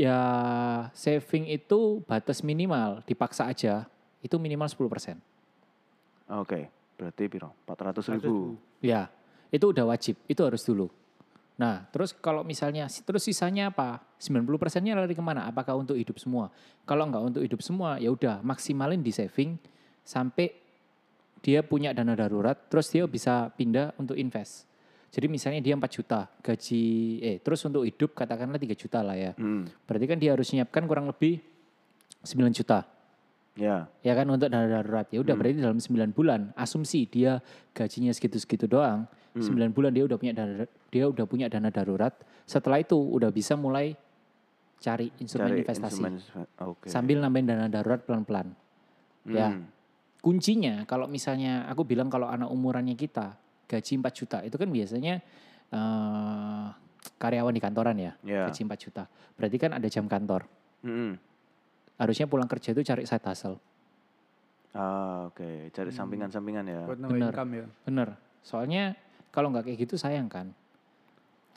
Ya, 0.00 0.20
saving 0.96 1.44
itu 1.52 2.00
batas 2.08 2.40
minimal, 2.40 3.04
dipaksa 3.04 3.52
aja, 3.52 3.84
itu 4.24 4.40
minimal 4.40 4.64
10 4.64 4.88
persen. 4.88 5.16
Oke, 6.24 6.72
berarti 6.96 7.28
piro? 7.28 7.52
400 7.68 8.16
ribu. 8.16 8.56
Ya, 8.80 9.12
itu 9.52 9.68
udah 9.68 9.84
wajib, 9.92 10.16
itu 10.24 10.40
harus 10.40 10.64
dulu. 10.64 10.88
Nah, 11.60 11.84
terus 11.92 12.16
kalau 12.16 12.40
misalnya, 12.40 12.88
terus 12.88 13.28
sisanya 13.28 13.68
apa? 13.68 14.00
90 14.16 14.56
persennya 14.56 14.96
lari 14.96 15.12
ke 15.12 15.20
mana? 15.20 15.44
Apakah 15.44 15.76
untuk 15.76 16.00
hidup 16.00 16.16
semua? 16.16 16.48
Kalau 16.88 17.04
nggak 17.04 17.20
untuk 17.20 17.42
hidup 17.44 17.60
semua, 17.60 18.00
ya 18.00 18.08
udah 18.08 18.40
maksimalin 18.40 19.04
di 19.04 19.12
saving 19.12 19.60
sampai 20.00 20.48
dia 21.44 21.60
punya 21.60 21.92
dana 21.92 22.16
darurat, 22.16 22.56
terus 22.72 22.88
dia 22.88 23.04
bisa 23.04 23.52
pindah 23.52 23.92
untuk 24.00 24.16
invest. 24.16 24.69
Jadi 25.10 25.26
misalnya 25.26 25.58
dia 25.58 25.74
4 25.74 25.90
juta 25.90 26.30
gaji, 26.38 26.84
eh 27.18 27.36
terus 27.38 27.58
untuk 27.62 27.82
hidup 27.82 28.14
katakanlah 28.14 28.56
3 28.56 28.72
juta 28.72 29.02
lah 29.02 29.14
ya. 29.14 29.34
Hmm, 29.34 29.66
Berarti 29.82 30.06
kan 30.06 30.16
dia 30.16 30.30
harus 30.32 30.46
menyiapkan 30.48 30.86
kurang 30.86 31.06
lebih 31.06 31.42
9 32.22 32.52
juta. 32.52 32.86
Ya. 33.58 33.90
ya 34.00 34.14
kan 34.14 34.24
untuk 34.24 34.46
dana 34.46 34.70
darurat. 34.70 35.10
Ya 35.10 35.18
udah 35.20 35.34
berarti 35.34 35.58
dalam 35.58 35.76
9 35.76 36.14
bulan 36.14 36.54
asumsi 36.54 37.04
dia 37.04 37.42
gajinya 37.70 38.08
segitu-segitu 38.08 38.64
doang 38.64 39.04
9 39.34 39.42
bulan 39.70 39.90
dia 39.90 40.06
udah 40.06 40.16
punya 40.16 40.32
dana 40.32 40.64
dia 40.88 41.04
udah 41.04 41.26
punya 41.26 41.46
dana 41.46 41.68
darurat. 41.68 42.14
Setelah 42.46 42.78
itu 42.78 42.94
udah 42.94 43.28
bisa 43.28 43.54
mulai 43.54 43.98
cari 44.78 45.10
instrumen 45.18 45.50
Cari 45.50 45.60
investasi. 45.60 46.00
instrumen- 46.00 46.48
Oke. 46.62 46.86
sambil 46.88 47.18
nambahin 47.18 47.46
dana 47.46 47.66
darurat 47.66 48.00
pelan-pelan. 48.00 48.54
Ya. 49.26 49.52
Hmm, 49.52 49.66
kuncinya 50.18 50.86
kalau 50.86 51.04
misalnya 51.04 51.66
aku 51.66 51.82
bilang 51.82 52.08
kalau 52.08 52.26
anak 52.26 52.48
umurannya 52.48 52.94
kita 52.94 53.34
gaji 53.70 53.92
4 54.02 54.10
juta 54.10 54.38
itu 54.42 54.56
kan 54.58 54.66
biasanya 54.66 55.14
eh, 55.70 56.66
karyawan 57.16 57.54
di 57.54 57.62
kantoran 57.62 57.96
ya 57.96 58.12
Ya. 58.26 58.50
gaji 58.50 58.66
4 58.66 58.74
juta 58.82 59.06
berarti 59.38 59.56
kan 59.56 59.70
ada 59.72 59.86
jam 59.86 60.10
kantor 60.10 60.50
mm-mm. 60.82 61.14
harusnya 61.96 62.26
pulang 62.26 62.50
kerja 62.50 62.74
itu 62.74 62.82
cari 62.82 63.06
side 63.06 63.22
hustle 63.22 63.62
Ah, 64.70 65.26
oke. 65.26 65.74
Cari 65.74 65.90
sampingan-sampingan 65.90 66.62
ya. 66.62 66.82
Bener. 66.86 67.10
income 67.10 67.50
ya. 67.58 67.66
Bener. 67.82 68.08
Soalnya 68.38 68.94
kalau 69.34 69.50
nggak 69.50 69.66
kayak 69.66 69.78
gitu 69.82 69.98
sayang 69.98 70.30
kan. 70.30 70.54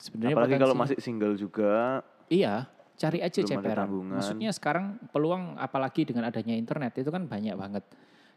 Sebenarnya 0.02 0.34
Apalagi 0.34 0.58
kalau 0.58 0.74
masih 0.74 0.98
single 0.98 1.38
juga. 1.38 2.02
iya, 2.26 2.66
cari 2.98 3.22
aja 3.22 3.38
tanggungan. 3.46 4.18
Maksudnya 4.18 4.50
sekarang 4.50 4.98
peluang 5.14 5.54
apalagi 5.62 6.02
dengan 6.02 6.26
adanya 6.26 6.58
internet 6.58 6.98
itu 6.98 7.10
kan 7.14 7.30
banyak 7.30 7.54
banget. 7.54 7.84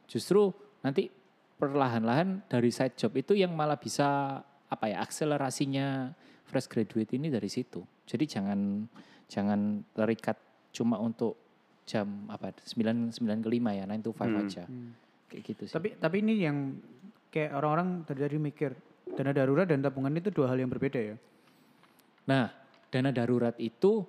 Justru 0.06 0.54
nanti 0.86 1.10
perlahan-lahan 1.58 2.46
dari 2.46 2.70
side 2.70 2.96
job 2.96 3.14
itu 3.18 3.34
yang 3.34 3.54
malah 3.54 3.78
bisa 3.78 4.40
apa 4.68 4.86
ya 4.88 5.02
akselerasinya 5.02 6.14
fresh 6.46 6.70
graduate 6.70 7.18
ini 7.18 7.28
dari 7.28 7.50
situ. 7.50 7.82
Jadi 8.06 8.24
jangan 8.30 8.86
jangan 9.28 9.84
terikat 9.92 10.38
cuma 10.72 11.02
untuk 11.02 11.36
jam 11.84 12.28
apa 12.30 12.52
9 12.52 13.16
9 13.16 13.44
ke 13.44 13.50
5 13.50 13.80
ya 13.80 13.84
9 13.90 14.06
to 14.06 14.12
5 14.14 14.28
Hmm. 14.28 14.42
aja. 14.44 14.64
Kayak 15.28 15.42
gitu 15.44 15.62
sih. 15.68 15.74
Tapi 15.76 15.90
tapi 15.98 16.16
ini 16.24 16.34
yang 16.40 16.78
kayak 17.28 17.52
orang-orang 17.58 18.06
tadi 18.08 18.20
tadi 18.24 18.38
mikir 18.40 18.72
dana 19.16 19.32
darurat 19.32 19.66
dan 19.68 19.82
tabungan 19.82 20.14
itu 20.16 20.30
dua 20.32 20.52
hal 20.52 20.60
yang 20.60 20.70
berbeda 20.72 21.00
ya. 21.00 21.16
Nah, 22.28 22.52
dana 22.92 23.10
darurat 23.12 23.56
itu 23.58 24.04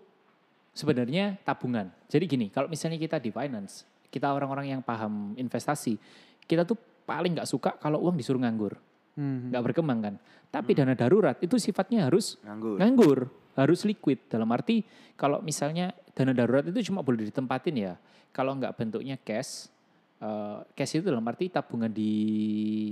sebenarnya 0.75 1.39
tabungan. 1.43 1.91
Jadi 2.11 2.25
gini, 2.27 2.47
kalau 2.51 2.67
misalnya 2.67 2.99
kita 2.99 3.19
di 3.19 3.31
finance, 3.31 3.87
kita 4.11 4.31
orang-orang 4.31 4.75
yang 4.75 4.83
paham 4.83 5.35
investasi, 5.39 5.99
kita 6.47 6.67
tuh 6.67 6.79
paling 7.09 7.33
nggak 7.33 7.49
suka 7.49 7.81
kalau 7.81 8.05
uang 8.05 8.21
disuruh 8.21 8.37
nganggur, 8.39 8.77
Hmm. 9.17 9.49
nggak 9.49 9.65
berkembang 9.65 9.99
kan. 9.99 10.15
Tapi 10.49 10.77
dana 10.77 10.93
darurat 10.93 11.41
itu 11.41 11.57
sifatnya 11.57 12.05
harus 12.05 12.37
Nganggur. 12.45 12.77
nganggur, 12.77 13.19
harus 13.57 13.81
liquid. 13.83 14.29
Dalam 14.29 14.49
arti 14.53 14.85
kalau 15.17 15.41
misalnya 15.41 15.91
dana 16.13 16.31
darurat 16.31 16.63
itu 16.63 16.85
cuma 16.87 17.01
boleh 17.01 17.25
ditempatin 17.25 17.75
ya. 17.75 17.95
Kalau 18.31 18.53
nggak 18.55 18.77
bentuknya 18.77 19.17
cash, 19.19 19.73
eh, 20.21 20.59
cash 20.73 21.01
itu 21.01 21.09
dalam 21.09 21.25
arti 21.25 21.49
tabungan 21.49 21.89
di 21.89 22.13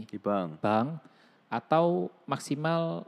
Di 0.09 0.17
bank. 0.17 0.59
bank 0.59 0.89
atau 1.47 2.09
maksimal 2.27 3.07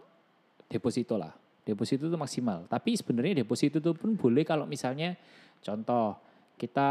deposito 0.68 1.16
lah. 1.16 1.32
Deposito 1.64 2.06
itu 2.06 2.16
maksimal. 2.16 2.64
Tapi 2.64 2.96
sebenarnya 2.96 3.42
deposito 3.42 3.80
itu 3.80 3.92
pun 3.92 4.14
boleh 4.14 4.44
kalau 4.44 4.64
misalnya 4.64 5.16
contoh 5.60 6.16
kita 6.56 6.88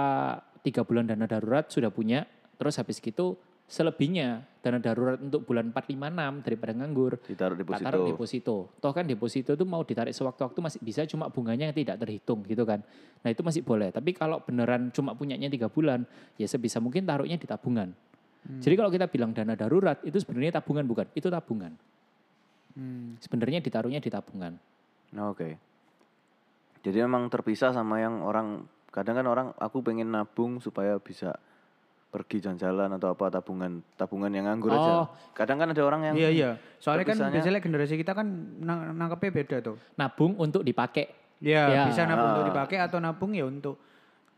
tiga 0.62 0.84
bulan 0.84 1.08
dana 1.08 1.25
darurat 1.25 1.65
sudah 1.71 1.89
punya, 1.89 2.27
terus 2.60 2.77
habis 2.77 2.99
gitu 2.99 3.39
selebihnya 3.67 4.47
dana 4.63 4.80
darurat 4.80 5.19
untuk 5.19 5.43
bulan 5.43 5.75
4, 5.75 5.91
5, 5.91 6.41
6 6.41 6.45
daripada 6.47 6.71
nganggur. 6.71 7.19
Ditaruh 7.19 7.56
deposito. 7.60 7.84
taruh 7.84 8.03
deposito. 8.08 8.58
Toh 8.80 8.91
kan 8.95 9.03
deposito 9.03 9.51
itu 9.56 9.65
mau 9.67 9.84
ditarik 9.84 10.15
sewaktu-waktu 10.15 10.60
masih 10.63 10.80
bisa 10.80 11.03
cuma 11.03 11.27
bunganya 11.27 11.71
yang 11.71 11.75
tidak 11.75 11.99
terhitung 11.99 12.47
gitu 12.47 12.63
kan. 12.63 12.80
Nah 13.23 13.30
itu 13.32 13.43
masih 13.43 13.62
boleh. 13.67 13.91
Tapi 13.91 14.15
kalau 14.15 14.39
beneran 14.39 14.91
cuma 14.95 15.15
punyanya 15.15 15.51
tiga 15.51 15.67
bulan, 15.67 16.08
ya 16.39 16.47
sebisa 16.47 16.80
mungkin 16.80 17.03
taruhnya 17.03 17.36
di 17.36 17.47
tabungan. 17.47 17.91
Jadi 18.47 18.80
kalau 18.80 18.88
kita 18.88 19.12
bilang 19.12 19.36
dana 19.36 19.60
darurat 19.60 19.99
itu 20.08 20.23
sebenarnya 20.23 20.63
tabungan 20.63 20.88
bukan, 20.88 21.12
itu 21.12 21.27
tabungan. 21.27 21.75
Hmm. 22.80 23.19
Sebenarnya 23.19 23.60
ditaruhnya 23.60 23.99
di 23.99 24.08
tabungan. 24.08 24.56
Nah, 25.12 25.36
Oke. 25.36 25.60
Jadi 26.88 27.03
emang 27.03 27.27
terpisah 27.27 27.75
sama 27.75 27.99
yang 27.99 28.23
orang 28.23 28.63
kadang 28.95 29.19
kan 29.19 29.27
orang 29.27 29.47
aku 29.60 29.84
pengen 29.84 30.08
nabung 30.15 30.63
supaya 30.63 30.95
bisa 31.03 31.36
pergi 32.17 32.41
jalan-jalan 32.41 32.89
atau 32.91 33.13
apa 33.13 33.25
tabungan 33.32 33.71
tabungan 33.93 34.30
yang 34.30 34.45
nganggur 34.45 34.73
aja. 34.73 34.91
Oh. 34.99 35.06
Kadang 35.32 35.58
kan 35.58 35.69
ada 35.69 35.82
orang 35.82 36.01
yang 36.03 36.15
Iya 36.17 36.30
iya. 36.30 36.49
Soalnya 36.77 37.06
kan 37.06 37.30
biasanya 37.30 37.62
generasi 37.62 37.93
kita 37.93 38.12
kan 38.12 38.25
nang 38.58 38.91
nangkepnya 38.91 39.32
beda 39.32 39.58
tuh. 39.62 39.77
Nabung 39.93 40.34
untuk 40.36 40.62
dipakai. 40.62 41.06
Iya, 41.38 41.63
Ya. 41.69 41.84
bisa 41.86 42.01
nabung 42.03 42.34
untuk 42.34 42.45
Ah. 42.45 42.49
dipakai 42.49 42.77
atau 42.82 42.97
nabung 42.97 43.30
ya 43.32 43.45
untuk 43.45 43.77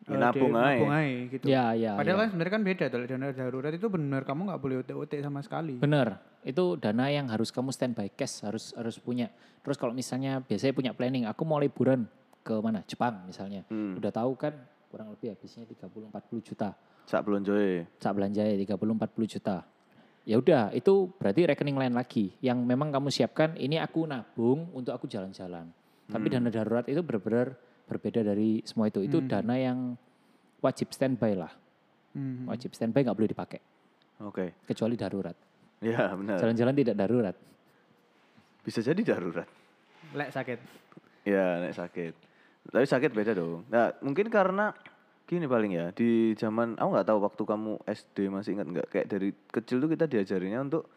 Ya, 0.02 0.16
eh, 0.16 0.20
nabung 0.20 0.52
di- 0.52 0.60
aja. 0.60 0.76
nabung 0.76 0.92
aja 0.92 1.12
gitu. 1.30 1.46
Ya, 1.46 1.66
ya, 1.74 1.92
Padahal 1.94 2.18
ya. 2.18 2.22
kan 2.22 2.28
sebenarnya 2.30 2.54
kan 2.54 2.64
beda 2.64 2.86
tuh. 2.88 3.00
Dana 3.06 3.28
darurat 3.30 3.72
itu 3.72 3.88
benar 3.88 4.22
kamu 4.24 4.42
nggak 4.48 4.60
boleh 4.60 4.76
UT-UT 4.80 5.14
sama 5.20 5.40
sekali. 5.40 5.76
Bener, 5.76 6.08
itu 6.42 6.64
dana 6.76 7.08
yang 7.08 7.28
harus 7.28 7.50
kamu 7.50 7.70
standby 7.70 8.10
cash 8.10 8.44
harus 8.44 8.72
harus 8.74 8.96
punya. 8.98 9.32
Terus 9.60 9.76
kalau 9.76 9.92
misalnya 9.92 10.40
biasanya 10.42 10.74
punya 10.74 10.92
planning, 10.92 11.24
aku 11.24 11.44
mau 11.44 11.56
liburan 11.58 12.04
ke 12.42 12.56
mana? 12.58 12.84
Jepang 12.84 13.24
misalnya. 13.26 13.64
Hmm. 13.68 13.96
Udah 13.96 14.10
tahu 14.10 14.36
kan 14.36 14.56
kurang 14.90 15.14
lebih 15.14 15.30
habisnya 15.30 15.64
30-40 15.64 16.42
juta. 16.42 16.74
Sak 17.10 17.26
belum 17.26 17.42
joy. 17.42 17.90
Saat 17.98 18.14
belanja 18.14 18.46
ya 18.46 18.54
30-40 18.54 19.34
juta. 19.34 19.66
Ya 20.30 20.38
udah, 20.38 20.70
itu 20.78 21.10
berarti 21.18 21.50
rekening 21.50 21.74
lain 21.74 21.98
lagi 21.98 22.38
yang 22.38 22.62
memang 22.62 22.94
kamu 22.94 23.10
siapkan 23.10 23.58
ini 23.58 23.82
aku 23.82 24.06
nabung 24.06 24.70
untuk 24.78 24.94
aku 24.94 25.10
jalan-jalan. 25.10 25.74
Tapi 26.06 26.26
dana 26.30 26.54
darurat 26.54 26.86
itu 26.86 27.02
benar-benar 27.02 27.58
berbeda 27.90 28.22
dari 28.22 28.62
semua 28.62 28.94
itu. 28.94 29.02
Itu 29.02 29.26
dana 29.26 29.58
yang 29.58 29.98
wajib 30.62 30.94
standby 30.94 31.34
lah. 31.34 31.50
Hmm. 32.14 32.46
Wajib 32.46 32.78
standby 32.78 33.02
nggak 33.02 33.18
boleh 33.18 33.32
dipakai 33.34 33.62
Oke. 34.22 34.62
kecuali 34.70 34.94
darurat. 34.94 35.34
Ya 35.82 36.14
benar. 36.14 36.38
Jalan-jalan 36.38 36.74
tidak 36.78 36.96
darurat. 36.98 37.36
Bisa 38.62 38.86
jadi 38.86 39.02
darurat. 39.02 39.50
Lek 40.14 40.30
sakit. 40.30 40.60
Ya 41.26 41.58
nek 41.62 41.74
sakit. 41.74 42.14
Tapi 42.70 42.86
sakit 42.86 43.12
beda 43.14 43.34
dong. 43.34 43.66
Nah 43.70 43.94
mungkin 44.02 44.30
karena 44.30 44.74
gini 45.30 45.46
paling 45.46 45.78
ya 45.78 45.94
di 45.94 46.34
zaman 46.34 46.74
aku 46.74 46.90
nggak 46.90 47.06
tahu 47.06 47.20
waktu 47.22 47.44
kamu 47.46 47.72
SD 47.86 48.18
masih 48.34 48.58
ingat 48.58 48.68
nggak 48.74 48.88
kayak 48.90 49.08
dari 49.14 49.30
kecil 49.54 49.78
tuh 49.78 49.90
kita 49.94 50.10
diajarinya 50.10 50.66
untuk 50.66 50.90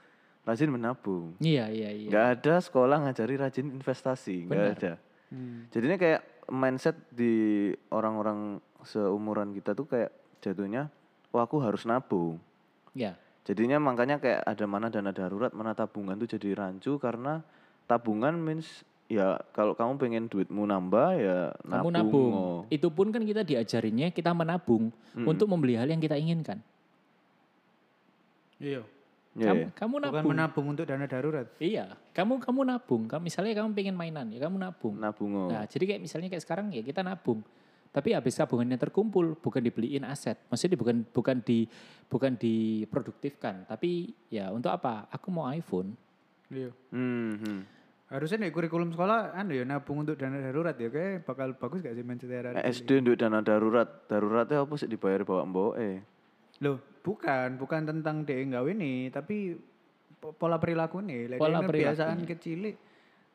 rajin 0.49 0.73
menabung. 0.73 1.37
Iya, 1.38 1.68
iya, 1.71 1.90
iya. 1.92 2.09
Nggak 2.09 2.27
ada 2.40 2.55
sekolah 2.64 2.97
ngajari 3.07 3.35
rajin 3.38 3.68
investasi, 3.77 4.49
nggak 4.49 4.66
ada. 4.81 4.92
Hmm. 5.29 5.68
Jadinya 5.68 5.97
kayak 6.01 6.21
mindset 6.51 6.97
di 7.12 7.71
orang-orang 7.92 8.59
seumuran 8.83 9.55
kita 9.55 9.77
tuh 9.77 9.87
kayak 9.87 10.11
jatuhnya, 10.42 10.90
wah 11.31 11.47
aku 11.47 11.62
harus 11.62 11.87
nabung. 11.87 12.42
Ya. 12.97 13.14
Jadinya 13.47 13.79
makanya 13.79 14.18
kayak 14.18 14.42
ada 14.42 14.64
mana 14.66 14.90
dana 14.90 15.14
darurat, 15.14 15.53
mana 15.55 15.75
tabungan 15.75 16.18
tuh 16.18 16.35
jadi 16.35 16.55
rancu 16.59 16.99
karena 16.99 17.42
tabungan 17.87 18.35
means 18.38 18.83
ya 19.12 19.37
kalau 19.53 19.77
kamu 19.77 19.92
pengen 20.01 20.25
duitmu 20.25 20.64
nambah 20.64 21.09
ya 21.20 21.38
Kamu 21.61 21.92
nabung. 21.92 21.92
nabung. 21.92 22.33
oh. 22.33 22.61
Itu 22.72 22.88
pun 22.88 23.12
kan 23.12 23.20
kita 23.20 23.44
diajarinnya 23.44 24.09
kita 24.09 24.33
menabung 24.33 24.88
untuk 25.12 25.44
membeli 25.53 25.77
hal 25.77 25.92
yang 25.92 26.01
kita 26.01 26.16
inginkan. 26.16 26.64
Iya. 28.57 28.81
Ya, 29.33 29.48
kamu, 29.48 29.61
ya. 29.64 29.68
kamu 29.72 29.94
Bukan 29.96 30.12
nabung. 30.12 30.29
menabung 30.29 30.66
untuk 30.77 30.85
dana 30.85 31.09
darurat. 31.09 31.48
Iya, 31.57 31.96
kamu 32.12 32.44
kamu 32.44 32.61
nabung. 32.68 33.03
Kamu 33.09 33.22
misalnya 33.25 33.53
kamu 33.64 33.72
pengen 33.72 33.96
mainan 33.96 34.29
ya 34.29 34.44
kamu 34.44 34.57
nabung. 34.61 34.94
Nabung. 35.01 35.31
oh. 35.33 35.48
Nah, 35.48 35.64
jadi 35.64 35.85
kayak 35.96 36.01
misalnya 36.05 36.29
kayak 36.33 36.44
sekarang 36.44 36.68
ya 36.72 36.85
kita 36.85 37.01
nabung. 37.01 37.40
Tapi 37.92 38.16
habis 38.16 38.33
tabungannya 38.37 38.81
terkumpul 38.81 39.37
bukan 39.37 39.61
dibeliin 39.61 40.05
aset. 40.09 40.40
Maksudnya 40.48 40.81
bukan 40.81 41.05
bukan 41.12 41.44
di 41.44 41.68
bukan 42.09 42.37
diproduktifkan, 42.40 43.68
tapi 43.68 44.12
ya 44.33 44.48
untuk 44.48 44.72
apa? 44.72 45.09
Aku 45.12 45.29
mau 45.29 45.48
iPhone. 45.48 45.92
Iya. 46.48 46.72
Hmm, 46.92 47.37
hmm. 47.40 47.61
Harusnya 48.12 48.44
nih 48.44 48.53
kurikulum 48.53 48.92
sekolah 48.92 49.33
anu 49.33 49.57
ya 49.57 49.64
nabung 49.64 50.05
untuk 50.05 50.20
dana 50.20 50.37
darurat 50.37 50.77
ya 50.77 50.92
kayak 50.92 51.25
bakal 51.25 51.57
bagus 51.57 51.81
gak 51.81 51.96
sih 51.96 52.05
era 52.29 52.53
Eh, 52.61 52.68
SD 52.68 53.01
duit 53.01 53.16
dana 53.16 53.40
darurat, 53.40 54.05
daruratnya 54.05 54.68
apa 54.68 54.75
sih 54.77 54.85
dibayar 54.85 55.25
bawa 55.25 55.48
mbok 55.48 55.72
eh. 55.81 56.05
Loh, 56.61 56.77
bukan, 57.01 57.57
bukan 57.57 57.88
tentang 57.88 58.29
dia 58.29 58.44
nggak 58.44 58.68
ini, 58.68 59.09
tapi 59.09 59.57
po- 60.20 60.37
pola 60.37 60.61
perilaku 60.61 61.01
nih. 61.01 61.35
Pola 61.35 61.40
Pola 61.40 61.59
perilakunya. 61.64 61.96
kebiasaan 61.96 62.18
kecil, 62.29 62.77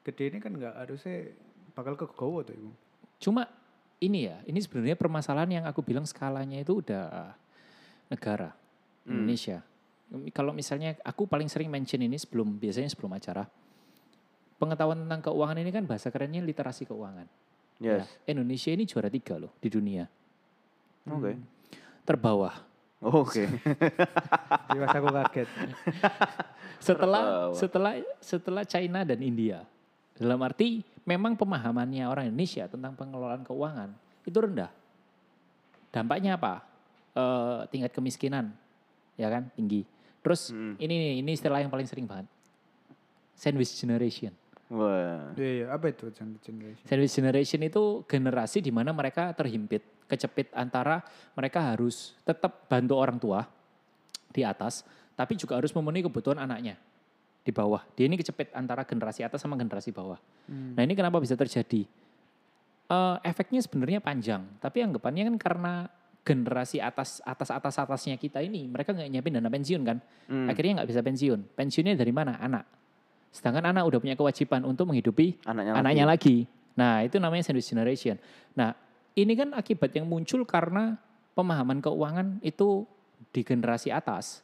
gede 0.05 0.23
ini 0.29 0.37
kan 0.37 0.53
nggak 0.53 0.73
harusnya 0.77 1.33
bakal 1.73 1.97
kegowo 1.97 2.45
tuh 2.45 2.53
ibu. 2.53 2.71
Cuma 3.17 3.49
ini 3.97 4.29
ya, 4.29 4.37
ini 4.45 4.61
sebenarnya 4.61 4.93
permasalahan 4.93 5.49
yang 5.49 5.65
aku 5.65 5.81
bilang 5.81 6.05
skalanya 6.05 6.61
itu 6.61 6.85
udah 6.85 7.33
negara 8.07 8.53
Indonesia. 9.03 9.65
Kalau 10.31 10.53
misalnya 10.53 10.95
aku 11.01 11.25
paling 11.25 11.49
sering 11.49 11.67
mention 11.67 11.99
ini 11.99 12.15
sebelum 12.15 12.61
biasanya 12.61 12.87
sebelum 12.87 13.11
acara. 13.11 13.43
Pengetahuan 14.57 15.05
tentang 15.05 15.21
keuangan 15.21 15.57
ini 15.61 15.69
kan 15.69 15.85
bahasa 15.85 16.09
kerennya 16.09 16.41
literasi 16.41 16.89
keuangan. 16.89 17.29
Ya, 17.77 18.01
Yes. 18.01 18.09
Indonesia 18.25 18.73
ini 18.73 18.89
juara 18.89 19.05
tiga 19.05 19.37
loh 19.37 19.53
di 19.61 19.69
dunia. 19.69 20.09
Oke. 21.05 21.37
Terbawah. 22.01 22.57
Oke. 23.05 23.45
Pas 24.81 24.93
aku 24.97 25.07
kaget. 25.13 25.49
Setelah 26.87 27.53
setelah 27.53 27.93
setelah 28.17 28.63
China 28.65 29.05
dan 29.05 29.21
India. 29.21 29.61
Dalam 30.17 30.41
arti 30.41 30.81
memang 31.05 31.37
pemahamannya 31.37 32.05
orang 32.09 32.33
Indonesia 32.33 32.65
tentang 32.65 32.97
pengelolaan 32.97 33.45
keuangan 33.45 33.93
itu 34.25 34.37
rendah. 34.37 34.73
Dampaknya 35.93 36.37
apa? 36.37 36.65
Eh, 37.17 37.59
tingkat 37.73 37.93
kemiskinan, 37.93 38.53
ya 39.17 39.29
kan 39.29 39.49
tinggi. 39.57 39.85
Terus 40.21 40.49
ini 40.53 40.93
nih, 40.93 41.13
ini 41.25 41.31
istilah 41.33 41.61
yang 41.61 41.73
paling 41.73 41.89
sering 41.89 42.05
banget. 42.05 42.29
Sandwich 43.33 43.73
generation. 43.77 44.33
Wah. 44.67 45.31
Iya, 45.39 45.51
iya. 45.63 45.65
apa 45.71 45.87
itu 45.87 46.11
gen- 46.11 46.39
generation? 46.43 46.83
Sandwich 46.83 47.13
generation 47.15 47.61
itu 47.63 47.83
generasi 48.03 48.59
di 48.59 48.67
mana 48.67 48.91
mereka 48.91 49.31
terhimpit, 49.31 49.79
kecepit 50.05 50.51
antara 50.51 50.99
mereka 51.33 51.71
harus 51.71 52.11
tetap 52.27 52.67
bantu 52.67 52.99
orang 52.99 53.15
tua 53.15 53.47
di 54.27 54.43
atas, 54.43 54.83
tapi 55.15 55.39
juga 55.39 55.55
harus 55.55 55.71
memenuhi 55.71 56.03
kebutuhan 56.03 56.35
anaknya 56.37 56.75
di 57.41 57.51
bawah. 57.55 57.79
Dia 57.95 58.11
ini 58.11 58.19
kecepit 58.19 58.51
antara 58.51 58.83
generasi 58.83 59.23
atas 59.23 59.39
sama 59.39 59.55
generasi 59.55 59.95
bawah. 59.95 60.19
Nah 60.51 60.83
ini 60.83 60.91
kenapa 60.93 61.23
bisa 61.23 61.39
terjadi? 61.39 61.87
Eh, 62.87 63.15
efeknya 63.23 63.63
sebenarnya 63.63 63.99
panjang, 63.99 64.43
tapi 64.59 64.83
anggapannya 64.83 65.31
kan 65.31 65.35
karena 65.39 65.73
generasi 66.27 66.83
atas 66.83 67.23
atas 67.23 67.55
atas 67.55 67.75
atasnya 67.79 68.19
kita 68.19 68.43
ini 68.43 68.67
mereka 68.67 68.91
nggak 68.91 69.07
nyiapin 69.07 69.39
dana 69.39 69.47
pensiun 69.47 69.81
kan, 69.87 69.97
Hmm. 70.27 70.47
akhirnya 70.51 70.83
nggak 70.83 70.89
bisa 70.91 70.99
pensiun. 70.99 71.55
Pensiunnya 71.55 71.95
dari 71.95 72.11
mana? 72.11 72.35
Anak. 72.35 72.67
Sedangkan 73.37 73.69
anak 73.69 73.85
udah 73.85 74.01
punya 74.01 74.17
kewajiban 74.17 74.65
untuk 74.65 74.89
menghidupi 74.89 75.37
Anaknya, 75.45 75.77
anaknya 75.77 76.05
lagi. 76.09 76.49
Nah, 76.73 77.05
itu 77.05 77.21
namanya 77.21 77.45
sandwich 77.45 77.69
generation. 77.69 78.17
Nah, 78.57 78.73
ini 79.13 79.37
kan 79.37 79.53
akibat 79.53 79.93
yang 79.93 80.09
muncul 80.09 80.41
karena 80.41 80.97
pemahaman 81.37 81.77
keuangan 81.77 82.41
itu 82.41 82.89
di 83.29 83.45
generasi 83.45 83.93
atas 83.93 84.41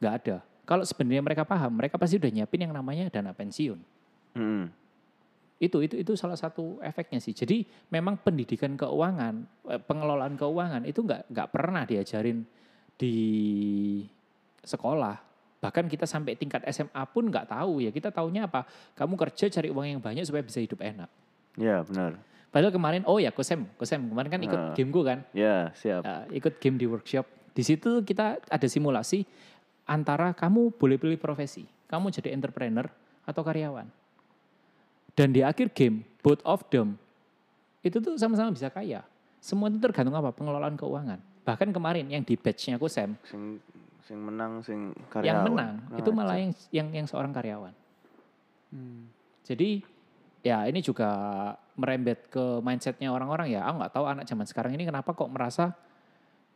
nggak 0.00 0.14
ada. 0.24 0.36
Kalau 0.64 0.84
sebenarnya 0.88 1.20
mereka 1.20 1.44
paham, 1.44 1.76
mereka 1.76 2.00
pasti 2.00 2.16
udah 2.16 2.32
nyiapin 2.32 2.64
yang 2.64 2.72
namanya 2.72 3.12
dana 3.12 3.36
pensiun. 3.36 3.76
Hmm. 4.32 4.72
Itu 5.60 5.84
itu 5.84 6.00
itu 6.00 6.12
salah 6.16 6.40
satu 6.40 6.80
efeknya 6.80 7.20
sih. 7.20 7.36
Jadi 7.36 7.68
memang 7.92 8.16
pendidikan 8.20 8.72
keuangan, 8.80 9.44
eh, 9.68 9.80
pengelolaan 9.80 10.40
keuangan 10.40 10.82
itu 10.88 11.04
nggak 11.04 11.28
nggak 11.28 11.48
pernah 11.52 11.84
diajarin 11.84 12.44
di 12.96 13.16
sekolah. 14.64 15.31
Bahkan 15.62 15.86
kita 15.86 16.10
sampai 16.10 16.34
tingkat 16.34 16.66
SMA 16.74 16.98
pun 17.14 17.30
nggak 17.30 17.46
tahu 17.54 17.78
ya. 17.78 17.94
Kita 17.94 18.10
taunya 18.10 18.50
apa? 18.50 18.66
Kamu 18.98 19.14
kerja 19.14 19.46
cari 19.46 19.70
uang 19.70 19.86
yang 19.86 20.00
banyak 20.02 20.26
supaya 20.26 20.42
bisa 20.42 20.58
hidup 20.58 20.82
enak. 20.82 21.06
Ya 21.54 21.86
benar. 21.86 22.18
Padahal 22.50 22.74
kemarin, 22.74 23.02
oh 23.06 23.16
ya 23.22 23.30
Kosem, 23.30 23.64
Kosem 23.78 24.02
kemarin 24.10 24.28
kan 24.28 24.40
ikut 24.42 24.58
Nah. 24.60 24.74
gameku 24.76 25.00
kan, 25.06 25.24
Ya 25.32 25.70
siap. 25.72 26.02
Ya, 26.04 26.26
ikut 26.34 26.58
game 26.60 26.76
di 26.76 26.84
workshop. 26.84 27.24
Di 27.54 27.62
situ 27.64 28.02
kita 28.04 28.42
ada 28.44 28.66
simulasi 28.68 29.24
antara 29.88 30.34
kamu 30.36 30.74
boleh 30.76 31.00
pilih 31.00 31.16
profesi, 31.16 31.64
kamu 31.88 32.12
jadi 32.12 32.34
entrepreneur 32.34 32.90
atau 33.24 33.40
karyawan. 33.40 33.88
Dan 35.16 35.32
di 35.32 35.40
akhir 35.40 35.72
game, 35.72 36.04
both 36.20 36.42
of 36.44 36.60
them 36.68 36.98
itu 37.80 38.02
tuh 38.04 38.18
sama-sama 38.20 38.52
bisa 38.52 38.68
kaya. 38.68 39.00
Semua 39.40 39.72
itu 39.72 39.80
tergantung 39.80 40.14
apa? 40.14 40.28
Pengelolaan 40.32 40.76
keuangan. 40.76 41.18
Bahkan 41.48 41.72
kemarin 41.72 42.06
yang 42.08 42.22
di 42.22 42.36
batch-nya 42.36 42.76
Kosem, 42.76 43.16
Sing 43.24 43.58
sing 44.02 44.18
menang 44.18 44.62
sing 44.66 44.90
karyawan. 45.10 45.26
yang 45.26 45.40
menang 45.46 45.72
Nah, 45.88 45.98
itu 45.98 46.10
malah 46.10 46.36
yang 46.38 46.52
yang 46.74 46.88
yang 46.90 47.06
seorang 47.06 47.30
karyawan. 47.30 47.74
Hmm. 48.74 49.06
Jadi 49.46 49.82
ya 50.42 50.66
ini 50.66 50.82
juga 50.82 51.10
merembet 51.78 52.26
ke 52.28 52.60
mindsetnya 52.60 53.14
orang-orang 53.14 53.54
ya. 53.54 53.62
Aku 53.66 53.78
nggak 53.78 53.94
tahu 53.94 54.04
anak 54.06 54.24
zaman 54.26 54.46
sekarang 54.46 54.72
ini 54.74 54.84
kenapa 54.84 55.14
kok 55.14 55.30
merasa 55.30 55.72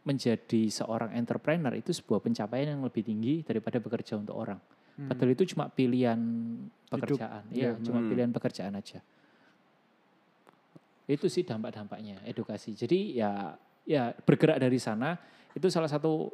menjadi 0.06 0.70
seorang 0.70 1.18
entrepreneur 1.18 1.74
itu 1.74 1.90
sebuah 1.90 2.22
pencapaian 2.22 2.78
yang 2.78 2.82
lebih 2.86 3.02
tinggi 3.02 3.42
daripada 3.42 3.82
bekerja 3.82 4.14
untuk 4.14 4.38
orang. 4.38 4.58
Hmm. 4.96 5.10
Padahal 5.10 5.34
itu 5.34 5.44
cuma 5.50 5.66
pilihan 5.66 6.18
pekerjaan. 6.88 7.42
Iya, 7.50 7.74
ya, 7.74 7.82
cuma 7.82 8.00
hmm. 8.00 8.08
pilihan 8.10 8.30
pekerjaan 8.30 8.72
aja. 8.78 9.02
Itu 11.06 11.26
sih 11.26 11.42
dampak-dampaknya 11.42 12.22
edukasi. 12.26 12.74
Jadi 12.74 13.18
ya 13.18 13.54
ya 13.86 14.10
bergerak 14.14 14.58
dari 14.58 14.78
sana 14.82 15.14
itu 15.54 15.66
salah 15.70 15.90
satu 15.90 16.30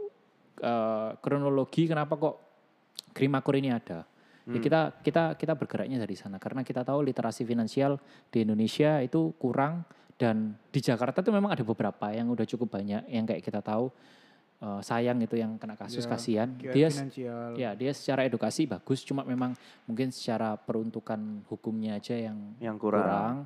uh, 0.60 1.16
kronologi 1.22 1.88
kenapa 1.88 2.18
kok 2.20 2.36
Grimakur 3.12 3.54
ini 3.60 3.68
ada. 3.72 4.02
Ya, 4.02 4.08
hmm. 4.48 4.54
Ya 4.56 4.58
kita 4.58 4.80
kita 5.04 5.24
kita 5.38 5.52
bergeraknya 5.54 6.02
dari 6.02 6.16
sana 6.18 6.40
karena 6.40 6.66
kita 6.66 6.82
tahu 6.82 7.04
literasi 7.04 7.46
finansial 7.46 8.00
di 8.32 8.42
Indonesia 8.42 8.98
itu 9.04 9.36
kurang 9.38 9.86
dan 10.18 10.56
di 10.72 10.80
Jakarta 10.82 11.22
tuh 11.22 11.30
memang 11.30 11.54
ada 11.54 11.62
beberapa 11.62 12.10
yang 12.10 12.32
udah 12.32 12.46
cukup 12.48 12.80
banyak 12.80 13.06
yang 13.06 13.24
kayak 13.28 13.44
kita 13.44 13.60
tahu 13.62 13.92
uh, 14.62 14.80
sayang 14.82 15.18
itu 15.22 15.38
yang 15.38 15.58
kena 15.58 15.76
kasus 15.78 16.06
ya, 16.06 16.10
kasihan. 16.10 16.48
Dia 16.58 16.88
finansial. 16.88 17.50
ya 17.54 17.70
dia 17.76 17.92
secara 17.92 18.26
edukasi 18.26 18.66
bagus 18.66 19.02
cuma 19.02 19.22
memang 19.22 19.52
mungkin 19.86 20.10
secara 20.10 20.56
peruntukan 20.56 21.46
hukumnya 21.50 21.98
aja 22.00 22.16
yang 22.16 22.38
yang 22.58 22.76
kurang. 22.80 23.04
kurang. 23.04 23.36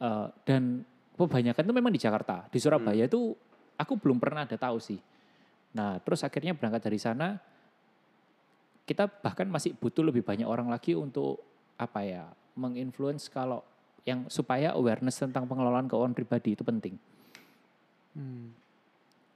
Uh, 0.00 0.28
dan 0.48 0.62
kebanyakan 1.16 1.62
itu 1.68 1.74
memang 1.76 1.92
di 1.92 2.00
Jakarta. 2.00 2.48
Di 2.48 2.56
Surabaya 2.56 3.04
hmm. 3.04 3.10
itu 3.12 3.20
aku 3.76 3.92
belum 4.00 4.16
pernah 4.16 4.48
ada 4.48 4.56
tahu 4.56 4.80
sih. 4.80 5.00
Nah, 5.76 6.02
terus 6.02 6.26
akhirnya 6.26 6.56
berangkat 6.56 6.82
dari 6.90 6.98
sana 6.98 7.38
kita 8.88 9.06
bahkan 9.06 9.46
masih 9.46 9.78
butuh 9.78 10.02
lebih 10.02 10.26
banyak 10.26 10.46
orang 10.46 10.66
lagi 10.66 10.98
untuk 10.98 11.38
apa 11.78 12.02
ya, 12.02 12.24
menginfluence 12.58 13.30
kalau 13.30 13.62
yang 14.02 14.26
supaya 14.26 14.74
awareness 14.74 15.22
tentang 15.22 15.46
pengelolaan 15.46 15.86
keuangan 15.86 16.16
pribadi 16.16 16.58
itu 16.58 16.66
penting. 16.66 16.98
Hmm. 18.18 18.50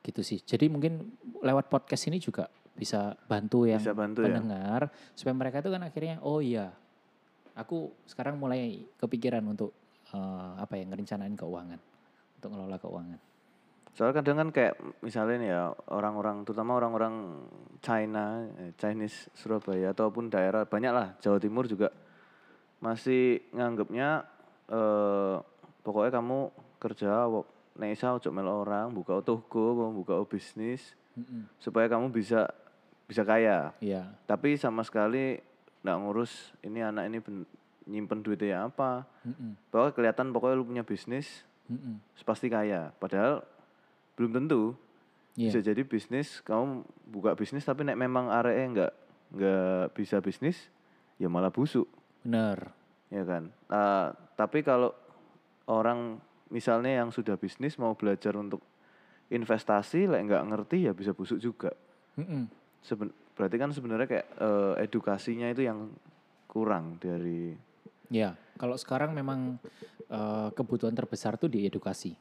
Gitu 0.02 0.20
sih. 0.26 0.42
Jadi 0.42 0.66
mungkin 0.66 1.14
lewat 1.38 1.70
podcast 1.70 2.10
ini 2.10 2.18
juga 2.18 2.50
bisa 2.74 3.14
bantu 3.30 3.70
yang 3.70 3.78
bisa 3.78 3.94
bantu 3.94 4.26
ya. 4.26 4.34
pendengar 4.34 4.90
ya? 4.90 5.14
supaya 5.14 5.34
mereka 5.38 5.62
itu 5.62 5.70
kan 5.70 5.82
akhirnya 5.86 6.18
oh 6.26 6.42
iya 6.42 6.74
aku 7.54 7.94
sekarang 8.02 8.34
mulai 8.34 8.82
kepikiran 8.98 9.46
untuk 9.46 9.70
uh, 10.10 10.58
apa 10.58 10.74
ya 10.74 10.84
ngerencanain 10.90 11.38
keuangan 11.38 11.78
untuk 12.38 12.48
ngelola 12.50 12.76
keuangan. 12.82 13.20
Soalnya 13.94 14.20
kadang 14.20 14.36
kan 14.42 14.48
kayak 14.50 14.74
misalnya 15.06 15.36
nih 15.38 15.50
ya 15.54 15.62
orang-orang 15.94 16.42
terutama 16.42 16.74
orang-orang 16.74 17.46
China, 17.78 18.42
eh, 18.58 18.74
Chinese 18.74 19.30
Surabaya 19.38 19.94
ataupun 19.94 20.26
daerah 20.26 20.66
banyak 20.66 20.92
lah 20.92 21.08
Jawa 21.22 21.38
Timur 21.38 21.70
juga 21.70 21.94
masih 22.82 23.46
nganggapnya 23.54 24.26
eh, 24.68 25.36
pokoknya 25.86 26.12
kamu 26.18 26.38
kerja 26.82 27.28
nek 27.74 27.90
isa 27.90 28.14
ojo 28.14 28.28
mel 28.30 28.46
orang 28.46 28.90
buka 28.94 29.18
toko 29.24 29.90
buka 29.90 30.14
bisnis 30.28 30.94
mm-hmm. 31.18 31.58
supaya 31.58 31.90
kamu 31.90 32.10
bisa 32.14 32.46
bisa 33.04 33.26
kaya 33.26 33.74
yeah. 33.82 34.14
tapi 34.30 34.54
sama 34.54 34.86
sekali 34.86 35.42
nggak 35.82 35.98
ngurus 36.00 36.54
ini 36.62 36.80
anak 36.80 37.04
ini 37.10 37.18
ben, 37.20 37.36
nyimpen 37.84 38.22
duitnya 38.24 38.70
apa 38.70 39.04
mm-hmm. 39.26 39.74
bahwa 39.74 39.88
kelihatan 39.90 40.30
pokoknya 40.30 40.56
lu 40.56 40.68
punya 40.68 40.84
bisnis 40.86 41.42
mm-hmm. 41.66 42.24
pasti 42.24 42.46
kaya 42.46 42.94
padahal 43.02 43.42
belum 44.18 44.32
tentu. 44.34 44.74
Yeah. 45.34 45.50
bisa 45.50 45.66
jadi 45.66 45.82
bisnis 45.82 46.38
kamu 46.46 46.86
buka 47.10 47.34
bisnis 47.34 47.66
tapi 47.66 47.82
nek 47.82 47.98
memang 47.98 48.30
area 48.30 48.70
nggak 48.70 48.92
nggak 49.34 49.86
bisa 49.98 50.22
bisnis 50.22 50.70
ya 51.18 51.26
malah 51.26 51.50
busuk. 51.50 51.90
Benar 52.22 52.70
ya 53.10 53.26
kan? 53.26 53.50
Uh, 53.66 54.14
tapi 54.38 54.62
kalau 54.62 54.94
orang 55.66 56.22
misalnya 56.54 57.02
yang 57.02 57.10
sudah 57.10 57.34
bisnis 57.34 57.74
mau 57.82 57.98
belajar 57.98 58.38
untuk 58.38 58.62
investasi 59.26 60.06
lek 60.06 60.22
nggak 60.22 60.44
ngerti 60.54 60.86
ya 60.86 60.94
bisa 60.94 61.10
busuk 61.10 61.42
juga. 61.42 61.74
Mm 62.14 62.26
-mm. 62.30 62.42
Seben 62.78 63.10
berarti 63.34 63.56
kan 63.58 63.70
sebenarnya 63.74 64.06
kayak 64.06 64.26
uh, 64.38 64.74
edukasinya 64.78 65.50
itu 65.50 65.66
yang 65.66 65.90
kurang 66.46 67.02
dari 67.02 67.58
ya 68.06 68.38
kalau 68.54 68.78
sekarang 68.78 69.10
memang 69.10 69.58
uh, 70.06 70.54
kebutuhan 70.54 70.94
terbesar 70.94 71.34
tuh 71.34 71.50
di 71.50 71.66
edukasi 71.66 72.14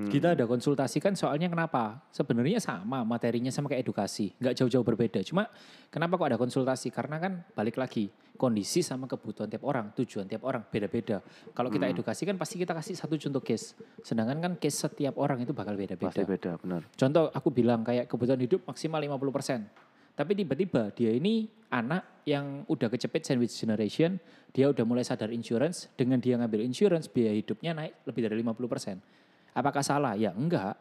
Hmm. 0.00 0.08
Kita 0.08 0.32
ada 0.32 0.48
konsultasi 0.48 0.96
kan 0.96 1.12
soalnya 1.12 1.52
kenapa? 1.52 2.00
Sebenarnya 2.08 2.56
sama 2.56 3.04
materinya 3.04 3.52
sama 3.52 3.68
kayak 3.68 3.84
edukasi, 3.84 4.32
nggak 4.40 4.56
jauh-jauh 4.56 4.80
berbeda. 4.80 5.20
Cuma 5.20 5.44
kenapa 5.92 6.16
kok 6.16 6.28
ada 6.32 6.38
konsultasi? 6.40 6.88
Karena 6.88 7.20
kan 7.20 7.44
balik 7.52 7.76
lagi 7.76 8.08
kondisi 8.40 8.80
sama 8.80 9.04
kebutuhan 9.04 9.52
tiap 9.52 9.68
orang, 9.68 9.92
tujuan 9.92 10.24
tiap 10.24 10.48
orang 10.48 10.64
beda-beda. 10.64 11.20
Kalau 11.52 11.68
kita 11.68 11.84
hmm. 11.84 11.94
edukasi 12.00 12.24
kan 12.24 12.40
pasti 12.40 12.56
kita 12.56 12.72
kasih 12.72 12.96
satu 12.96 13.20
contoh 13.20 13.44
case. 13.44 13.76
Sedangkan 14.00 14.40
kan 14.40 14.52
case 14.56 14.88
setiap 14.88 15.20
orang 15.20 15.44
itu 15.44 15.52
bakal 15.52 15.76
beda-beda. 15.76 16.08
Pasti 16.08 16.24
beda, 16.24 16.56
benar. 16.56 16.88
Contoh 16.96 17.28
aku 17.28 17.52
bilang 17.52 17.84
kayak 17.84 18.08
kebutuhan 18.08 18.40
hidup 18.40 18.64
maksimal 18.64 19.04
50%. 19.04 19.90
Tapi 20.16 20.36
tiba-tiba 20.36 20.92
dia 20.92 21.16
ini 21.16 21.48
anak 21.72 22.24
yang 22.28 22.66
udah 22.68 22.92
kecepet 22.92 23.24
sandwich 23.24 23.56
generation, 23.56 24.20
dia 24.52 24.68
udah 24.68 24.84
mulai 24.84 25.06
sadar 25.06 25.32
insurance, 25.32 25.88
dengan 25.96 26.20
dia 26.20 26.36
ngambil 26.36 26.60
insurance 26.60 27.08
biaya 27.08 27.32
hidupnya 27.36 27.72
naik 27.72 28.04
lebih 28.04 28.28
dari 28.28 28.36
50%. 28.42 29.19
Apakah 29.54 29.82
salah? 29.82 30.14
Ya 30.14 30.34
enggak. 30.34 30.78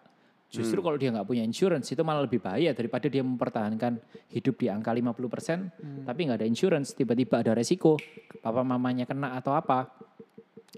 Justru 0.50 0.82
hmm. 0.82 0.86
kalau 0.90 0.98
dia 0.98 1.10
nggak 1.14 1.28
punya 1.30 1.46
insurance 1.46 1.94
itu 1.94 2.02
malah 2.02 2.26
lebih 2.26 2.42
bahaya 2.42 2.74
daripada 2.74 3.06
dia 3.06 3.22
mempertahankan 3.22 4.02
hidup 4.34 4.58
di 4.58 4.66
angka 4.66 4.90
50% 4.90 5.14
hmm. 5.14 6.10
tapi 6.10 6.26
nggak 6.26 6.42
ada 6.42 6.48
insurance, 6.50 6.98
tiba-tiba 6.98 7.46
ada 7.46 7.54
resiko, 7.54 8.02
papa 8.42 8.66
mamanya 8.66 9.06
kena 9.06 9.38
atau 9.38 9.54
apa. 9.54 9.94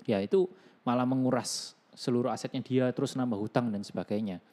Ya 0.04 0.20
itu 0.20 0.52
malah 0.84 1.08
menguras 1.08 1.72
seluruh 1.96 2.36
asetnya 2.36 2.60
dia 2.60 2.86
terus 2.92 3.16
nambah 3.16 3.40
hutang 3.40 3.72
dan 3.72 3.80
sebagainya. 3.88 4.44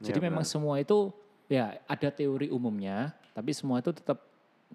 Jadi 0.00 0.18
ya, 0.18 0.24
memang 0.32 0.40
benar. 0.40 0.52
semua 0.56 0.74
itu 0.80 1.12
ya 1.52 1.76
ada 1.84 2.08
teori 2.08 2.48
umumnya, 2.48 3.12
tapi 3.36 3.52
semua 3.52 3.84
itu 3.84 3.92
tetap 3.92 4.31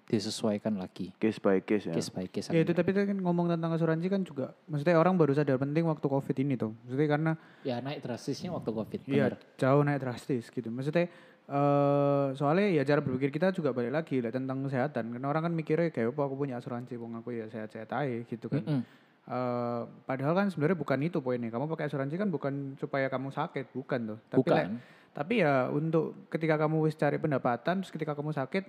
disesuaikan 0.08 0.80
lagi. 0.80 1.12
Case 1.20 1.36
by 1.36 1.60
case 1.60 1.92
ya. 1.92 1.94
Case 1.94 2.08
by 2.08 2.24
case. 2.26 2.48
Ya 2.48 2.64
itu 2.64 2.72
tapi 2.72 2.96
kan 2.96 3.12
ngomong 3.12 3.52
tentang 3.52 3.76
asuransi 3.76 4.08
kan 4.08 4.24
juga, 4.24 4.56
maksudnya 4.64 4.96
orang 4.96 5.20
baru 5.20 5.36
sadar 5.36 5.60
penting 5.60 5.84
waktu 5.84 6.06
covid 6.08 6.36
ini 6.40 6.56
tuh. 6.56 6.72
Maksudnya 6.82 7.08
karena 7.12 7.32
ya 7.60 7.76
naik 7.84 8.00
drastisnya 8.00 8.50
waktu 8.56 8.70
covid. 8.72 9.00
Iya 9.04 9.36
jauh 9.60 9.84
naik 9.84 10.00
drastis 10.00 10.48
gitu. 10.48 10.72
Maksudnya 10.72 11.12
uh, 11.52 12.32
soalnya 12.32 12.72
ya 12.72 12.82
cara 12.88 13.04
berpikir 13.04 13.28
kita 13.28 13.52
juga 13.52 13.76
balik 13.76 13.92
lagi 13.92 14.24
lah 14.24 14.32
tentang 14.32 14.64
kesehatan. 14.64 15.12
Karena 15.12 15.26
orang 15.28 15.42
kan 15.44 15.52
mikirnya 15.52 15.92
kayak 15.92 16.16
apa 16.16 16.22
aku 16.24 16.34
punya 16.40 16.56
asuransi, 16.56 16.96
wong 16.96 17.20
aku 17.20 17.36
ya 17.36 17.46
sehat-sehat 17.52 17.92
aja 17.92 18.16
gitu 18.24 18.48
kan. 18.48 18.64
Mm 18.64 18.72
-hmm. 18.80 19.06
Uh, 19.28 19.84
padahal 20.08 20.32
kan 20.32 20.48
sebenarnya 20.48 20.80
bukan 20.80 20.98
itu 21.04 21.20
poinnya. 21.20 21.52
Kamu 21.52 21.68
pakai 21.68 21.92
asuransi 21.92 22.16
kan 22.16 22.32
bukan 22.32 22.80
supaya 22.80 23.12
kamu 23.12 23.28
sakit, 23.28 23.76
bukan 23.76 24.16
tuh. 24.16 24.18
Tapi 24.32 24.40
bukan. 24.40 24.80
tapi 25.12 25.44
ya 25.44 25.68
untuk 25.68 26.16
ketika 26.32 26.56
kamu 26.56 26.88
wis 26.88 26.96
cari 26.96 27.20
pendapatan, 27.20 27.84
terus 27.84 27.92
ketika 27.92 28.16
kamu 28.16 28.32
sakit, 28.32 28.64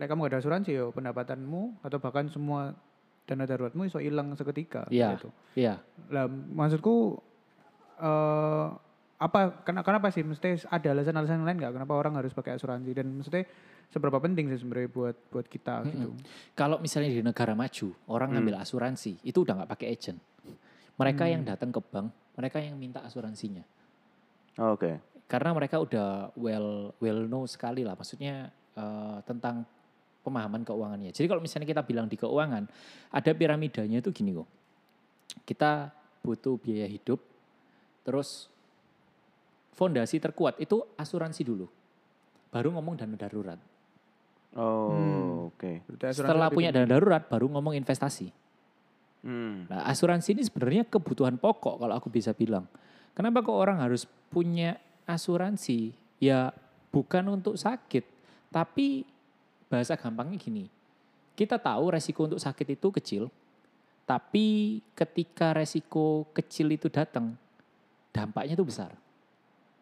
Lek 0.00 0.08
kamu 0.08 0.24
gak 0.24 0.32
ada 0.32 0.38
asuransi 0.40 0.70
yo 0.72 0.88
pendapatanmu 0.94 1.84
atau 1.84 1.98
bahkan 2.00 2.26
semua 2.32 2.72
dana 3.28 3.44
daruratmu 3.46 3.86
iso 3.86 4.02
hilang 4.02 4.34
seketika 4.34 4.88
Iya. 4.88 5.14
Gitu. 5.16 5.28
Iya. 5.54 5.74
Lah 6.10 6.26
maksudku 6.28 7.20
uh, 8.02 8.66
apa 9.22 9.62
kenapa, 9.62 9.86
kenapa 9.86 10.06
sih 10.10 10.26
mesti 10.26 10.66
ada 10.66 10.88
alasan-alasan 10.90 11.46
lain 11.46 11.58
nggak 11.62 11.72
kenapa 11.78 11.94
orang 11.94 12.18
harus 12.18 12.34
pakai 12.34 12.58
asuransi 12.58 12.90
dan 12.90 13.06
mesti 13.06 13.46
seberapa 13.92 14.18
penting 14.18 14.50
sih 14.50 14.58
sebenarnya 14.58 14.90
buat 14.90 15.16
buat 15.30 15.46
kita 15.46 15.74
mm 15.78 15.84
-hmm. 15.84 15.92
gitu. 15.94 16.08
Kalau 16.58 16.82
misalnya 16.82 17.14
di 17.14 17.22
negara 17.22 17.54
maju 17.54 17.88
orang 18.10 18.28
hmm. 18.32 18.36
ngambil 18.40 18.54
asuransi 18.64 19.22
itu 19.22 19.38
udah 19.46 19.62
nggak 19.62 19.70
pakai 19.78 19.86
agent. 19.94 20.18
Mereka 20.98 21.24
hmm. 21.24 21.32
yang 21.32 21.42
datang 21.46 21.70
ke 21.70 21.80
bank, 21.80 22.08
mereka 22.36 22.58
yang 22.60 22.76
minta 22.76 23.00
asuransinya. 23.04 23.64
Oh, 24.60 24.76
Oke. 24.76 24.80
Okay. 24.80 24.94
Karena 25.28 25.56
mereka 25.56 25.80
udah 25.80 26.32
well 26.36 26.92
well 27.00 27.20
know 27.24 27.48
sekali 27.48 27.80
lah, 27.86 27.96
maksudnya 27.96 28.52
uh, 28.76 29.24
tentang 29.24 29.64
pemahaman 30.22 30.62
keuangannya. 30.62 31.10
Jadi 31.10 31.26
kalau 31.26 31.42
misalnya 31.42 31.66
kita 31.66 31.82
bilang 31.82 32.06
di 32.06 32.16
keuangan, 32.16 32.64
ada 33.10 33.30
piramidanya 33.34 33.98
itu 33.98 34.14
gini 34.14 34.32
kok. 34.32 34.48
Kita 35.42 35.90
butuh 36.22 36.56
biaya 36.62 36.86
hidup, 36.86 37.18
terus 38.06 38.46
fondasi 39.74 40.22
terkuat 40.22 40.62
itu 40.62 40.80
asuransi 40.94 41.42
dulu. 41.42 41.66
Baru 42.54 42.70
ngomong 42.78 42.94
dana 42.94 43.16
darurat. 43.18 43.58
Oh, 44.52 44.92
hmm. 44.92 45.48
oke. 45.52 45.70
Okay. 45.98 46.12
Setelah 46.12 46.52
punya 46.52 46.70
dana 46.70 46.86
darurat, 46.86 47.26
baru 47.26 47.50
ngomong 47.50 47.74
investasi. 47.74 48.30
Hmm. 49.22 49.66
Nah, 49.70 49.86
asuransi 49.88 50.34
ini 50.34 50.42
sebenarnya 50.46 50.84
kebutuhan 50.86 51.38
pokok 51.38 51.82
kalau 51.82 51.94
aku 51.96 52.12
bisa 52.12 52.36
bilang. 52.36 52.68
Kenapa 53.12 53.44
kok 53.44 53.56
orang 53.56 53.80
harus 53.80 54.08
punya 54.32 54.76
asuransi? 55.04 55.92
Ya 56.22 56.54
bukan 56.92 57.26
untuk 57.40 57.56
sakit, 57.58 58.04
tapi 58.52 59.08
bahasa 59.72 59.96
gampangnya 59.96 60.36
gini. 60.36 60.68
Kita 61.32 61.56
tahu 61.56 61.96
resiko 61.96 62.28
untuk 62.28 62.36
sakit 62.36 62.76
itu 62.76 62.92
kecil, 62.92 63.22
tapi 64.04 64.78
ketika 64.92 65.56
resiko 65.56 66.28
kecil 66.36 66.76
itu 66.76 66.92
datang, 66.92 67.32
dampaknya 68.12 68.52
itu 68.52 68.68
besar. 68.68 68.92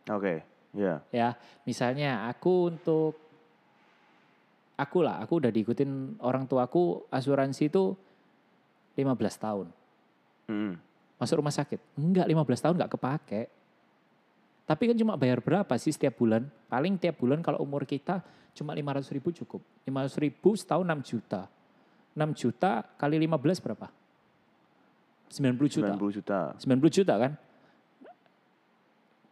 Oke, 0.06 0.14
okay, 0.14 0.38
ya. 0.78 0.86
Yeah. 0.86 0.98
Ya, 1.10 1.28
misalnya 1.66 2.30
aku 2.30 2.70
untuk 2.70 3.18
aku 4.78 5.02
lah, 5.02 5.18
aku 5.18 5.42
udah 5.42 5.50
diikutin 5.50 6.22
orang 6.22 6.46
tuaku 6.46 7.10
asuransi 7.10 7.66
itu 7.66 7.98
15 8.94 9.10
tahun. 9.42 9.66
Hmm. 10.46 10.78
Masuk 11.18 11.42
rumah 11.42 11.52
sakit. 11.52 11.82
Enggak, 11.98 12.30
15 12.30 12.62
tahun 12.62 12.74
enggak 12.78 12.92
kepake. 12.94 13.42
Tapi 14.70 14.86
kan 14.86 14.94
cuma 14.94 15.18
bayar 15.18 15.42
berapa 15.42 15.74
sih 15.82 15.90
setiap 15.90 16.14
bulan? 16.22 16.46
Paling 16.70 16.94
tiap 16.94 17.18
bulan 17.18 17.42
kalau 17.42 17.58
umur 17.58 17.82
kita 17.82 18.22
cuma 18.54 18.70
500 18.70 19.10
ribu 19.10 19.34
cukup. 19.34 19.58
500 19.82 20.22
ribu 20.22 20.54
setahun 20.54 20.86
6 20.86 21.10
juta. 21.10 21.50
6 22.14 22.38
juta 22.38 22.86
kali 22.94 23.18
15 23.18 23.66
berapa? 23.66 23.90
90 25.26 25.74
juta. 25.74 25.90
90 25.98 26.16
juta. 26.22 26.38
90 26.54 26.96
juta 27.02 27.14
kan? 27.18 27.32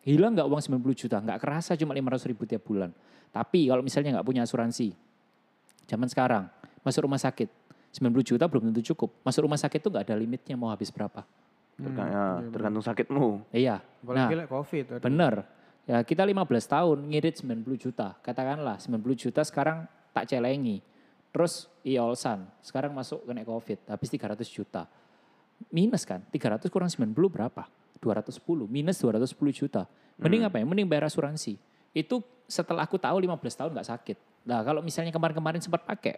Hilang 0.03 0.35
nggak 0.35 0.49
uang 0.51 0.63
90 0.83 1.07
juta? 1.07 1.23
Nggak 1.23 1.39
kerasa 1.39 1.79
cuma 1.79 1.95
500 1.95 2.31
ribu 2.35 2.43
tiap 2.43 2.67
bulan. 2.67 2.91
Tapi 3.31 3.71
kalau 3.71 3.87
misalnya 3.87 4.19
nggak 4.19 4.27
punya 4.27 4.43
asuransi, 4.43 4.91
zaman 5.87 6.11
sekarang 6.11 6.51
masuk 6.83 7.07
rumah 7.07 7.23
sakit, 7.23 7.47
90 7.95 8.27
juta 8.27 8.51
belum 8.51 8.75
tentu 8.75 8.91
cukup. 8.91 9.15
Masuk 9.23 9.47
rumah 9.47 9.61
sakit 9.63 9.87
tuh 9.87 9.95
nggak 9.95 10.03
ada 10.03 10.19
limitnya 10.19 10.59
mau 10.59 10.75
habis 10.75 10.91
berapa. 10.91 11.23
Terga- 11.79 12.11
ya, 12.11 12.25
tergantung 12.51 12.83
sakitmu. 12.83 13.47
Iya. 13.55 13.79
Apalagi 14.03 14.35
Nah, 14.35 14.41
like 14.43 14.51
covid. 14.51 14.85
aduh. 14.99 15.03
bener. 15.03 15.35
Ya 15.87 16.03
kita 16.03 16.27
15 16.27 16.67
tahun 16.67 16.99
ngirit 17.07 17.39
90 17.39 17.79
juta. 17.79 18.19
Katakanlah 18.21 18.77
90 18.77 19.15
juta 19.17 19.41
sekarang 19.41 19.87
tak 20.11 20.27
celengi. 20.27 20.83
Terus 21.31 21.71
iolsan, 21.87 22.45
sekarang 22.61 22.93
masuk 22.93 23.23
kena 23.25 23.47
covid, 23.47 23.79
habis 23.87 24.09
300 24.11 24.49
juta. 24.51 24.91
Minus 25.71 26.03
kan, 26.05 26.25
300 26.29 26.69
kurang 26.69 26.91
90 26.91 27.31
berapa? 27.31 27.65
210, 27.99 28.67
minus 28.67 28.99
210 28.99 29.51
juta. 29.55 29.87
Mending 30.19 30.47
apa 30.47 30.59
ya? 30.59 30.65
Mending 30.67 30.87
bayar 30.87 31.07
asuransi. 31.07 31.59
Itu 31.95 32.23
setelah 32.47 32.87
aku 32.87 32.99
tahu 32.99 33.23
15 33.23 33.55
tahun 33.55 33.71
nggak 33.75 33.89
sakit. 33.89 34.17
Nah 34.47 34.63
kalau 34.63 34.81
misalnya 34.83 35.11
kemarin-kemarin 35.11 35.61
sempat 35.63 35.85
pakai, 35.85 36.17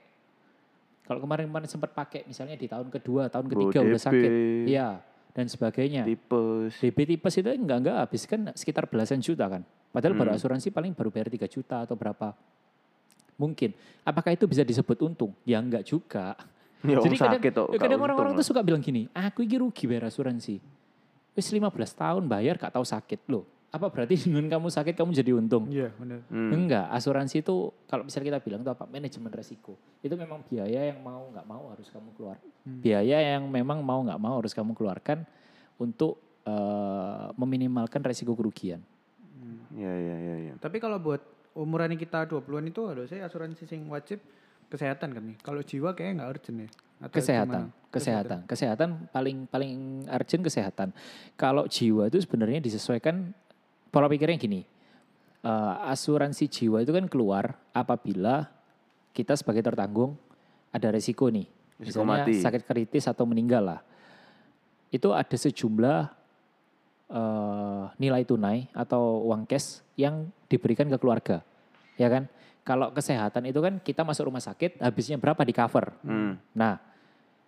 kalau 1.04 1.18
kemarin-kemarin 1.20 1.66
sempat 1.66 1.90
pakai 1.90 2.22
misalnya 2.24 2.54
di 2.54 2.70
tahun 2.70 2.86
kedua, 2.86 3.26
tahun 3.26 3.50
ketiga 3.50 3.78
udah 3.82 3.98
DB, 3.98 4.06
sakit. 4.06 4.30
Iya, 4.70 4.88
dan 5.32 5.46
sebagainya. 5.46 6.02
Tipes. 6.06 6.78
DB 6.80 6.98
tipes 7.06 7.34
itu 7.38 7.48
enggak 7.48 7.78
enggak 7.86 7.96
habis 8.02 8.22
kan 8.26 8.50
sekitar 8.54 8.90
belasan 8.90 9.22
juta 9.22 9.46
kan. 9.46 9.62
Padahal 9.90 10.14
baru 10.14 10.30
Hmm. 10.34 10.38
asuransi 10.38 10.70
paling 10.70 10.94
baru 10.94 11.10
bayar 11.10 11.28
3 11.30 11.50
juta 11.50 11.82
atau 11.82 11.98
berapa. 11.98 12.34
Mungkin. 13.40 13.72
Apakah 14.04 14.36
itu 14.36 14.44
bisa 14.44 14.62
disebut 14.62 15.00
untung? 15.02 15.32
Ya 15.42 15.58
enggak 15.58 15.86
juga. 15.86 16.34
Ya 16.80 16.96
Jadi 16.96 17.20
kadang, 17.20 17.44
sakit 17.44 17.52
ya 17.52 17.76
kadang 17.76 18.00
orang-orang 18.00 18.32
tuh 18.40 18.40
suka 18.40 18.64
bilang 18.64 18.80
gini, 18.80 19.04
aku 19.12 19.44
ini 19.44 19.60
rugi 19.60 19.84
bayar 19.84 20.08
asuransi. 20.08 20.56
Wis 21.36 21.46
15 21.52 21.68
tahun 21.92 22.24
bayar 22.24 22.56
gak 22.56 22.72
tahu 22.72 22.88
sakit 22.88 23.20
loh. 23.28 23.44
Apa 23.70 23.86
berarti 23.90 24.18
dengan 24.26 24.50
kamu 24.50 24.66
sakit 24.70 24.94
kamu 24.98 25.10
jadi 25.14 25.30
untung? 25.34 25.70
Iya 25.70 25.94
benar. 25.94 26.26
Hmm. 26.26 26.50
Enggak, 26.50 26.90
asuransi 26.90 27.46
itu 27.46 27.70
kalau 27.86 28.02
misalnya 28.02 28.36
kita 28.36 28.38
bilang 28.42 28.60
itu 28.66 28.70
apa? 28.74 28.84
Manajemen 28.90 29.30
resiko. 29.30 29.78
Itu 30.02 30.18
memang 30.18 30.42
biaya 30.46 30.90
yang 30.90 30.98
mau 31.02 31.30
nggak 31.30 31.46
mau 31.46 31.70
harus 31.70 31.86
kamu 31.88 32.10
keluar. 32.18 32.36
Hmm. 32.66 32.82
Biaya 32.82 33.18
yang 33.38 33.46
memang 33.46 33.78
mau 33.82 34.02
nggak 34.02 34.20
mau 34.20 34.42
harus 34.42 34.50
kamu 34.50 34.74
keluarkan 34.74 35.22
untuk 35.78 36.18
eh, 36.42 37.26
meminimalkan 37.38 38.02
resiko 38.02 38.34
kerugian. 38.34 38.82
Iya, 39.70 39.92
iya, 39.94 40.14
iya. 40.18 40.34
Ya. 40.50 40.54
Tapi 40.58 40.82
kalau 40.82 40.98
buat 40.98 41.22
umuran 41.54 41.94
kita 41.94 42.26
20-an 42.26 42.66
itu 42.70 42.82
harusnya 42.90 43.22
asuransi 43.26 43.70
sing 43.70 43.86
wajib 43.86 44.18
kesehatan 44.66 45.14
kan 45.14 45.22
nih. 45.22 45.36
Kalau 45.42 45.62
jiwa 45.62 45.94
kayaknya 45.94 46.26
nggak 46.26 46.30
urgent 46.30 46.58
ya. 46.58 46.68
Atau 47.00 47.16
Kesehatan, 47.16 47.62
gimana? 47.72 47.88
kesehatan, 47.88 48.38
kesehatan 48.44 48.88
paling 49.08 49.48
paling 49.48 50.04
urgent 50.04 50.42
kesehatan. 50.44 50.88
Kalau 51.38 51.64
jiwa 51.64 52.12
itu 52.12 52.20
sebenarnya 52.20 52.60
disesuaikan 52.60 53.32
pola 53.90 54.06
pikirnya 54.08 54.38
gini. 54.38 54.62
eh, 55.40 55.74
asuransi 55.88 56.52
jiwa 56.52 56.84
itu 56.84 56.92
kan 56.92 57.08
keluar 57.08 57.56
apabila 57.72 58.44
kita 59.16 59.32
sebagai 59.40 59.64
tertanggung 59.64 60.12
ada 60.68 60.92
resiko 60.92 61.32
nih. 61.32 61.48
Risiko 61.80 62.04
Misalnya 62.04 62.28
mati. 62.28 62.44
sakit 62.44 62.62
kritis 62.68 63.08
atau 63.08 63.24
meninggal 63.24 63.64
lah. 63.64 63.80
Itu 64.92 65.16
ada 65.16 65.32
sejumlah 65.32 65.98
eh, 67.08 67.84
nilai 67.96 68.22
tunai 68.28 68.68
atau 68.76 69.24
uang 69.32 69.48
cash 69.48 69.80
yang 69.96 70.28
diberikan 70.46 70.92
ke 70.92 71.00
keluarga. 71.00 71.40
Ya 71.96 72.12
kan? 72.12 72.28
Kalau 72.60 72.92
kesehatan 72.92 73.48
itu 73.48 73.58
kan 73.64 73.80
kita 73.80 74.04
masuk 74.04 74.28
rumah 74.28 74.44
sakit 74.44 74.78
habisnya 74.84 75.16
berapa 75.16 75.40
di 75.42 75.56
cover. 75.56 75.96
Hmm. 76.04 76.36
Nah, 76.52 76.76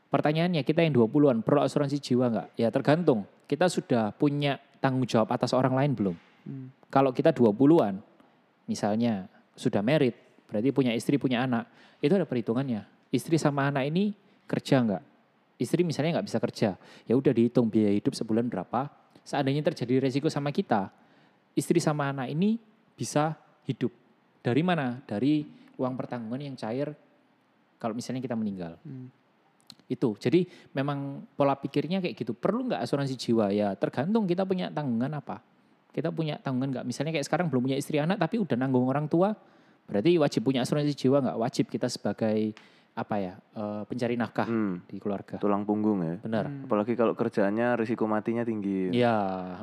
pertanyaannya 0.08 0.64
kita 0.64 0.80
yang 0.80 0.96
20-an 0.96 1.44
perlu 1.44 1.60
asuransi 1.60 2.00
jiwa 2.00 2.32
nggak? 2.32 2.48
Ya 2.56 2.72
tergantung. 2.72 3.28
Kita 3.44 3.68
sudah 3.68 4.16
punya 4.16 4.56
tanggung 4.80 5.04
jawab 5.04 5.28
atas 5.30 5.52
orang 5.52 5.76
lain 5.76 5.92
belum? 5.92 6.16
Hmm. 6.44 6.68
Kalau 6.92 7.10
kita 7.14 7.32
20-an, 7.32 7.98
misalnya 8.68 9.26
sudah 9.56 9.80
merit, 9.80 10.16
berarti 10.48 10.68
punya 10.74 10.92
istri, 10.92 11.16
punya 11.16 11.44
anak, 11.44 11.68
itu 12.04 12.12
ada 12.12 12.28
perhitungannya. 12.28 12.84
Istri 13.12 13.36
sama 13.40 13.68
anak 13.68 13.88
ini 13.88 14.12
kerja 14.48 14.82
nggak? 14.82 15.02
Istri 15.60 15.86
misalnya 15.86 16.18
nggak 16.18 16.26
bisa 16.26 16.38
kerja, 16.42 16.70
ya 17.06 17.14
udah 17.14 17.32
dihitung 17.32 17.70
biaya 17.70 17.94
hidup 17.94 18.12
sebulan 18.16 18.50
berapa. 18.50 18.90
Seandainya 19.22 19.62
terjadi 19.62 20.02
resiko 20.02 20.26
sama 20.26 20.50
kita, 20.50 20.90
istri 21.54 21.78
sama 21.78 22.10
anak 22.10 22.34
ini 22.34 22.58
bisa 22.98 23.38
hidup. 23.68 23.94
Dari 24.42 24.62
mana? 24.66 24.98
Dari 25.06 25.46
uang 25.78 25.94
pertanggungan 25.94 26.42
yang 26.42 26.56
cair 26.58 26.90
kalau 27.78 27.94
misalnya 27.94 28.18
kita 28.18 28.34
meninggal. 28.34 28.74
Hmm. 28.82 29.06
Itu. 29.86 30.18
Jadi 30.18 30.46
memang 30.74 31.22
pola 31.38 31.54
pikirnya 31.54 32.02
kayak 32.02 32.14
gitu. 32.18 32.34
Perlu 32.34 32.66
nggak 32.66 32.82
asuransi 32.82 33.14
jiwa? 33.14 33.54
Ya 33.54 33.74
tergantung 33.78 34.26
kita 34.26 34.42
punya 34.42 34.72
tanggungan 34.72 35.14
apa. 35.14 35.38
Kita 35.92 36.08
punya 36.08 36.40
tanggungan 36.40 36.72
nggak? 36.72 36.86
Misalnya 36.88 37.12
kayak 37.12 37.26
sekarang 37.28 37.46
belum 37.52 37.68
punya 37.68 37.76
istri 37.76 38.00
anak 38.00 38.16
tapi 38.16 38.40
udah 38.40 38.56
nanggung 38.56 38.88
orang 38.88 39.06
tua. 39.06 39.36
Berarti 39.84 40.16
wajib 40.16 40.40
punya 40.42 40.64
asuransi 40.64 40.96
jiwa 40.96 41.20
nggak? 41.20 41.36
Wajib 41.36 41.68
kita 41.68 41.86
sebagai 41.86 42.56
apa 42.92 43.16
ya 43.16 43.34
eh, 43.36 43.82
pencari 43.84 44.16
nafkah 44.16 44.48
Hmm. 44.48 44.80
di 44.84 44.96
keluarga. 44.96 45.36
Tulang 45.36 45.64
punggung 45.64 46.00
ya. 46.00 46.16
Benar. 46.20 46.48
Hmm. 46.48 46.64
Apalagi 46.64 46.92
kalau 46.92 47.12
kerjaannya 47.12 47.76
risiko 47.76 48.04
matinya 48.04 48.40
tinggi. 48.42 48.88
Iya. 48.90 49.16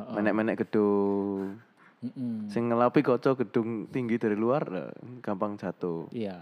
heeh. 0.05 0.15
Menek-menek 0.17 0.65
gedung. 0.65 1.57
Mm-mm. 1.99 2.47
Sing 2.47 2.71
ngelapi 2.71 3.03
koco 3.03 3.35
gedung 3.35 3.89
tinggi 3.89 4.15
dari 4.15 4.37
luar 4.37 4.63
eh, 4.69 4.93
gampang 5.19 5.57
jatuh. 5.57 6.07
Iya. 6.13 6.37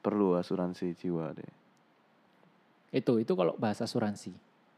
Perlu 0.00 0.34
asuransi 0.34 0.96
jiwa 0.96 1.32
deh. 1.32 1.52
Itu 2.90 3.18
itu 3.18 3.32
kalau 3.34 3.54
bahasa 3.56 3.84
asuransi. 3.84 4.32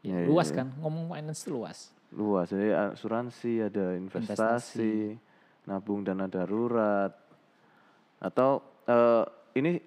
Ya, 0.05 0.13
Iya, 0.13 0.17
iya, 0.23 0.27
luas 0.29 0.53
iya. 0.53 0.61
kan, 0.61 0.67
ngomong 0.79 1.11
finance 1.11 1.41
itu 1.43 1.49
luas. 1.51 1.89
Luas. 2.15 2.47
Jadi 2.47 2.71
asuransi 2.71 3.67
ada 3.67 3.95
investasi, 3.97 5.17
nabung 5.67 6.07
dana 6.07 6.27
darurat. 6.31 7.11
Atau 8.23 8.63
eh, 8.87 9.25
ini 9.59 9.81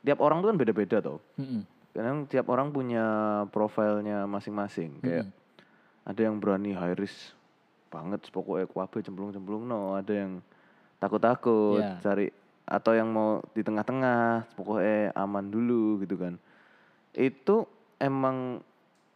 tiap 0.00 0.22
orang 0.24 0.40
tuh 0.40 0.48
kan 0.54 0.58
beda-beda. 0.58 0.98
Mm-mm. 1.02 1.62
Kadang 1.92 2.28
tiap 2.28 2.46
orang 2.52 2.72
punya 2.72 3.04
profilnya 3.52 4.24
masing-masing. 4.24 5.00
Kayak 5.00 5.32
ada 6.06 6.20
yang 6.20 6.38
berani 6.38 6.72
high 6.76 6.94
risk 6.96 7.34
banget, 7.88 8.28
pokoknya 8.30 8.68
kuabe 8.68 9.00
cemplung-cemplung 9.02 9.64
no. 9.66 9.96
Ada 9.96 10.12
yang 10.26 10.32
takut-takut 11.00 11.80
Iya. 11.80 12.00
cari 12.00 12.26
atau 12.66 12.92
yang 12.98 13.08
mau 13.14 13.38
di 13.54 13.62
tengah-tengah, 13.62 14.56
pokoknya 14.58 15.14
aman 15.14 15.46
dulu 15.46 16.02
gitu 16.02 16.18
kan. 16.18 16.34
Itu 17.14 17.64
emang 17.96 18.60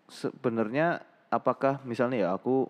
sebenarnya 0.08 1.02
apakah 1.30 1.78
misalnya 1.86 2.26
ya 2.26 2.28
aku 2.34 2.66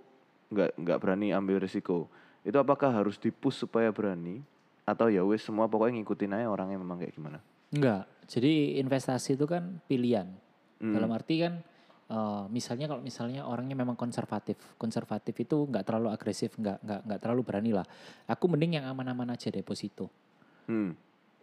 nggak 0.53 0.77
nggak 0.77 0.99
berani 1.01 1.33
ambil 1.33 1.59
risiko, 1.59 2.07
itu 2.45 2.55
apakah 2.61 2.93
harus 2.93 3.17
dipus 3.17 3.57
supaya 3.57 3.89
berani 3.91 4.45
atau 4.85 5.09
ya 5.09 5.25
wes 5.25 5.41
semua 5.41 5.67
pokoknya 5.67 6.03
ngikutin 6.03 6.37
aja 6.37 6.47
orangnya 6.53 6.79
memang 6.79 7.01
kayak 7.01 7.17
gimana? 7.17 7.39
Enggak. 7.73 8.05
Jadi 8.31 8.79
investasi 8.79 9.35
itu 9.35 9.47
kan 9.47 9.83
pilihan. 9.87 10.27
Hmm. 10.79 10.95
Dalam 10.95 11.11
arti 11.11 11.43
kan 11.43 11.63
eh, 12.11 12.45
misalnya 12.51 12.87
kalau 12.91 13.03
misalnya 13.03 13.47
orangnya 13.47 13.75
memang 13.79 13.95
konservatif. 13.95 14.59
Konservatif 14.79 15.35
itu 15.39 15.67
nggak 15.67 15.87
terlalu 15.87 16.11
agresif, 16.11 16.55
nggak 16.59 16.79
nggak 16.83 17.01
nggak 17.07 17.21
terlalu 17.23 17.43
berani 17.47 17.71
lah. 17.75 17.87
Aku 18.27 18.51
mending 18.51 18.83
yang 18.83 18.87
aman-aman 18.91 19.35
aja 19.35 19.51
deposito. 19.51 20.11
Hmm. 20.67 20.95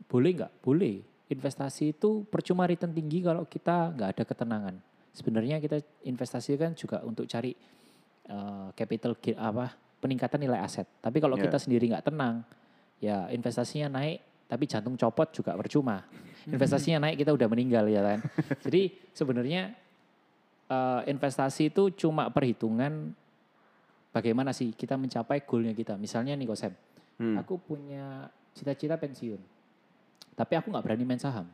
Boleh 0.07 0.31
nggak? 0.43 0.51
Boleh. 0.63 1.03
Investasi 1.27 1.91
itu 1.91 2.23
percuma 2.27 2.63
return 2.63 2.95
tinggi 2.95 3.19
kalau 3.19 3.43
kita 3.43 3.91
nggak 3.95 4.09
ada 4.15 4.23
ketenangan. 4.23 4.75
Sebenarnya 5.17 5.57
kita 5.57 5.81
investasi 6.05 6.53
kan 6.55 6.77
juga 6.77 7.01
untuk 7.01 7.25
cari 7.25 7.57
eh, 8.27 8.67
capital 8.75 9.17
apa 9.33 9.73
peningkatan 9.97 10.37
nilai 10.37 10.61
aset. 10.61 10.85
Tapi 11.01 11.17
kalau 11.17 11.33
Ya. 11.35 11.49
kita 11.49 11.57
sendiri 11.57 11.89
nggak 11.89 12.05
tenang, 12.05 12.45
ya 12.99 13.25
investasinya 13.31 13.97
naik 13.97 14.21
tapi 14.45 14.63
jantung 14.63 14.93
copot 14.93 15.25
juga 15.33 15.57
percuma. 15.57 16.05
Investasinya 16.45 17.03
naik 17.03 17.19
kita 17.19 17.33
udah 17.33 17.47
meninggal 17.49 17.89
ya 17.89 18.03
kan. 18.05 18.19
Jadi 18.67 18.93
sebenarnya 19.11 19.73
eh, 20.67 21.01
investasi 21.07 21.71
itu 21.71 21.89
cuma 21.97 22.27
perhitungan 22.29 23.15
bagaimana 24.11 24.51
sih 24.51 24.69
kita 24.71 24.93
mencapai 24.93 25.41
goalnya 25.41 25.71
kita. 25.71 25.95
Misalnya 25.95 26.35
nih 26.35 26.45
Kosem, 26.45 26.75
Hmm. 27.17 27.33
aku 27.39 27.57
punya 27.57 28.27
cita-cita 28.53 28.93
pensiun, 28.93 29.39
tapi 30.35 30.53
aku 30.53 30.69
nggak 30.69 30.83
berani 30.83 31.01
main 31.01 31.17
saham. 31.17 31.47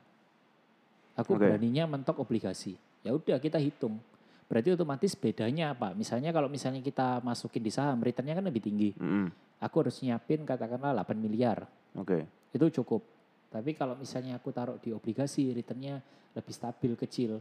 Aku 1.14 1.38
Oke. 1.38 1.46
beraninya 1.46 1.86
mentok 1.86 2.18
obligasi. 2.18 2.76
Ya 3.04 3.12
udah 3.12 3.38
kita 3.38 3.60
hitung. 3.60 4.00
Berarti 4.48 4.76
otomatis 4.76 5.14
bedanya 5.16 5.76
apa? 5.76 5.92
Misalnya 5.92 6.32
kalau 6.32 6.48
misalnya 6.48 6.80
kita 6.80 7.20
masukin 7.24 7.64
di 7.64 7.72
saham, 7.72 8.00
returnnya 8.00 8.36
kan 8.38 8.46
lebih 8.48 8.64
tinggi. 8.64 8.92
Mm-mm. 8.96 9.28
Aku 9.64 9.84
harus 9.84 10.00
nyiapin 10.04 10.44
katakanlah 10.44 11.04
8 11.04 11.16
miliar. 11.16 11.64
Oke. 11.96 12.28
Itu 12.52 12.68
cukup. 12.82 13.02
Tapi 13.54 13.78
kalau 13.78 13.94
misalnya 13.94 14.40
aku 14.40 14.50
taruh 14.50 14.82
di 14.82 14.90
obligasi, 14.90 15.54
returnnya 15.54 16.02
lebih 16.34 16.54
stabil, 16.54 16.92
kecil. 16.98 17.40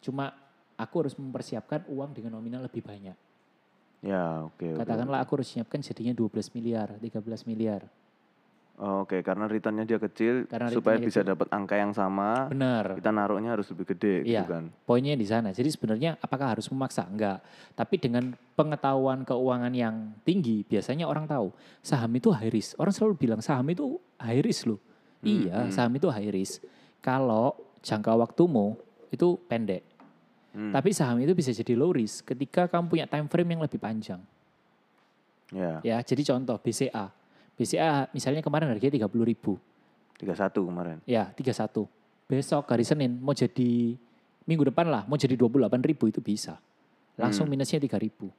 Cuma 0.00 0.32
aku 0.80 0.94
harus 1.04 1.14
mempersiapkan 1.20 1.84
uang 1.92 2.16
dengan 2.16 2.40
nominal 2.40 2.64
lebih 2.64 2.80
banyak. 2.80 3.16
Ya, 4.00 4.48
oke. 4.48 4.64
oke, 4.64 4.80
Katakanlah 4.80 5.20
aku 5.20 5.40
harus 5.40 5.52
nyiapkan 5.52 5.84
jadinya 5.84 6.16
12 6.16 6.56
miliar, 6.56 6.96
13 6.96 7.44
miliar. 7.44 7.84
Oh, 8.80 9.04
Oke, 9.04 9.20
karena 9.20 9.44
returnnya 9.44 9.84
dia 9.84 10.00
kecil, 10.00 10.48
Karena 10.48 10.72
supaya 10.72 10.96
bisa 10.96 11.20
dapat 11.20 11.52
angka 11.52 11.76
yang 11.76 11.92
sama, 11.92 12.48
Benar. 12.48 12.96
kita 12.96 13.12
naruhnya 13.12 13.52
harus 13.52 13.68
lebih 13.68 13.92
gede, 13.92 14.24
Iya. 14.24 14.40
gitu 14.40 14.56
kan? 14.56 14.64
Poinnya 14.88 15.12
di 15.12 15.28
sana. 15.28 15.52
Jadi 15.52 15.68
sebenarnya 15.68 16.16
apakah 16.16 16.56
harus 16.56 16.64
memaksa? 16.72 17.04
Enggak. 17.04 17.44
Tapi 17.76 18.00
dengan 18.00 18.32
pengetahuan 18.56 19.28
keuangan 19.28 19.68
yang 19.76 20.16
tinggi, 20.24 20.64
biasanya 20.64 21.04
orang 21.04 21.28
tahu 21.28 21.52
saham 21.84 22.08
itu 22.16 22.32
high 22.32 22.48
risk. 22.48 22.72
Orang 22.80 22.96
selalu 22.96 23.20
bilang 23.20 23.44
saham 23.44 23.68
itu 23.68 24.00
high 24.16 24.40
risk 24.40 24.64
loh. 24.64 24.80
iya, 25.20 25.68
saham 25.68 25.92
itu 25.92 26.08
high 26.08 26.32
risk. 26.32 26.64
Kalau 27.04 27.52
jangka 27.84 28.16
waktumu 28.16 28.80
itu 29.12 29.36
pendek. 29.44 29.84
Hmm. 30.56 30.72
Tapi 30.72 30.96
saham 30.96 31.20
itu 31.20 31.36
bisa 31.36 31.52
jadi 31.52 31.76
low 31.76 31.92
risk 31.92 32.24
ketika 32.24 32.64
kamu 32.64 32.88
punya 32.88 33.04
time 33.04 33.28
frame 33.28 33.52
yang 33.52 33.60
lebih 33.60 33.76
panjang. 33.76 34.24
Ya, 35.52 35.84
Ya, 35.84 35.96
jadi 36.00 36.24
contoh 36.24 36.56
BCA. 36.56 37.12
BCA 37.60 38.08
misalnya 38.16 38.40
kemarin 38.40 38.72
harganya 38.72 39.04
30 39.04 39.20
ribu. 39.20 39.60
31 40.16 40.64
kemarin. 40.64 40.96
Ya, 41.04 41.28
31. 41.36 41.84
Besok 42.24 42.64
hari 42.72 42.88
Senin 42.88 43.20
mau 43.20 43.36
jadi 43.36 44.00
minggu 44.48 44.72
depan 44.72 44.88
lah, 44.88 45.04
mau 45.04 45.20
jadi 45.20 45.36
28 45.36 45.68
ribu 45.84 46.08
itu 46.08 46.24
bisa. 46.24 46.56
Langsung 47.20 47.44
minusnya 47.52 47.76
3 47.76 48.00
ribu. 48.00 48.32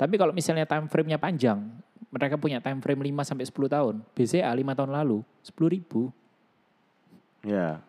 Tapi 0.00 0.16
kalau 0.16 0.32
misalnya 0.32 0.64
time 0.64 0.88
frame-nya 0.88 1.20
panjang, 1.20 1.60
mereka 2.08 2.40
punya 2.40 2.56
time 2.64 2.80
frame 2.80 3.12
5 3.12 3.28
sampai 3.28 3.44
10 3.44 3.68
tahun. 3.68 3.94
BCA 4.16 4.48
5 4.48 4.78
tahun 4.80 4.90
lalu 4.96 5.20
10 5.44 5.68
ribu. 5.68 6.08
Ya, 7.44 7.84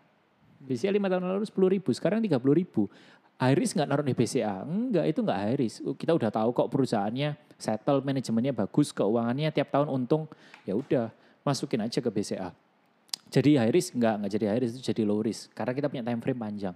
BCA 0.65 0.91
5 0.91 1.07
tahun 1.07 1.23
lalu 1.23 1.45
10 1.47 1.73
ribu, 1.77 1.89
sekarang 1.93 2.19
30 2.19 2.41
ribu. 2.51 2.89
High 3.35 3.55
risk 3.55 3.75
nggak 3.75 3.89
naruh 3.89 4.05
di 4.05 4.15
BCA? 4.15 4.63
Enggak, 4.63 5.05
itu 5.05 5.19
nggak 5.19 5.35
high 5.37 5.57
risk. 5.59 5.83
Kita 5.99 6.15
udah 6.15 6.31
tahu 6.31 6.55
kok 6.55 6.71
perusahaannya 6.71 7.35
settle, 7.55 7.99
manajemennya 7.99 8.55
bagus, 8.55 8.95
keuangannya 8.95 9.51
tiap 9.51 9.69
tahun 9.69 9.91
untung. 9.91 10.31
Ya 10.63 10.71
udah, 10.71 11.11
masukin 11.43 11.83
aja 11.83 11.99
ke 11.99 12.07
BCA. 12.07 12.55
Jadi 13.27 13.59
high 13.59 13.73
risk 13.75 13.91
enggak, 13.91 14.15
enggak 14.17 14.31
jadi 14.31 14.45
high 14.47 14.61
risk, 14.63 14.73
itu 14.79 14.83
jadi 14.87 15.01
low 15.03 15.19
risk. 15.19 15.51
Karena 15.51 15.75
kita 15.75 15.91
punya 15.91 16.03
time 16.03 16.21
frame 16.21 16.39
panjang. 16.39 16.75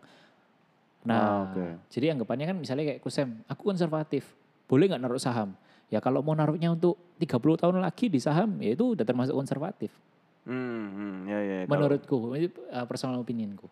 Nah, 0.99 1.15
Ah, 1.15 1.39
oke. 1.47 1.65
jadi 1.87 2.11
anggapannya 2.11 2.45
kan 2.45 2.57
misalnya 2.59 2.83
kayak 2.85 2.99
Kusem, 2.99 3.39
aku 3.47 3.63
konservatif. 3.63 4.35
Boleh 4.67 4.91
nggak 4.91 4.99
naruh 4.99 5.15
saham? 5.17 5.55
Ya 5.87 6.03
kalau 6.03 6.19
mau 6.19 6.35
naruhnya 6.35 6.69
untuk 6.69 6.99
30 7.17 7.55
tahun 7.55 7.79
lagi 7.79 8.11
di 8.11 8.19
saham, 8.19 8.59
ya 8.59 8.75
itu 8.75 8.93
udah 8.93 9.07
termasuk 9.07 9.31
konservatif. 9.31 9.95
hmm, 10.43 10.53
hmm, 10.91 11.15
ya, 11.23 11.39
ya. 11.39 11.57
Kalau- 11.63 11.71
Menurutku, 11.71 12.17
itu 12.35 12.51
uh, 12.67 12.83
personal 12.83 13.15
opinionku. 13.17 13.71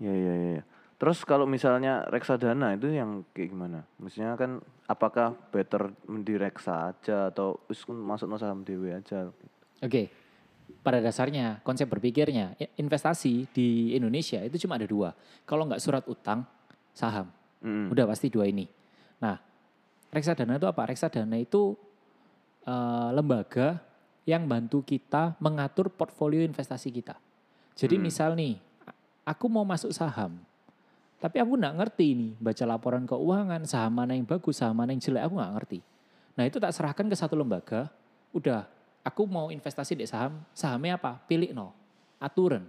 Ya, 0.00 0.10
ya, 0.10 0.34
ya. 0.56 0.62
Terus 1.04 1.20
kalau 1.28 1.44
misalnya 1.44 2.00
reksadana 2.08 2.80
itu 2.80 2.88
yang 2.88 3.28
kayak 3.36 3.52
gimana? 3.52 3.84
Maksudnya 4.00 4.40
kan 4.40 4.56
apakah 4.88 5.36
better 5.52 5.92
di 6.24 6.32
reksa 6.40 6.96
aja 6.96 7.28
atau 7.28 7.60
masuk 7.92 8.24
no 8.24 8.40
saham 8.40 8.64
dewe 8.64 8.96
aja? 8.96 9.28
Oke, 9.84 10.08
pada 10.80 11.04
dasarnya 11.04 11.60
konsep 11.60 11.92
berpikirnya 11.92 12.56
investasi 12.80 13.52
di 13.52 13.92
Indonesia 13.92 14.40
itu 14.48 14.64
cuma 14.64 14.80
ada 14.80 14.88
dua. 14.88 15.12
Kalau 15.44 15.68
nggak 15.68 15.84
surat 15.84 16.08
utang, 16.08 16.48
saham. 16.96 17.28
Mm. 17.60 17.92
Udah 17.92 18.08
pasti 18.08 18.32
dua 18.32 18.48
ini. 18.48 18.64
Nah, 19.20 19.36
reksadana 20.08 20.56
itu 20.56 20.64
apa? 20.64 20.88
Reksadana 20.88 21.36
itu 21.36 21.76
eh, 22.64 23.08
lembaga 23.12 23.76
yang 24.24 24.48
bantu 24.48 24.80
kita 24.80 25.36
mengatur 25.36 25.92
portfolio 25.92 26.40
investasi 26.40 26.88
kita. 26.88 27.20
Jadi 27.76 28.00
misal 28.00 28.32
nih, 28.40 28.56
aku 29.28 29.52
mau 29.52 29.68
masuk 29.68 29.92
saham, 29.92 30.40
tapi 31.24 31.40
aku 31.40 31.56
nggak 31.56 31.80
ngerti 31.80 32.06
nih 32.12 32.32
baca 32.36 32.64
laporan 32.68 33.08
keuangan, 33.08 33.64
saham 33.64 33.96
mana 33.96 34.12
yang 34.12 34.28
bagus, 34.28 34.60
saham 34.60 34.76
mana 34.76 34.92
yang 34.92 35.00
jelek, 35.00 35.24
aku 35.24 35.40
nggak 35.40 35.52
ngerti. 35.56 35.78
Nah 36.36 36.44
itu 36.44 36.60
tak 36.60 36.76
serahkan 36.76 37.08
ke 37.08 37.16
satu 37.16 37.32
lembaga, 37.32 37.88
udah 38.36 38.68
aku 39.00 39.24
mau 39.24 39.48
investasi 39.48 39.96
di 39.96 40.04
saham, 40.04 40.44
sahamnya 40.52 41.00
apa? 41.00 41.16
Pilih 41.24 41.56
no, 41.56 41.72
aturan. 42.20 42.68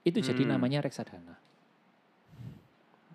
Itu 0.00 0.24
jadi 0.24 0.48
Hmm. 0.48 0.56
namanya 0.56 0.80
reksadana. 0.80 1.36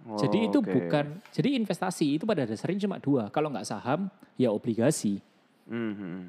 Oh, 0.10 0.18
Jadi 0.18 0.46
itu 0.50 0.62
oke. 0.62 0.74
bukan, 0.74 1.22
jadi 1.34 1.54
investasi 1.58 2.18
itu 2.18 2.24
pada 2.26 2.46
dasarnya 2.46 2.86
cuma 2.86 2.98
dua. 2.98 3.30
Kalau 3.30 3.50
nggak 3.50 3.66
saham, 3.66 4.10
ya 4.38 4.50
obligasi, 4.50 5.22
Hmm, 5.70 5.94
hmm. 5.94 6.22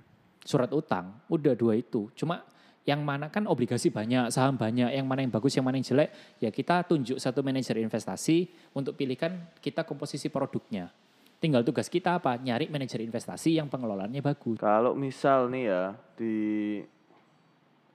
surat 0.44 0.68
utang, 0.72 1.16
udah 1.28 1.52
dua 1.52 1.76
itu. 1.76 2.08
Cuma 2.16 2.44
yang 2.90 3.06
mana 3.06 3.30
kan 3.30 3.46
obligasi 3.46 3.94
banyak, 3.94 4.34
saham 4.34 4.58
banyak, 4.58 4.90
yang 4.90 5.06
mana 5.06 5.22
yang 5.22 5.30
bagus, 5.30 5.54
yang 5.54 5.62
mana 5.62 5.78
yang 5.78 5.86
jelek, 5.86 6.10
ya 6.42 6.50
kita 6.50 6.82
tunjuk 6.82 7.22
satu 7.22 7.46
manajer 7.46 7.78
investasi 7.78 8.50
untuk 8.74 8.98
pilihkan 8.98 9.54
kita 9.62 9.86
komposisi 9.86 10.26
produknya. 10.26 10.90
Tinggal 11.38 11.62
tugas 11.62 11.86
kita 11.86 12.18
apa? 12.18 12.36
Nyari 12.36 12.68
manajer 12.68 13.00
investasi 13.00 13.62
yang 13.62 13.70
pengelolaannya 13.70 14.20
bagus. 14.20 14.58
Kalau 14.58 14.92
misal 14.98 15.48
nih 15.48 15.64
ya 15.70 15.84
di 16.18 16.36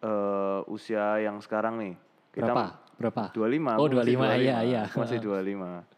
eh, 0.02 0.60
usia 0.72 1.20
yang 1.20 1.44
sekarang 1.44 1.78
nih, 1.78 1.94
kita 2.32 2.56
Berapa? 2.56 2.66
Berapa? 2.96 3.24
25. 3.36 3.76
Oh, 3.76 3.92
aku 3.92 4.00
masih 4.00 4.16
25, 4.16 4.48
iya, 4.48 4.58
iya. 4.64 4.84
Masih 4.96 5.20
25. 5.20 5.96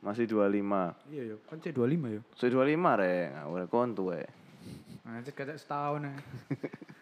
Masih 0.00 0.24
25. 0.26 1.12
Iya 1.12 1.22
yo, 1.30 1.36
kan 1.46 1.56
C 1.60 1.66
25 1.70 2.16
yo. 2.16 2.20
Masih 2.32 2.48
25 2.50 3.00
rek, 3.04 3.28
udah 3.52 3.68
kontu 3.68 4.04
eh. 4.16 4.28
Nanti 5.04 5.30
kayak 5.36 5.60
setahun 5.60 6.08
ya. 6.08 6.14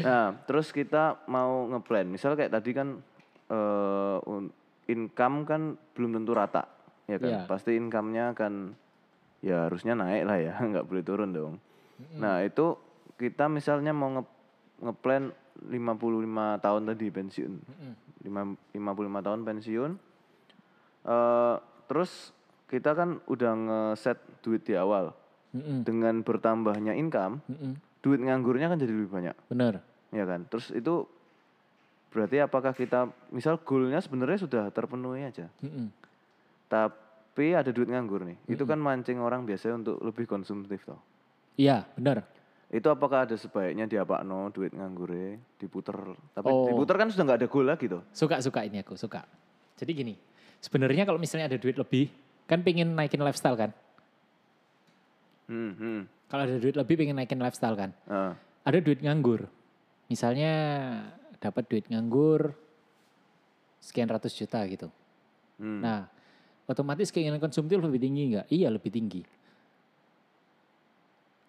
Nah, 0.00 0.36
terus 0.44 0.70
kita 0.70 1.22
mau 1.26 1.66
ngeplan. 1.66 2.06
Misal 2.06 2.34
kayak 2.34 2.52
tadi 2.52 2.70
kan 2.72 3.00
eh 3.48 4.18
un- 4.24 4.52
income 4.84 5.44
kan 5.44 5.62
belum 5.92 6.14
tentu 6.14 6.32
rata, 6.32 6.64
ya 7.04 7.16
kan? 7.16 7.28
Iya. 7.28 7.40
Pasti 7.44 7.74
income-nya 7.74 8.32
kan 8.32 8.72
ya 9.38 9.66
harusnya 9.66 9.92
naik 9.92 10.24
lah 10.24 10.38
ya, 10.38 10.54
nggak 10.70 10.84
boleh 10.84 11.02
turun 11.02 11.30
dong. 11.30 11.54
Nah, 12.14 12.40
itu 12.40 12.78
kita 13.14 13.46
misalnya 13.46 13.90
mau 13.90 14.12
nge 14.12 14.24
ngeplan 14.78 15.24
55 15.66 15.74
tahun 16.60 16.82
tadi 16.86 17.06
pensiun. 17.08 17.52
Lima- 18.22 18.58
55 18.70 18.78
tahun 19.20 19.40
pensiun. 19.42 19.90
eh 21.04 21.56
terus 21.88 22.36
kita 22.68 22.92
kan 22.92 23.16
udah 23.24 23.52
ngeset 23.56 24.20
duit 24.40 24.60
di 24.60 24.76
awal. 24.76 25.16
Mm-mm, 25.48 25.80
Dengan 25.80 26.20
bertambahnya 26.20 26.92
income, 26.92 27.40
mm-mm. 27.48 27.72
duit 28.04 28.20
nganggurnya 28.20 28.68
kan 28.68 28.76
jadi 28.76 28.92
lebih 28.92 29.08
banyak 29.08 29.32
Bener. 29.48 29.80
Ya 30.10 30.24
kan 30.24 30.44
terus 30.44 30.70
itu 30.70 31.04
berarti 32.08 32.40
apakah 32.40 32.72
kita 32.72 33.04
misal 33.28 33.60
goalnya 33.60 34.00
sebenarnya 34.00 34.38
sudah 34.40 34.64
terpenuhi 34.68 35.22
aja 35.22 35.46
Mm-mm. 35.60 35.92
tapi 36.66 37.52
ada 37.52 37.68
duit 37.68 37.86
nganggur 37.86 38.24
nih 38.24 38.38
itu 38.46 38.64
kan 38.64 38.76
mancing 38.76 39.18
orang 39.18 39.44
biasanya 39.44 39.78
untuk 39.78 39.96
lebih 40.00 40.24
konsumtif 40.24 40.80
toh 40.84 40.98
Iya, 41.54 41.82
bener. 41.92 42.22
itu 42.68 42.86
apakah 42.86 43.26
ada 43.26 43.34
sebaiknya 43.34 43.84
diapakno 43.84 44.48
duit 44.48 44.70
nganggurnya 44.70 45.36
diputer 45.56 45.96
tapi 46.30 46.46
Oh. 46.46 46.70
diputer 46.70 46.94
kan 46.96 47.08
sudah 47.08 47.24
nggak 47.24 47.38
ada 47.40 47.48
goal 47.48 47.66
lagi 47.66 47.86
toh 47.86 48.06
Suka-suka 48.10 48.62
ini 48.62 48.78
aku, 48.78 48.94
suka. 48.94 49.26
Jadi 49.74 49.90
gini, 49.92 50.14
sebenarnya 50.58 51.02
kalau 51.02 51.18
misalnya 51.18 51.46
ada 51.46 51.56
duit 51.56 51.74
lebih, 51.74 52.10
kan 52.44 52.62
pengen 52.62 52.94
naikin 52.94 53.18
lifestyle 53.18 53.54
kan? 53.54 53.70
hmm, 55.48 55.72
hmm. 55.72 56.00
Kalau 56.28 56.42
ada 56.44 56.56
duit 56.56 56.76
lebih 56.76 56.94
pengen 56.94 57.16
naikin 57.16 57.38
lifestyle 57.38 57.74
kan? 57.74 57.90
Ah, 58.04 58.36
Ada 58.62 58.78
duit 58.78 59.00
nganggur. 59.00 59.48
Misalnya 60.08 60.52
dapat 61.38 61.68
duit 61.68 61.84
nganggur 61.86 62.56
sekian 63.78 64.10
ratus 64.10 64.34
juta 64.34 64.58
gitu. 64.66 64.88
hmm. 65.60 65.80
Nah, 65.84 66.08
otomatis 66.66 67.12
keinginan 67.12 67.38
konsumtif 67.38 67.78
lebih 67.78 68.00
tinggi 68.02 68.34
nggak? 68.34 68.46
Iya 68.50 68.68
lebih 68.72 68.90
tinggi. 68.90 69.22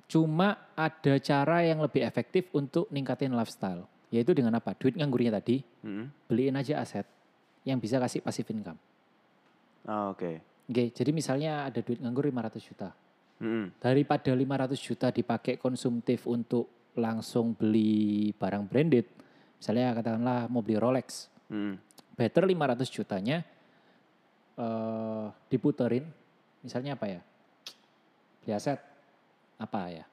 Cuma 0.10 0.58
ada 0.74 1.14
cara 1.22 1.62
yang 1.62 1.80
lebih 1.86 2.02
efektif 2.02 2.50
untuk 2.52 2.90
ningkatin 2.90 3.34
lifestyle. 3.34 3.86
Yaitu 4.10 4.34
dengan 4.34 4.58
apa? 4.58 4.74
Duit 4.74 4.98
nganggurnya 4.98 5.38
tadi, 5.38 5.62
Hmm. 5.86 6.10
beliin 6.26 6.58
aja 6.58 6.82
aset 6.82 7.06
yang 7.62 7.78
bisa 7.78 8.02
kasih 8.02 8.26
passive 8.26 8.50
income. 8.50 8.80
Ah, 9.86 10.10
oke 10.10 10.42
Oke, 10.70 10.94
jadi 10.94 11.10
misalnya 11.10 11.66
ada 11.66 11.82
duit 11.82 11.98
nganggur 11.98 12.30
500 12.30 12.62
juta. 12.62 12.94
Hmm, 13.42 13.74
Daripada 13.82 14.30
500 14.30 14.78
juta 14.78 15.10
dipakai 15.10 15.58
konsumtif 15.58 16.30
untuk 16.30 16.70
langsung 17.00 17.56
beli 17.56 18.36
barang 18.36 18.68
branded, 18.68 19.08
misalnya 19.58 19.96
katakanlah 19.96 20.52
mau 20.52 20.60
beli 20.60 20.76
Rolex, 20.76 21.32
hmm. 21.48 21.74
better 22.20 22.44
500 22.46 22.86
jutanya 22.92 23.42
eh 24.60 25.26
diputerin, 25.48 26.04
misalnya 26.60 27.00
apa 27.00 27.08
ya? 27.08 27.22
Beli 28.44 28.52
aset, 28.52 28.80
apa 29.56 29.82
ya? 29.88 30.06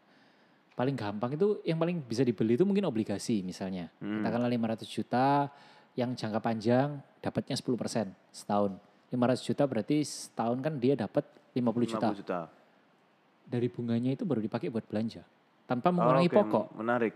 Paling 0.77 0.95
gampang 0.95 1.35
itu 1.35 1.65
yang 1.65 1.81
paling 1.81 2.05
bisa 2.05 2.23
dibeli 2.23 2.55
itu 2.55 2.63
mungkin 2.63 2.87
obligasi 2.87 3.43
misalnya. 3.43 3.91
Hmm. 3.99 4.23
Katakanlah 4.23 4.51
500 4.53 4.87
juta 4.87 5.51
yang 5.97 6.13
jangka 6.13 6.39
panjang 6.45 7.01
dapatnya 7.25 7.57
10% 7.57 8.13
setahun. 8.31 8.77
500 9.11 9.47
juta 9.47 9.63
berarti 9.65 10.05
setahun 10.05 10.59
kan 10.61 10.77
dia 10.77 10.95
dapat 10.95 11.25
50 11.57 11.93
juta. 11.97 12.09
50 12.13 12.21
juta 12.23 12.39
Dari 13.47 13.69
bunganya 13.73 14.13
itu 14.13 14.29
baru 14.29 14.45
dipakai 14.45 14.69
buat 14.69 14.85
belanja. 14.85 15.25
Tanpa 15.67 15.91
Oh, 15.91 15.99
mengurangi 15.99 16.31
oke, 16.31 16.37
pokok. 16.39 16.67
menarik 16.79 17.15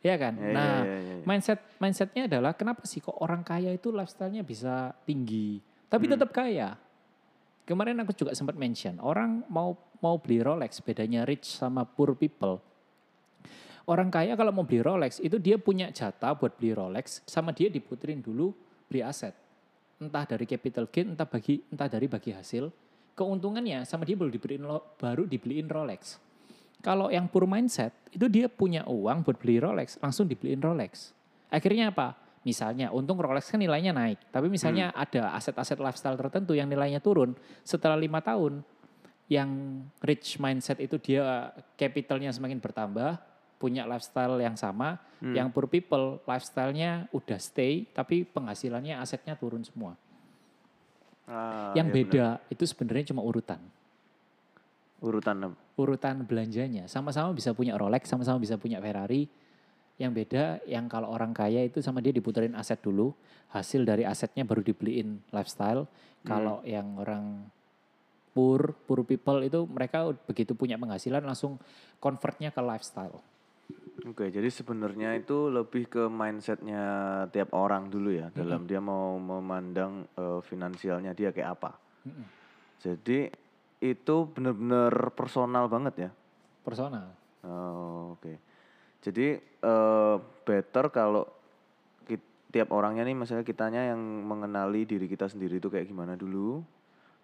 Iya 0.00 0.16
kan? 0.16 0.32
Ya, 0.34 0.48
nah, 0.50 0.76
ya, 0.80 0.96
ya, 0.96 0.98
ya. 1.20 1.24
mindset 1.28 1.60
mindsetnya 1.76 2.22
adalah 2.24 2.56
kenapa 2.56 2.88
sih 2.88 2.98
kok 2.98 3.14
orang 3.20 3.44
kaya 3.44 3.68
itu 3.70 3.92
lifestyle-nya 3.92 4.40
bisa 4.40 4.96
tinggi, 5.04 5.60
tapi 5.86 6.08
Hmm. 6.08 6.12
tetap 6.16 6.30
kaya? 6.32 6.76
kemarin 7.68 8.02
aku 8.02 8.10
juga 8.10 8.34
sempat 8.34 8.58
mention 8.58 8.98
orang 8.98 9.46
mau 9.46 9.78
mau 10.02 10.18
beli 10.18 10.42
Rolex 10.42 10.82
bedanya 10.82 11.22
rich 11.22 11.46
sama 11.46 11.86
poor 11.86 12.18
people. 12.18 12.58
Orang 13.86 14.10
kaya 14.10 14.34
kalau 14.34 14.50
mau 14.50 14.66
beli 14.66 14.82
Rolex 14.82 15.22
itu 15.22 15.38
dia 15.38 15.54
punya 15.54 15.92
jatah 15.94 16.34
buat 16.34 16.58
beli 16.58 16.74
Rolex 16.74 17.22
sama 17.30 17.54
dia 17.54 17.70
diputerin 17.70 18.18
dulu 18.18 18.50
beli 18.90 19.06
aset. 19.06 19.36
Entah 20.00 20.24
dari 20.26 20.48
capital 20.48 20.88
gain, 20.88 21.12
entah 21.14 21.28
bagi 21.28 21.62
entah 21.70 21.86
dari 21.86 22.08
bagi 22.08 22.34
hasil. 22.34 22.72
Keuntungannya 23.14 23.84
sama 23.84 24.02
dia 24.02 24.16
baru 24.16 24.32
dibeliin 24.32 24.64
baru 24.96 25.22
dibeliin 25.28 25.68
Rolex. 25.68 26.16
Kalau 26.80 27.12
yang 27.12 27.28
poor 27.28 27.44
mindset 27.44 27.92
itu 28.10 28.26
dia 28.26 28.48
punya 28.48 28.82
uang 28.88 29.22
buat 29.24 29.36
beli 29.36 29.60
Rolex, 29.60 30.00
langsung 30.00 30.24
dibeliin 30.24 30.60
Rolex. 30.60 31.12
Akhirnya 31.52 31.92
apa? 31.92 32.16
Misalnya, 32.40 32.88
untung 32.88 33.20
Rolex 33.20 33.52
kan 33.52 33.60
nilainya 33.60 33.92
naik, 33.92 34.32
tapi 34.32 34.48
misalnya 34.48 34.88
hmm. 34.90 34.96
ada 34.96 35.22
aset-aset 35.36 35.76
lifestyle 35.76 36.16
tertentu 36.16 36.56
yang 36.56 36.72
nilainya 36.72 36.96
turun 36.96 37.36
setelah 37.60 38.00
lima 38.00 38.24
tahun, 38.24 38.64
yang 39.28 39.84
rich 40.00 40.40
mindset 40.40 40.80
itu 40.80 40.96
dia 40.96 41.52
capitalnya 41.76 42.32
semakin 42.32 42.56
bertambah, 42.56 43.20
punya 43.60 43.84
lifestyle 43.84 44.40
yang 44.40 44.56
sama, 44.56 44.96
hmm. 45.20 45.36
yang 45.36 45.52
poor 45.52 45.68
people 45.68 46.16
lifestyle-nya 46.24 47.12
udah 47.12 47.36
stay, 47.36 47.84
tapi 47.92 48.24
penghasilannya 48.24 48.96
asetnya 48.96 49.36
turun 49.36 49.60
semua. 49.60 50.00
Ah, 51.30 51.76
yang 51.78 51.92
ya 51.92 51.94
beda 51.94 52.26
benar. 52.40 52.50
itu 52.50 52.64
sebenarnya 52.66 53.04
cuma 53.14 53.22
urutan. 53.22 53.60
Urutan 55.00 55.56
Urutan 55.80 56.28
belanjanya, 56.28 56.84
sama-sama 56.84 57.32
bisa 57.32 57.56
punya 57.56 57.76
Rolex, 57.76 58.04
sama-sama 58.04 58.36
bisa 58.36 58.60
punya 58.60 58.76
Ferrari, 58.84 59.24
yang 60.00 60.16
beda 60.16 60.64
yang 60.64 60.88
kalau 60.88 61.12
orang 61.12 61.36
kaya 61.36 61.60
itu 61.64 61.84
sama 61.84 62.00
dia 62.00 62.08
diputerin 62.12 62.56
aset 62.56 62.80
dulu, 62.80 63.12
hasil 63.52 63.84
dari 63.84 64.08
asetnya 64.08 64.48
baru 64.48 64.64
dibeliin 64.64 65.20
lifestyle. 65.28 65.84
Hmm. 65.84 66.24
Kalau 66.24 66.56
yang 66.64 66.96
orang 66.96 67.44
poor, 68.32 68.72
poor 68.88 69.04
people 69.04 69.44
itu 69.44 69.68
mereka 69.68 70.08
begitu 70.24 70.56
punya 70.56 70.80
penghasilan 70.80 71.20
langsung 71.20 71.60
convertnya 72.00 72.48
ke 72.48 72.64
lifestyle. 72.64 73.20
Oke, 74.08 74.32
jadi 74.32 74.48
sebenarnya 74.48 75.20
itu 75.20 75.52
lebih 75.52 75.92
ke 75.92 76.08
mindsetnya 76.08 76.82
tiap 77.28 77.52
orang 77.52 77.92
dulu 77.92 78.08
ya, 78.16 78.32
dalam 78.32 78.64
dia 78.64 78.80
mau 78.80 79.20
memandang 79.20 80.08
uh, 80.16 80.40
finansialnya 80.40 81.12
dia 81.12 81.28
kayak 81.28 81.60
apa. 81.60 81.76
-hmm. 82.08 82.26
Jadi 82.80 83.28
itu 83.80 84.16
benar-benar 84.30 84.92
personal 85.16 85.66
banget 85.66 86.08
ya. 86.08 86.10
Personal. 86.62 87.16
Oh, 87.44 88.14
Oke. 88.14 88.20
Okay. 88.20 88.36
Jadi 89.00 89.26
uh, 89.64 90.20
better 90.44 90.92
kalau 90.92 91.24
tiap 92.50 92.74
orangnya 92.74 93.06
nih 93.06 93.14
misalnya 93.14 93.46
kitanya 93.46 93.94
yang 93.94 94.02
mengenali 94.26 94.82
diri 94.82 95.06
kita 95.06 95.30
sendiri 95.30 95.62
itu 95.62 95.70
kayak 95.70 95.86
gimana 95.86 96.18
dulu. 96.18 96.60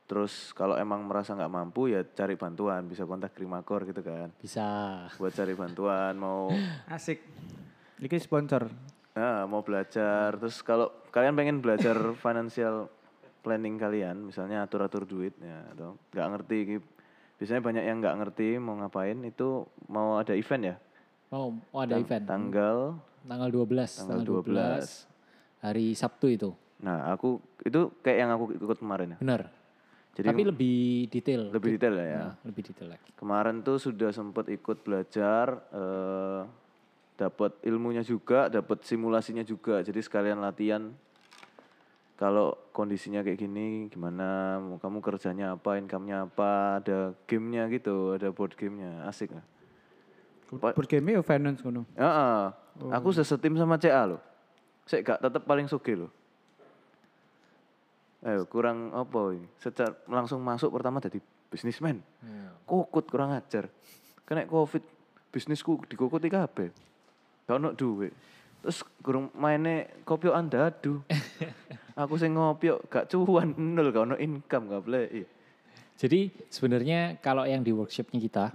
Terus 0.07 0.55
kalau 0.55 0.79
emang 0.79 1.03
merasa 1.03 1.35
nggak 1.35 1.51
mampu 1.51 1.91
ya 1.91 2.07
cari 2.07 2.39
bantuan, 2.39 2.87
bisa 2.87 3.03
kontak 3.03 3.35
Krimakor 3.35 3.83
gitu 3.91 4.07
kan. 4.07 4.31
Bisa. 4.39 5.03
Buat 5.19 5.35
cari 5.35 5.59
bantuan, 5.59 6.15
mau 6.15 6.47
asik. 6.95 7.19
Ini 7.99 8.07
sponsor. 8.23 8.71
Nah, 9.19 9.51
mau 9.51 9.67
belajar. 9.67 10.39
Terus 10.39 10.63
kalau 10.63 10.95
kalian 11.11 11.35
pengen 11.35 11.59
belajar 11.59 11.99
financial 12.25 12.87
planning 13.47 13.79
kalian, 13.79 14.27
misalnya 14.27 14.67
atur-atur 14.67 15.07
duit 15.07 15.39
ya 15.39 15.63
atau 15.71 15.95
nggak 16.11 16.29
ngerti 16.35 16.83
biasanya 17.39 17.63
banyak 17.63 17.85
yang 17.87 18.03
nggak 18.03 18.17
ngerti 18.19 18.49
mau 18.59 18.75
ngapain 18.75 19.23
itu 19.23 19.63
mau 19.87 20.19
ada 20.19 20.35
event 20.35 20.75
ya 20.75 20.77
Oh, 21.35 21.59
oh 21.75 21.81
ada 21.83 21.99
event. 21.99 22.23
Tanggal 22.23 22.95
tanggal 23.27 23.49
12, 23.51 24.07
tanggal 24.07 24.21
12, 24.23 24.47
12 24.47 25.67
hari 25.67 25.87
Sabtu 25.99 26.27
itu. 26.31 26.51
Nah, 26.79 27.11
aku 27.11 27.43
itu 27.67 27.91
kayak 28.05 28.19
yang 28.23 28.31
aku 28.31 28.55
ikut 28.55 28.79
kemarin 28.79 29.17
ya. 29.17 29.19
Benar. 29.19 29.43
Jadi 30.17 30.27
Tapi 30.33 30.43
lebih 30.47 30.79
detail. 31.11 31.43
Lebih 31.51 31.71
detail 31.77 31.95
ya. 31.99 32.23
Nah, 32.31 32.35
lebih 32.47 32.63
detail 32.71 32.89
lagi. 32.95 33.11
Kemarin 33.19 33.61
tuh 33.67 33.83
sudah 33.83 34.15
sempat 34.15 34.47
ikut 34.47 34.87
belajar 34.87 35.61
eh 35.75 36.43
dapat 37.17 37.57
ilmunya 37.65 38.05
juga, 38.05 38.47
dapat 38.47 38.85
simulasinya 38.87 39.43
juga. 39.43 39.81
Jadi 39.81 39.99
sekalian 40.05 40.39
latihan 40.39 40.93
kalau 42.17 42.57
kondisinya 42.73 43.21
kayak 43.21 43.45
gini 43.45 43.93
gimana, 43.93 44.57
kamu 44.81 45.05
kerjanya 45.05 45.53
apa, 45.53 45.77
income-nya 45.77 46.25
apa, 46.25 46.81
ada 46.81 47.13
gamenya 47.29 47.69
gitu, 47.69 48.17
ada 48.17 48.33
board 48.33 48.57
gamenya, 48.57 49.05
asik 49.05 49.37
lah. 49.37 49.45
Board 50.49 50.87
game 50.89 51.19
ya 51.19 51.21
finance 51.21 51.61
ngono. 51.61 51.83
Heeh. 51.99 52.43
Oh. 52.81 52.91
Aku 52.95 53.11
sesetim 53.11 53.59
sama 53.59 53.77
CA 53.83 54.07
loh. 54.07 54.23
Saya 54.87 55.03
gak 55.03 55.19
tetap 55.19 55.43
paling 55.43 55.67
suge 55.67 55.99
loh. 55.99 56.11
Ayo 58.23 58.47
kurang 58.47 58.95
apa 58.95 59.35
ini? 59.35 59.47
Secara 59.59 59.93
langsung 60.07 60.39
masuk 60.41 60.71
pertama 60.71 61.03
jadi 61.03 61.19
bisnismen. 61.51 61.99
Hmm. 62.23 62.55
Kokut 62.63 63.11
kurang 63.11 63.35
ajar. 63.35 63.67
Kena 64.23 64.47
covid 64.47 64.83
bisnisku 65.35 65.83
dikokuti 65.91 66.31
kabeh. 66.31 66.71
Gak 67.51 67.59
ono 67.59 67.75
duit. 67.75 68.15
Terus 68.63 68.87
kurang 69.03 69.35
mainnya 69.35 69.91
kopi 70.07 70.31
anda 70.31 70.71
aduh. 70.71 71.03
Aku 71.97 72.21
sing 72.21 72.37
ngopi 72.37 72.69
gak 72.93 73.09
cuan 73.09 73.57
nol 73.57 73.89
gak 73.89 74.05
ono 74.13 74.17
income 74.21 74.69
gak 74.69 74.83
boleh. 74.85 75.05
Jadi 75.97 76.29
sebenarnya 76.53 77.17
kalau 77.25 77.49
yang 77.49 77.65
di 77.65 77.73
workshopnya 77.73 78.21
kita 78.21 78.53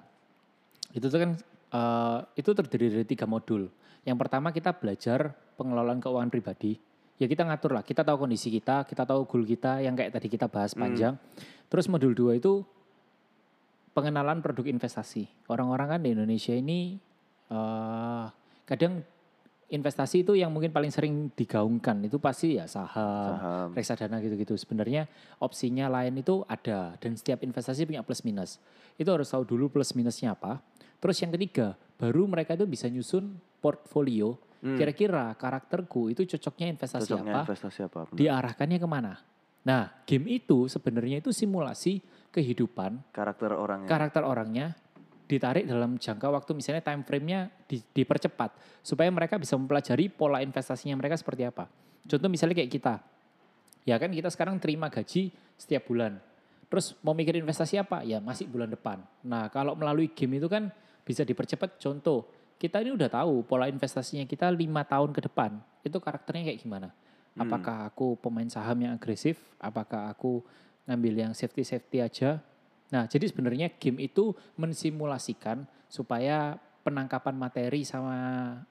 itu 0.93 1.09
tuh 1.09 1.19
kan 1.19 1.31
uh, 1.73 2.21
itu 2.37 2.53
terdiri 2.53 2.93
dari 2.93 3.05
tiga 3.07 3.25
modul. 3.25 3.65
Yang 4.05 4.17
pertama 4.21 4.53
kita 4.53 4.77
belajar 4.77 5.33
pengelolaan 5.57 5.97
keuangan 5.97 6.29
pribadi. 6.29 6.77
Ya 7.21 7.29
kita 7.29 7.45
ngatur 7.45 7.77
lah, 7.77 7.83
kita 7.85 8.01
tahu 8.01 8.25
kondisi 8.25 8.49
kita, 8.49 8.85
kita 8.89 9.05
tahu 9.05 9.29
goal 9.29 9.45
kita 9.45 9.77
yang 9.81 9.93
kayak 9.93 10.09
tadi 10.17 10.25
kita 10.25 10.49
bahas 10.49 10.73
hmm. 10.73 10.81
panjang. 10.81 11.13
Hmm. 11.17 11.69
Terus 11.69 11.85
modul 11.89 12.17
dua 12.17 12.37
itu 12.37 12.65
pengenalan 13.93 14.41
produk 14.41 14.65
investasi. 14.69 15.29
Orang-orang 15.49 15.97
kan 15.97 15.99
di 16.01 16.17
Indonesia 16.17 16.53
ini 16.53 16.97
uh, 17.53 18.25
kadang 18.65 19.05
investasi 19.71 20.27
itu 20.27 20.35
yang 20.35 20.51
mungkin 20.51 20.75
paling 20.75 20.91
sering 20.91 21.31
digaungkan 21.31 22.03
itu 22.03 22.19
pasti 22.19 22.59
ya 22.59 22.67
saham, 22.67 23.39
saham. 23.39 23.67
reksadana 23.71 24.19
gitu-gitu. 24.19 24.59
Sebenarnya 24.59 25.07
opsinya 25.39 25.87
lain 25.87 26.19
itu 26.19 26.43
ada 26.45 26.99
dan 26.99 27.15
setiap 27.15 27.39
investasi 27.39 27.87
punya 27.87 28.03
plus 28.03 28.27
minus. 28.27 28.59
Itu 28.99 29.15
harus 29.15 29.31
tahu 29.31 29.47
dulu 29.47 29.71
plus 29.71 29.95
minusnya 29.95 30.35
apa. 30.35 30.59
Terus 30.99 31.17
yang 31.23 31.31
ketiga, 31.33 31.79
baru 31.95 32.27
mereka 32.27 32.53
itu 32.59 32.67
bisa 32.67 32.91
nyusun 32.91 33.39
portfolio. 33.63 34.35
Hmm. 34.61 34.77
Kira-kira 34.77 35.33
karakterku 35.33 36.13
itu 36.13 36.27
cocoknya 36.35 36.77
investasi 36.77 37.09
cocoknya 37.09 37.33
apa? 37.33 37.41
Investasi 37.47 37.79
apa? 37.87 37.99
Benar. 38.11 38.17
Diarahkannya 38.19 38.77
ke 38.77 38.87
mana? 38.91 39.13
Nah, 39.61 39.89
game 40.05 40.37
itu 40.41 40.67
sebenarnya 40.69 41.23
itu 41.23 41.31
simulasi 41.33 42.03
kehidupan 42.29 43.13
karakter 43.15 43.55
orangnya. 43.55 43.89
Karakter 43.89 44.23
orangnya 44.27 44.67
ditarik 45.31 45.63
dalam 45.63 45.95
jangka 45.95 46.27
waktu 46.27 46.51
misalnya 46.51 46.83
time 46.83 47.07
frame-nya 47.07 47.47
di, 47.63 47.79
dipercepat 47.79 48.83
supaya 48.83 49.07
mereka 49.07 49.39
bisa 49.39 49.55
mempelajari 49.55 50.11
pola 50.11 50.43
investasinya 50.43 50.99
mereka 50.99 51.15
seperti 51.15 51.47
apa. 51.47 51.71
Contoh 52.03 52.27
misalnya 52.27 52.59
kayak 52.59 52.71
kita. 52.71 52.95
Ya 53.87 53.95
kan 53.95 54.11
kita 54.11 54.27
sekarang 54.27 54.59
terima 54.59 54.91
gaji 54.91 55.31
setiap 55.55 55.87
bulan. 55.87 56.19
Terus 56.67 56.95
mau 56.99 57.15
mikir 57.15 57.39
investasi 57.39 57.79
apa? 57.79 58.03
Ya 58.03 58.19
masih 58.19 58.47
bulan 58.47 58.67
depan. 58.67 58.99
Nah, 59.23 59.47
kalau 59.47 59.75
melalui 59.75 60.11
game 60.11 60.39
itu 60.39 60.47
kan 60.51 60.71
bisa 61.03 61.23
dipercepat. 61.23 61.79
Contoh, 61.79 62.27
kita 62.59 62.79
ini 62.83 62.93
udah 62.93 63.09
tahu 63.09 63.43
pola 63.47 63.67
investasinya 63.71 64.23
kita 64.27 64.51
lima 64.53 64.85
tahun 64.85 65.11
ke 65.15 65.31
depan. 65.31 65.57
Itu 65.81 65.97
karakternya 65.97 66.53
kayak 66.53 66.59
gimana? 66.61 66.89
Hmm. 66.91 67.47
Apakah 67.47 67.89
aku 67.89 68.19
pemain 68.19 68.47
saham 68.47 68.77
yang 68.83 68.93
agresif? 68.95 69.39
Apakah 69.57 70.11
aku 70.11 70.43
ngambil 70.85 71.27
yang 71.27 71.31
safety-safety 71.33 71.97
aja? 72.03 72.39
Nah, 72.91 73.07
jadi 73.07 73.25
sebenarnya 73.27 73.71
game 73.79 74.03
itu 74.03 74.35
mensimulasikan 74.59 75.63
supaya 75.87 76.59
penangkapan 76.81 77.37
materi 77.37 77.85
sama 77.85 78.17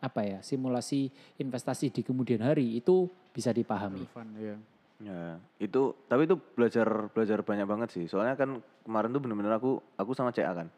apa 0.03 0.21
ya 0.27 0.39
simulasi 0.43 1.09
investasi 1.39 1.95
di 1.95 2.03
kemudian 2.03 2.43
hari 2.43 2.83
itu 2.83 3.07
bisa 3.31 3.55
dipahami. 3.55 4.03
Fun, 4.11 4.35
ya. 4.37 4.57
ya 5.01 5.39
itu 5.63 5.95
tapi 6.11 6.27
itu 6.27 6.37
belajar 6.37 7.09
belajar 7.15 7.41
banyak 7.41 7.67
banget 7.67 7.89
sih. 7.95 8.05
Soalnya 8.11 8.35
kan 8.35 8.59
kemarin 8.85 9.15
tuh 9.15 9.23
bener-bener 9.23 9.55
aku 9.55 9.79
aku 9.95 10.13
sama 10.13 10.35
CA 10.35 10.53
kan 10.53 10.69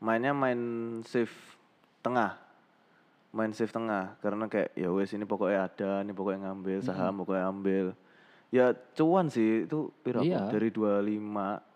mainnya 0.00 0.32
main 0.32 0.60
safe 1.04 1.32
tengah 2.00 2.40
main 3.30 3.52
safe 3.52 3.70
tengah 3.70 4.16
karena 4.24 4.48
kayak 4.48 4.72
ya 4.74 4.88
wes 4.90 5.12
ini 5.12 5.28
pokoknya 5.28 5.70
ada 5.70 5.90
ini 6.02 6.10
pokoknya 6.16 6.50
ngambil 6.50 6.78
saham 6.82 6.98
mm 6.98 7.06
-hmm. 7.12 7.20
pokoknya 7.20 7.44
ambil 7.46 7.86
ya 8.50 8.66
cuan 8.96 9.30
sih 9.30 9.68
itu 9.68 9.92
piro 10.02 10.24
iya. 10.26 10.50
dari 10.50 10.72
25 10.72 11.69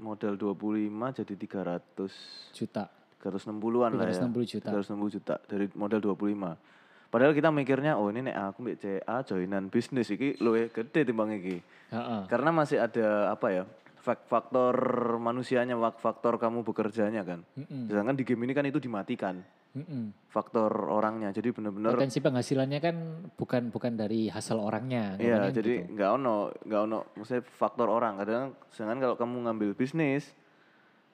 modal 0.00 0.34
25 0.40 1.20
jadi 1.22 1.34
300 1.36 2.56
juta. 2.56 2.84
360-an 3.20 3.92
lah 4.00 4.08
ya. 4.08 4.16
360 4.24 4.52
juta. 4.56 4.68
360 4.72 5.16
juta 5.20 5.34
dari 5.44 5.66
modal 5.76 6.00
25 6.00 6.70
padahal 7.10 7.34
kita 7.34 7.50
mikirnya 7.50 7.98
oh 7.98 8.06
ini 8.08 8.30
nek 8.30 8.54
aku 8.54 8.58
mbak 8.62 8.76
CA 8.78 9.26
joinan 9.26 9.66
bisnis 9.66 10.08
iki 10.14 10.38
luwe 10.38 10.70
gede 10.70 11.02
timbang 11.02 11.34
iki. 11.34 11.58
Uh 11.90 11.98
-uh. 11.98 12.22
karena 12.30 12.54
masih 12.54 12.78
ada 12.78 13.34
apa 13.34 13.50
ya 13.50 13.62
faktor 14.00 14.74
manusianya, 15.20 15.76
faktor 16.00 16.40
kamu 16.40 16.64
bekerjanya 16.64 17.22
kan. 17.22 17.44
Mm-mm. 17.54 17.86
Sedangkan 17.86 18.16
di 18.16 18.24
game 18.24 18.48
ini 18.48 18.52
kan 18.56 18.64
itu 18.64 18.80
dimatikan 18.80 19.44
Mm-mm. 19.76 20.10
faktor 20.32 20.72
orangnya. 20.88 21.30
Jadi 21.30 21.52
bener-bener 21.52 21.92
Potensi 21.92 22.18
penghasilannya 22.18 22.80
kan 22.80 22.96
bukan 23.36 23.68
bukan 23.68 23.92
dari 23.94 24.32
hasil 24.32 24.56
orangnya. 24.56 25.20
Iya, 25.20 25.52
jadi 25.52 25.84
gitu. 25.84 25.94
nggak 25.94 26.10
ono, 26.16 26.50
nggak 26.64 26.80
ono, 26.88 26.98
maksudnya 27.14 27.44
faktor 27.44 27.88
orang. 27.92 28.18
Kadang, 28.18 28.56
sedangkan 28.72 28.98
kalau 29.04 29.16
kamu 29.20 29.36
ngambil 29.46 29.70
bisnis, 29.76 30.32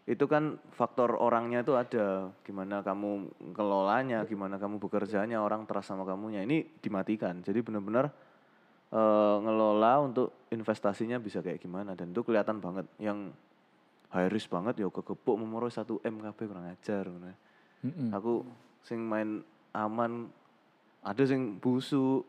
itu 0.07 0.25
kan 0.31 0.57
faktor 0.71 1.19
orangnya 1.19 1.67
itu 1.67 1.75
ada. 1.75 2.31
Gimana 2.47 2.87
kamu 2.87 3.11
kelolanya, 3.51 4.23
gimana 4.25 4.57
kamu 4.63 4.79
bekerjanya, 4.79 5.43
orang 5.43 5.67
trust 5.67 5.91
sama 5.91 6.07
kamunya. 6.07 6.47
Ini 6.47 6.79
dimatikan. 6.79 7.43
Jadi 7.43 7.61
benar-benar 7.67 8.15
eh, 8.93 9.37
ngelola 9.43 9.93
untuk 10.07 10.47
investasinya 10.53 11.19
bisa 11.19 11.43
kayak 11.43 11.63
gimana. 11.63 11.97
Dan 11.99 12.13
itu 12.13 12.23
kelihatan 12.23 12.61
banget. 12.63 12.87
Yang 13.01 13.33
high 14.11 14.31
risk 14.31 14.49
banget 14.49 14.81
ya 14.81 14.89
kekepuk 14.89 15.37
memoroi 15.37 15.73
1 15.73 15.87
M 16.07 16.17
KB 16.23 16.39
kurang 16.47 16.67
ajar. 16.71 17.05
ngono. 17.11 17.33
Mm-mm. 17.85 18.09
Aku 18.15 18.47
sing 18.83 19.03
main 19.03 19.43
aman, 19.75 20.31
ada 21.05 21.23
sing 21.27 21.59
busuk. 21.59 22.25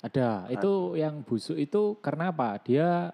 Ada. 0.00 0.48
Itu 0.48 0.96
yang 0.96 1.20
busuk 1.24 1.56
itu 1.56 1.98
karena 2.00 2.32
apa? 2.32 2.56
Dia 2.62 3.12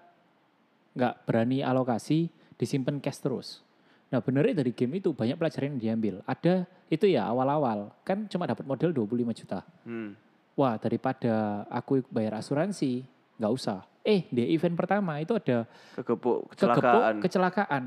nggak 0.95 1.15
berani 1.27 1.59
alokasi, 1.61 2.31
disimpan 2.55 2.97
cash 3.03 3.19
terus. 3.21 3.61
Nah 4.07 4.23
benernya 4.23 4.63
dari 4.63 4.71
game 4.71 5.03
itu 5.03 5.11
banyak 5.11 5.35
pelajaran 5.35 5.75
yang 5.75 5.81
diambil. 5.81 6.15
Ada 6.23 6.63
itu 6.87 7.11
ya 7.11 7.27
awal-awal 7.27 7.91
kan 8.07 8.25
cuma 8.31 8.47
dapat 8.47 8.63
modal 8.63 8.95
25 8.95 9.39
juta. 9.43 9.59
Hmm. 9.83 10.15
Wah 10.57 10.81
daripada 10.81 11.63
aku 11.69 12.01
bayar 12.09 12.41
asuransi 12.41 13.05
nggak 13.37 13.53
usah. 13.53 13.85
Eh 14.01 14.25
di 14.33 14.57
event 14.57 14.73
pertama 14.73 15.21
itu 15.21 15.37
ada 15.37 15.69
kegepuk 15.93 16.49
kecelakaan. 16.57 17.21
kecelakaan. 17.21 17.83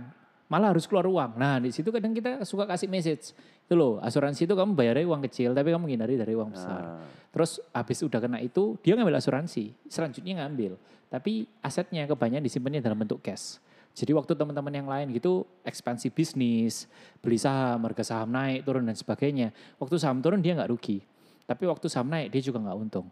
Malah 0.47 0.71
harus 0.71 0.87
keluar 0.87 1.07
uang. 1.11 1.35
Nah 1.35 1.59
di 1.59 1.75
situ 1.75 1.91
kadang 1.91 2.15
kita 2.15 2.47
suka 2.47 2.71
kasih 2.71 2.87
message. 2.87 3.35
Itu 3.67 3.75
loh 3.75 3.99
asuransi 3.99 4.47
itu 4.47 4.55
kamu 4.55 4.79
bayarnya 4.79 5.03
uang 5.11 5.23
kecil 5.27 5.51
tapi 5.51 5.75
kamu 5.75 5.91
hindari 5.91 6.15
dari 6.15 6.31
uang 6.39 6.55
besar. 6.55 6.79
Nah. 6.79 7.19
terus 7.31 7.63
habis 7.71 8.03
udah 8.03 8.19
kena 8.19 8.39
itu 8.39 8.79
dia 8.87 8.95
ngambil 8.95 9.19
asuransi. 9.19 9.75
Selanjutnya 9.91 10.47
ngambil. 10.47 10.79
Tapi 11.11 11.51
asetnya 11.67 12.07
kebanyakan 12.07 12.47
disimpannya 12.47 12.79
dalam 12.79 13.03
bentuk 13.03 13.19
cash. 13.19 13.59
Jadi 13.99 14.15
waktu 14.15 14.39
teman-teman 14.39 14.71
yang 14.71 14.87
lain 14.87 15.11
gitu 15.11 15.43
ekspansi 15.67 16.15
bisnis 16.15 16.87
beli 17.19 17.35
saham 17.35 17.83
harga 17.83 18.07
saham 18.07 18.31
naik 18.31 18.63
turun 18.63 18.87
dan 18.87 18.95
sebagainya. 18.95 19.51
Waktu 19.83 19.99
saham 19.99 20.23
turun 20.23 20.39
dia 20.39 20.55
nggak 20.55 20.71
rugi 20.71 21.03
tapi 21.51 21.67
waktu 21.67 21.91
saham 21.91 22.07
naik 22.07 22.31
dia 22.31 22.39
juga 22.41 22.63
nggak 22.63 22.79
untung 22.79 23.11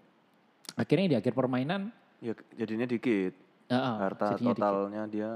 akhirnya 0.74 1.07
di 1.11 1.16
akhir 1.18 1.34
permainan 1.34 1.91
Ya 2.18 2.34
jadinya 2.55 2.82
dikit. 2.82 3.30
ah, 3.66 3.74
ah, 3.74 3.95
Harta 4.01 4.32
jadinya 4.32 4.51
dikit. 4.51 4.59
totalnya 4.59 5.03
dia 5.07 5.30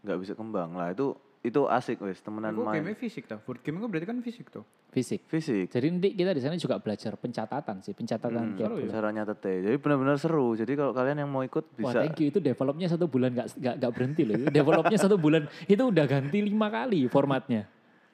nggak 0.00 0.18
bisa 0.18 0.32
kembang. 0.32 0.74
Lah 0.74 0.90
itu 0.90 1.10
itu 1.42 1.58
asik 1.66 1.98
wes 1.98 2.22
temenan 2.22 2.54
main. 2.54 2.78
game 2.78 2.94
fisik 2.94 3.26
tuh? 3.26 3.42
Board 3.42 3.58
game 3.60 3.78
itu 3.78 3.86
berarti 3.86 4.06
kan 4.06 4.18
fisik 4.18 4.46
tuh. 4.46 4.62
fisik 4.90 5.26
Fisik. 5.26 5.66
Jadi 5.68 5.86
nanti 5.90 6.08
kita 6.12 6.30
di 6.30 6.38
sana 6.38 6.54
juga 6.54 6.78
belajar 6.78 7.16
pencatatan 7.16 7.82
sih, 7.82 7.90
pencatatan 7.92 8.44
Hmm, 8.44 8.56
tiap 8.56 8.70
bulan. 8.70 8.90
cara 8.90 9.08
nyatetnya. 9.10 9.56
Jadi 9.64 9.76
benar-benar 9.76 10.16
seru. 10.18 10.54
Jadi 10.54 10.72
kalau 10.76 10.94
kalian 10.94 11.18
yang 11.18 11.30
mau 11.30 11.42
ikut 11.42 11.64
Wah 11.74 11.90
bisa. 11.90 11.98
thank 11.98 12.18
you 12.18 12.30
itu 12.30 12.38
developnya 12.38 12.86
satu 12.86 13.06
bulan 13.06 13.30
gak, 13.32 13.58
gak, 13.58 13.74
gak 13.80 13.90
berhenti 13.90 14.22
loh. 14.22 14.34
Developnya 14.38 14.98
satu 15.00 15.16
bulan 15.16 15.42
itu 15.66 15.82
udah 15.82 16.04
ganti 16.04 16.38
lima 16.38 16.66
kali 16.68 17.10
formatnya. 17.10 17.66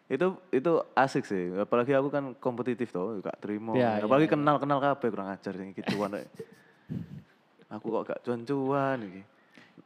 Itu 0.09 0.41
itu 0.49 0.73
asik 0.93 1.23
sih. 1.23 1.53
Apalagi 1.55 1.93
aku 1.93 2.09
kan 2.09 2.33
kompetitif 2.35 2.89
tuh, 2.89 3.21
gak 3.21 3.39
terima. 3.39 3.77
Ya, 3.77 4.01
Apalagi 4.01 4.25
ya, 4.25 4.33
kenal-kenal 4.35 4.81
kabeh 4.81 5.09
kurang 5.09 5.29
ajar 5.29 5.53
yang 5.53 5.71
gituan. 5.71 6.17
rek. 6.17 6.27
aku 7.69 7.87
kok 7.93 8.05
gak 8.07 8.21
cuan-cuan 8.25 8.99
iki. 9.05 9.23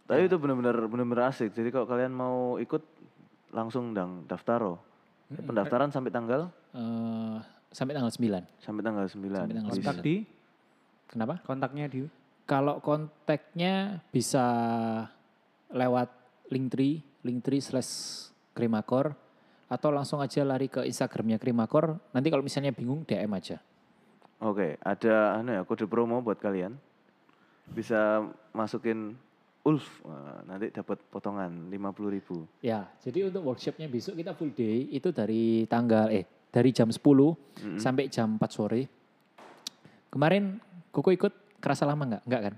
Tapi 0.07 0.21
itu 0.25 0.37
benar-benar 0.39 0.79
benar-benar 0.87 1.29
asik. 1.29 1.51
Jadi 1.51 1.69
kalau 1.69 1.85
kalian 1.85 2.15
mau 2.15 2.55
ikut 2.57 2.83
langsung 3.51 3.91
dang 3.93 4.23
daftar 4.25 4.63
oh. 4.65 4.79
Pendaftaran 5.33 5.89
sampai 5.89 6.13
tanggal 6.13 6.53
Eh, 6.73 7.37
sampai 7.69 7.93
tanggal 7.93 8.09
9. 8.09 8.45
sampai 8.59 8.81
tanggal 8.81 9.05
9. 9.05 9.13
Sampai 9.13 9.55
tanggal 9.55 9.73
Bisa. 9.73 9.81
Kontak 9.83 9.97
di 10.01 10.17
Kenapa? 11.05 11.35
kontaknya 11.43 11.85
di 11.87 12.01
Kalau 12.43 12.81
kontaknya 12.81 14.01
bisa 14.09 14.45
lewat 15.69 16.09
Linktree, 16.49 17.01
Linktree 17.23 17.61
slash 17.61 17.93
Krimakor 18.53 19.17
atau 19.73 19.89
langsung 19.89 20.21
aja 20.21 20.45
lari 20.45 20.69
ke 20.69 20.85
Instagramnya 20.85 21.41
Krimakor. 21.41 21.97
Nanti 22.13 22.29
kalau 22.29 22.45
misalnya 22.45 22.77
bingung 22.77 23.09
DM 23.09 23.33
aja. 23.33 23.57
Oke, 24.45 24.77
ada 24.85 25.41
anu 25.41 25.57
ya 25.57 25.65
kode 25.65 25.89
promo 25.89 26.21
buat 26.21 26.37
kalian. 26.37 26.77
Bisa 27.73 28.21
masukin 28.53 29.17
Ulf, 29.63 30.03
Wah, 30.03 30.43
nanti 30.43 30.75
dapat 30.75 30.99
potongan 31.07 31.71
50.000 31.71 32.15
ribu. 32.19 32.37
Ya, 32.67 32.91
jadi 32.99 33.31
untuk 33.31 33.47
workshopnya 33.47 33.87
besok 33.87 34.19
kita 34.19 34.35
full 34.35 34.51
day 34.51 34.91
itu 34.91 35.15
dari 35.15 35.71
tanggal 35.71 36.11
eh 36.11 36.27
dari 36.51 36.75
jam 36.75 36.91
10 36.91 36.99
sampai 37.79 38.11
jam 38.11 38.37
4 38.37 38.43
sore. 38.51 38.83
Kemarin 40.11 40.59
Koko 40.93 41.09
ikut 41.09 41.33
kerasa 41.57 41.89
lama 41.89 42.05
nggak? 42.05 42.23
Nggak 42.29 42.43
kan? 42.45 42.55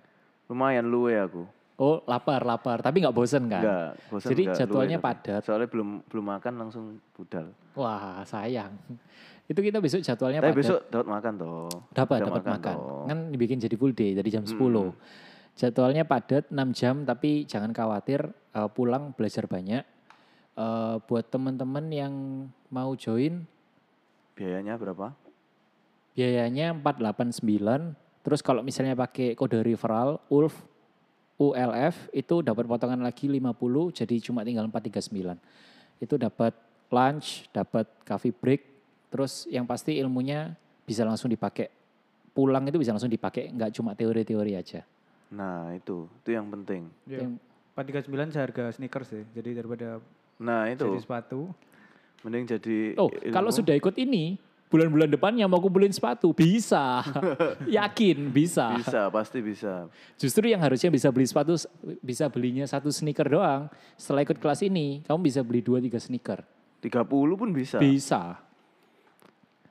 Lumayan 0.50 0.90
luwe 0.90 1.14
aku. 1.14 1.46
Oh 1.74 2.06
lapar 2.06 2.46
lapar, 2.46 2.78
tapi 2.78 3.02
nggak 3.02 3.10
bosen 3.10 3.50
kan? 3.50 3.58
Enggak, 3.58 3.90
bosan 4.06 4.28
Jadi 4.30 4.42
enggak, 4.46 4.58
jadwalnya 4.62 4.98
luwe 5.02 5.06
padat. 5.10 5.42
Soalnya 5.42 5.68
belum 5.68 5.88
belum 6.06 6.24
makan 6.38 6.52
langsung 6.54 6.84
budal. 7.18 7.50
Wah 7.74 8.22
sayang. 8.22 8.78
Itu 9.50 9.60
kita 9.60 9.82
besok 9.82 10.00
jadwalnya 10.00 10.38
Tapi 10.38 10.54
padat. 10.54 10.60
besok 10.62 10.78
dapat 10.88 11.06
makan 11.10 11.32
toh. 11.34 11.68
dapat 11.90 12.18
dapat 12.22 12.44
makan. 12.46 12.74
toh. 12.78 13.04
Kan 13.10 13.18
dibikin 13.34 13.58
jadi 13.58 13.74
full 13.74 13.90
day 13.90 14.14
dari 14.14 14.30
jam 14.30 14.46
10. 14.46 14.54
Jadwalnya 15.54 16.06
padat 16.06 16.50
6 16.50 16.78
jam 16.78 17.02
tapi 17.02 17.42
jangan 17.46 17.74
khawatir 17.74 18.22
eh, 18.54 18.68
pulang 18.70 19.10
belajar 19.14 19.50
banyak. 19.50 19.82
Eh, 20.54 20.96
buat 21.10 21.26
teman-teman 21.34 21.90
yang 21.90 22.14
mau 22.70 22.94
join 22.94 23.42
Biayanya 24.38 24.78
berapa? 24.78 25.10
biayanya 26.14 26.70
489 26.78 27.42
terus 28.22 28.38
kalau 28.38 28.62
misalnya 28.62 28.94
pakai 28.94 29.34
kode 29.34 29.58
referral 29.66 30.22
ULF 30.30 30.54
ULF 31.34 32.08
itu 32.10 32.40
dapat 32.40 32.64
potongan 32.64 33.00
lagi 33.00 33.26
50 33.26 33.50
jadi 33.90 34.14
cuma 34.22 34.46
tinggal 34.46 34.66
439 34.70 35.34
itu 35.98 36.14
dapat 36.14 36.54
lunch 36.88 37.50
dapat 37.50 37.86
coffee 38.02 38.30
break 38.30 38.62
terus 39.10 39.46
yang 39.46 39.66
pasti 39.66 39.98
ilmunya 39.98 40.54
bisa 40.82 41.02
langsung 41.02 41.26
dipakai 41.26 41.70
pulang 42.30 42.66
itu 42.66 42.78
bisa 42.78 42.94
langsung 42.94 43.10
dipakai 43.10 43.50
nggak 43.50 43.70
cuma 43.72 43.94
teori-teori 43.94 44.54
aja 44.54 44.82
Nah, 45.34 45.74
itu. 45.74 46.06
Itu 46.22 46.30
yang 46.30 46.46
penting. 46.46 46.86
Ya. 47.10 47.26
Yang- 47.26 47.42
439 47.74 48.30
seharga 48.30 48.64
sneakers 48.70 49.08
ya. 49.10 49.22
Jadi 49.34 49.50
daripada 49.58 49.98
Nah, 50.38 50.70
itu. 50.70 50.86
jadi 50.86 51.02
sepatu. 51.02 51.50
Mending 52.22 52.44
jadi 52.46 52.94
oh 52.94 53.10
ilmu. 53.10 53.34
kalau 53.34 53.50
sudah 53.50 53.74
ikut 53.74 53.98
ini 53.98 54.38
bulan-bulan 54.74 55.06
depannya 55.06 55.46
mau 55.46 55.62
kumpulin 55.62 55.94
sepatu 55.94 56.34
bisa 56.34 57.06
yakin 57.78 58.34
bisa 58.34 58.74
bisa, 58.74 59.00
pasti 59.10 59.38
bisa. 59.40 59.86
Justru 60.18 60.50
yang 60.50 60.60
harusnya 60.62 60.90
bisa 60.90 61.08
beli 61.14 61.26
sepatu, 61.26 61.54
bisa 62.02 62.26
belinya 62.28 62.66
satu 62.66 62.90
sneaker 62.90 63.26
doang. 63.30 63.70
Setelah 63.94 64.26
ikut 64.26 64.38
kelas 64.38 64.60
ini, 64.66 65.02
kamu 65.06 65.18
bisa 65.22 65.40
beli 65.46 65.60
dua 65.62 65.78
tiga 65.78 65.98
sneaker. 65.98 66.42
30 66.84 67.40
pun 67.40 67.48
bisa. 67.50 67.80
Bisa. 67.80 68.36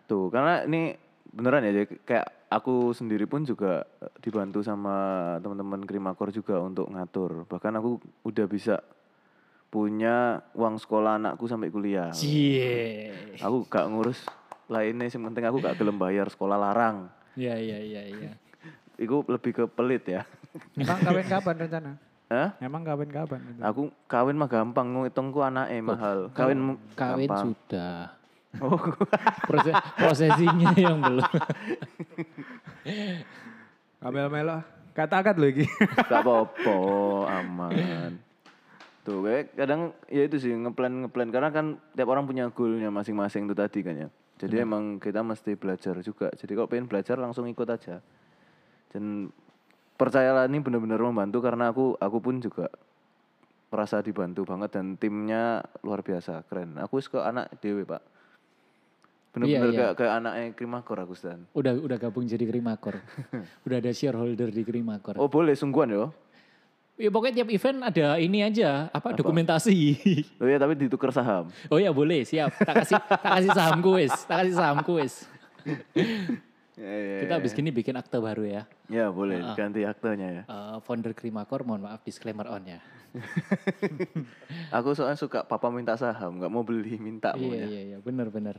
Tuh, 0.09 0.33
karena 0.33 0.65
ini 0.65 0.97
beneran 1.29 1.65
ya 1.65 1.85
kayak 1.85 2.49
aku 2.49 2.93
sendiri 2.93 3.25
pun 3.25 3.45
juga 3.45 3.85
dibantu 4.21 4.61
sama 4.65 5.37
teman-teman 5.41 5.85
Krimakor 5.85 6.33
juga 6.33 6.57
untuk 6.61 6.89
ngatur. 6.89 7.45
Bahkan 7.45 7.73
aku 7.77 8.01
udah 8.25 8.45
bisa 8.49 8.81
punya 9.73 10.37
uang 10.53 10.77
sekolah 10.77 11.17
anakku 11.17 11.49
sampai 11.49 11.73
kuliah. 11.73 12.13
Cie. 12.13 13.09
Aku 13.41 13.65
gak 13.65 13.89
ngurus 13.89 14.21
lainnya, 14.67 15.07
yang 15.07 15.23
penting 15.27 15.43
aku 15.43 15.57
gak 15.59 15.75
gelem 15.75 15.97
bayar 15.97 16.27
sekolah 16.27 16.55
larang. 16.55 17.07
Ya 17.33 17.57
ya 17.57 17.79
ya 17.79 18.01
ya. 18.07 18.31
Iku 19.03 19.25
lebih 19.25 19.51
ke 19.51 19.63
pelit 19.65 20.05
ya. 20.05 20.21
Emang 20.79 20.99
kawin 21.01 21.25
kapan 21.25 21.55
rencana? 21.65 21.91
Hah? 22.29 22.49
Emang 22.61 22.81
kawin 22.81 23.09
kapan? 23.09 23.39
gitu? 23.41 23.59
Aku 23.61 23.81
kawin 24.05 24.37
mah 24.37 24.49
gampang, 24.49 24.87
ngitungku 24.89 25.39
anaknya 25.41 25.81
mahal. 25.81 26.17
Kawin 26.33 26.77
Kawin 26.93 27.27
gampang. 27.29 27.43
sudah. 27.51 28.13
Oh, 28.61 28.77
Proses 29.49 29.73
prosesinya 29.97 30.77
yang 30.77 31.01
belum. 31.01 31.25
Kamel-melo. 33.97 34.61
Kata-kata 34.93 35.41
lagi. 35.41 35.65
gak 36.05 36.21
apa-apa, 36.21 36.77
aman. 37.41 38.21
Tuh, 39.01 39.25
kayak 39.25 39.57
kadang 39.57 39.89
ya 40.05 40.29
itu 40.29 40.37
sih 40.37 40.53
ngeplan 40.53 41.09
ngeplan 41.09 41.33
karena 41.33 41.49
kan 41.49 41.81
tiap 41.97 42.07
orang 42.07 42.29
punya 42.29 42.47
goalnya 42.53 42.93
masing-masing 42.93 43.49
itu 43.49 43.57
tadi 43.57 43.81
kan 43.81 43.95
ya. 43.97 44.09
Jadi 44.43 44.55
emang 44.59 44.99
kita 44.99 45.23
mesti 45.23 45.55
belajar 45.55 45.95
juga. 46.03 46.27
Jadi 46.35 46.51
kalau 46.51 46.67
pengen 46.67 46.91
belajar 46.91 47.15
langsung 47.15 47.47
ikut 47.47 47.63
aja. 47.63 48.03
Dan 48.91 49.31
percayalah 49.95 50.51
ini 50.51 50.59
benar-benar 50.59 50.99
membantu 50.99 51.39
karena 51.39 51.71
aku 51.71 51.95
aku 51.95 52.17
pun 52.19 52.43
juga 52.43 52.67
merasa 53.71 54.03
dibantu 54.03 54.43
banget 54.43 54.75
dan 54.75 54.99
timnya 54.99 55.63
luar 55.79 56.03
biasa 56.03 56.43
keren. 56.51 56.75
Aku 56.83 56.99
ke 56.99 57.23
anak 57.23 57.55
dewe 57.63 57.87
pak. 57.87 58.03
Bener-bener 59.33 59.49
Iya, 59.49 59.73
iya. 59.73 59.79
kayak 59.79 59.93
kayak 59.97 60.13
anaknya 60.21 60.43
Krimakor 60.53 60.97
aku 61.01 61.15
Stan. 61.17 61.41
Udah 61.57 61.73
udah 61.79 61.97
gabung 61.97 62.27
jadi 62.27 62.43
Krimakor. 62.45 62.99
udah 63.65 63.77
ada 63.79 63.91
shareholder 63.95 64.51
di 64.51 64.61
Krimakor. 64.61 65.17
Oh 65.17 65.31
boleh 65.31 65.55
sungguhan 65.55 65.89
yo. 65.89 66.13
Ya 66.93 67.09
pokoknya 67.09 67.41
tiap 67.41 67.49
event 67.49 67.79
ada 67.81 68.21
ini 68.21 68.45
aja, 68.45 68.85
apa, 68.93 69.17
dokumentasi. 69.17 69.97
Oh 70.41 70.45
iya 70.45 70.61
tapi 70.61 70.77
ditukar 70.77 71.09
saham. 71.09 71.49
oh 71.73 71.79
ya 71.81 71.89
boleh, 71.89 72.21
siap. 72.21 72.53
Tak 72.53 72.85
kasih 72.85 73.01
tak 73.01 73.31
kasih 73.41 73.51
saham 73.53 73.79
kuis, 73.81 74.13
tak 74.29 74.45
kasih 74.45 74.53
saham 74.53 74.77
kuis. 74.85 75.13
Ya, 76.73 76.89
ya, 76.89 77.17
Kita 77.25 77.33
habis 77.37 77.53
gini 77.53 77.69
bikin 77.69 77.93
akte 77.97 78.17
baru 78.17 78.45
ya. 78.45 78.65
ya 78.89 79.09
boleh 79.13 79.41
ganti 79.53 79.85
aktenya 79.85 80.41
ya. 80.41 80.43
Eh, 80.45 80.77
founder 80.85 81.13
Krimakor, 81.17 81.65
mohon 81.65 81.85
maaf 81.85 82.01
disclaimer 82.05 82.45
on 82.49 82.65
ya. 82.65 82.79
Aku 84.77 84.97
soalnya 84.97 85.17
suka 85.17 85.45
papa 85.45 85.69
minta 85.69 85.93
saham, 85.97 86.41
nggak 86.41 86.49
mau 86.53 86.65
beli 86.65 86.97
minta 86.97 87.33
Iya 87.33 87.41
maunya. 87.41 87.65
iya 87.69 87.81
iya, 87.93 87.97
benar 88.01 88.33
benar. 88.33 88.57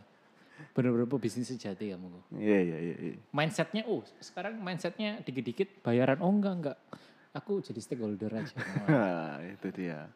Benar-benar 0.74 1.07
bisnis 1.18 1.51
sejati 1.51 1.91
kamu. 1.91 2.39
Iya 2.39 2.59
iya 2.62 2.78
iya. 2.78 2.97
iya. 2.99 3.16
Mindsetnya, 3.35 3.82
oh 3.87 4.03
sekarang 4.22 4.59
mindsetnya 4.62 5.18
dikit-dikit 5.22 5.82
bayaran, 5.82 6.18
oh 6.22 6.30
enggak 6.30 6.55
enggak. 6.55 6.78
Aku 7.35 7.59
jadi 7.59 7.82
stakeholder 7.82 8.30
aja. 8.30 8.55
Nah, 8.87 9.43
itu 9.59 9.68
dia. 9.74 10.07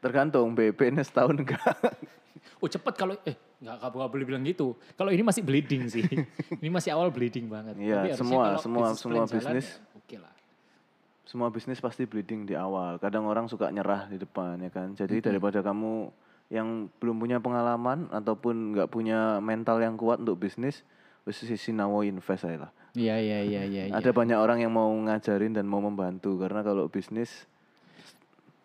Tergantung 0.00 0.56
BP-nya 0.56 1.04
setahun 1.04 1.36
enggak. 1.36 1.60
Oh 2.62 2.70
cepet 2.70 2.94
kalau 2.94 3.12
eh 3.26 3.36
nggak 3.58 3.76
nggak 3.84 4.10
boleh 4.12 4.24
bilang 4.24 4.40
gitu. 4.46 4.78
Kalau 4.96 5.10
ini 5.10 5.20
masih 5.20 5.42
bleeding 5.42 5.90
sih. 5.90 6.06
ini 6.62 6.70
masih 6.70 6.94
awal 6.94 7.10
bleeding 7.12 7.50
banget. 7.50 7.74
Iya, 7.76 8.14
semua- 8.16 8.56
semua- 8.56 8.94
bisnis 8.94 9.02
semua 9.02 9.24
jalan, 9.26 9.34
bisnis. 9.34 9.66
ya 9.66 9.98
Oke 9.98 10.16
lah. 10.22 10.32
Semua 11.26 11.48
bisnis 11.50 11.82
pasti 11.82 12.06
bleeding 12.06 12.46
di 12.46 12.54
awal. 12.54 12.96
Kadang 13.02 13.26
orang 13.26 13.50
suka 13.50 13.68
nyerah 13.68 14.06
di 14.06 14.16
depan 14.16 14.62
ya 14.62 14.70
kan. 14.70 14.94
Jadi 14.94 15.20
daripada 15.20 15.58
kamu 15.60 16.08
yang 16.48 16.86
belum 17.02 17.18
punya 17.18 17.42
pengalaman 17.42 18.06
ataupun 18.14 18.78
nggak 18.78 18.88
punya 18.88 19.42
mental 19.42 19.82
yang 19.82 19.98
kuat 19.98 20.22
untuk 20.22 20.38
bisnis, 20.38 20.86
wis 21.26 21.42
sinawo 21.42 22.06
invest 22.06 22.46
aja 22.46 22.70
lah. 22.70 22.72
Iya 22.96 23.20
iya 23.20 23.38
iya 23.44 23.62
iya. 23.68 23.82
iya. 23.86 23.94
Ada 23.94 24.10
banyak 24.10 24.40
orang 24.40 24.64
yang 24.64 24.72
mau 24.72 24.88
ngajarin 24.88 25.52
dan 25.52 25.68
mau 25.68 25.84
membantu 25.84 26.40
karena 26.40 26.64
kalau 26.64 26.88
bisnis 26.88 27.44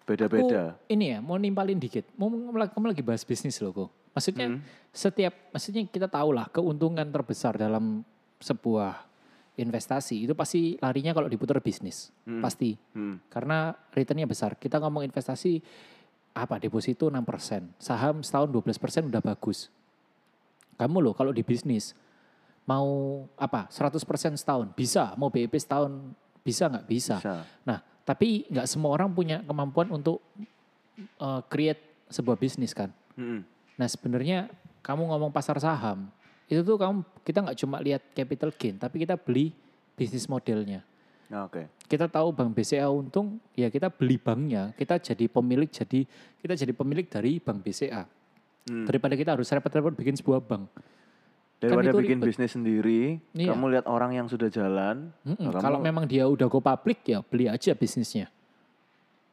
beda-beda. 0.07 0.79
Ini 0.87 1.05
ya 1.05 1.17
mau 1.19 1.35
nimpalin 1.35 1.77
dikit. 1.77 2.07
Mau 2.15 2.31
kamu 2.31 2.95
lagi 2.95 3.03
bahas 3.03 3.27
bisnis 3.27 3.59
loh 3.59 3.75
kok. 3.75 3.89
Maksudnya 4.15 4.47
Hmm. 4.47 4.59
setiap 4.91 5.51
maksudnya 5.51 5.83
kita 5.87 6.07
tahu 6.07 6.31
lah 6.35 6.47
keuntungan 6.47 7.07
terbesar 7.11 7.59
dalam 7.59 8.03
sebuah 8.39 9.07
investasi 9.59 10.25
itu 10.25 10.33
pasti 10.33 10.79
larinya 10.79 11.11
kalau 11.11 11.27
diputar 11.27 11.59
bisnis. 11.59 12.09
Pasti. 12.39 12.79
Hmm. 12.95 13.19
Karena 13.27 13.75
returnnya 13.91 14.25
besar. 14.25 14.55
Kita 14.55 14.79
ngomong 14.79 15.03
investasi 15.03 15.59
apa 16.31 16.55
deposito 16.63 17.11
6%, 17.11 17.75
saham 17.75 18.23
setahun 18.23 18.47
12% 18.47 19.11
udah 19.11 19.19
bagus. 19.19 19.67
Kamu 20.79 21.03
loh 21.03 21.11
kalau 21.11 21.35
di 21.35 21.43
bisnis 21.43 21.91
mau 22.71 22.91
apa 23.35 23.67
100% 23.67 24.39
setahun 24.39 24.71
bisa, 24.71 25.11
mau 25.19 25.27
BEP 25.27 25.51
setahun 25.59 25.91
bisa 26.39 26.71
nggak 26.71 26.87
bisa. 26.87 27.15
Bisa. 27.19 27.43
Nah, 27.67 27.83
tapi 28.07 28.47
nggak 28.47 28.67
semua 28.71 28.95
orang 28.95 29.11
punya 29.11 29.43
kemampuan 29.43 29.91
untuk 29.91 30.23
uh, 31.19 31.43
create 31.51 32.07
sebuah 32.07 32.39
bisnis 32.39 32.71
kan. 32.71 32.89
Mm-mm. 33.19 33.43
Nah, 33.75 33.87
sebenarnya 33.91 34.47
kamu 34.79 35.11
ngomong 35.11 35.31
pasar 35.35 35.59
saham, 35.59 36.07
itu 36.47 36.63
tuh 36.63 36.79
kamu 36.79 37.03
kita 37.27 37.39
nggak 37.43 37.57
cuma 37.59 37.77
lihat 37.83 38.01
capital 38.15 38.49
gain, 38.55 38.79
tapi 38.79 39.03
kita 39.03 39.19
beli 39.19 39.51
bisnis 39.99 40.25
modelnya. 40.31 40.81
Nah, 41.31 41.47
Oke. 41.47 41.67
Kita 41.87 42.07
tahu 42.07 42.31
Bank 42.31 42.55
BCA 42.55 42.87
untung, 42.87 43.39
ya 43.51 43.67
kita 43.67 43.91
beli 43.91 44.15
banknya, 44.15 44.71
kita 44.79 44.95
jadi 44.99 45.27
pemilik 45.27 45.67
jadi 45.67 46.07
kita 46.39 46.53
jadi 46.55 46.71
pemilik 46.71 47.07
dari 47.07 47.39
Bank 47.39 47.59
BCA. 47.63 48.03
Hmm. 48.67 48.85
Daripada 48.87 49.17
kita 49.19 49.35
harus 49.35 49.49
repot-repot 49.49 49.95
bikin 49.97 50.15
sebuah 50.15 50.39
bank. 50.43 50.69
Daripada 51.61 51.87
itu 51.87 51.99
bikin 52.01 52.17
ribet. 52.17 52.27
bisnis 52.27 52.51
sendiri, 52.51 53.01
Iya. 53.31 53.53
kamu 53.53 53.65
lihat 53.69 53.85
orang 53.85 54.11
yang 54.11 54.25
sudah 54.25 54.49
jalan. 54.49 55.13
Nah, 55.21 55.37
kamu- 55.37 55.61
Kalau 55.61 55.77
memang 55.79 56.03
dia 56.03 56.25
udah 56.25 56.47
go 56.47 56.57
public 56.57 57.05
ya 57.05 57.21
beli 57.21 57.45
aja 57.45 57.71
bisnisnya. 57.71 58.33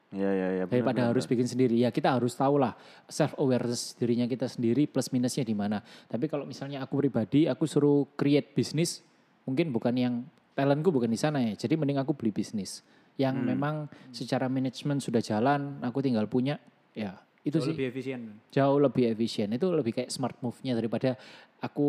Ya 0.08 0.24
ya 0.26 0.48
ya. 0.54 0.64
daripada 0.64 1.04
benar, 1.04 1.12
harus 1.12 1.24
bikin 1.24 1.44
sendiri 1.44 1.76
ya 1.78 1.88
kita 1.88 2.08
harus 2.10 2.32
tahu 2.32 2.56
lah 2.56 2.72
self 3.04 3.36
awareness 3.36 3.92
dirinya 3.92 4.24
kita 4.24 4.48
sendiri 4.48 4.84
plus 4.84 5.12
minusnya 5.12 5.44
di 5.44 5.52
mana 5.52 5.80
tapi 6.06 6.24
kalau 6.24 6.44
misalnya 6.44 6.80
aku 6.80 6.96
pribadi 6.98 7.44
aku 7.44 7.68
suruh 7.68 8.08
create 8.14 8.48
bisnis 8.50 9.04
mungkin 9.44 9.68
bukan 9.68 9.92
yang 9.92 10.14
talentku 10.54 10.88
bukan 10.88 11.06
di 11.06 11.20
sana 11.20 11.44
ya 11.44 11.52
jadi 11.58 11.76
mending 11.76 12.00
aku 12.00 12.16
beli 12.16 12.32
bisnis 12.32 12.80
yang 13.16 13.36
Hmm. 13.36 13.52
memang 13.52 13.74
secara 14.08 14.48
manajemen 14.48 14.96
sudah 14.96 15.20
jalan 15.20 15.76
aku 15.82 16.00
tinggal 16.00 16.24
punya 16.24 16.56
ya 16.90 17.12
itu 17.40 17.54
Jauh 17.54 17.64
sih 17.64 17.72
lebih 17.72 17.86
efisien. 17.88 18.20
jauh 18.48 18.78
lebih 18.78 19.04
efisien 19.08 19.48
itu 19.50 19.66
lebih 19.68 19.92
kayak 19.92 20.08
smart 20.08 20.36
move-nya 20.38 20.72
daripada 20.72 21.14
aku 21.58 21.88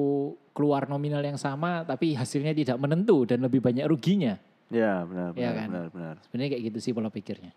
keluar 0.51 0.85
nominal 0.85 1.19
yang 1.19 1.35
sama 1.35 1.81
tapi 1.83 2.13
hasilnya 2.13 2.51
tidak 2.51 2.77
menentu 2.77 3.23
dan 3.23 3.39
lebih 3.39 3.59
banyak 3.59 3.85
ruginya 3.85 4.37
Ya 4.69 5.01
benar 5.01 5.33
Iya 5.33 5.49
benar 5.49 5.53
kan? 5.55 5.67
benar 5.67 5.85
benar. 5.89 6.15
sebenarnya 6.21 6.49
kayak 6.51 6.63
gitu 6.69 6.79
sih 6.79 6.91
pola 6.91 7.09
pikirnya 7.09 7.51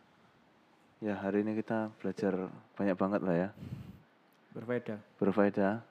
Ya 0.98 1.14
hari 1.14 1.42
ini 1.42 1.52
kita 1.54 1.90
belajar 1.98 2.46
banyak 2.72 2.94
banget 2.94 3.20
lah 3.20 3.34
ya. 3.34 3.48
Berfaedah. 4.52 5.02
Berfaedah. 5.18 5.82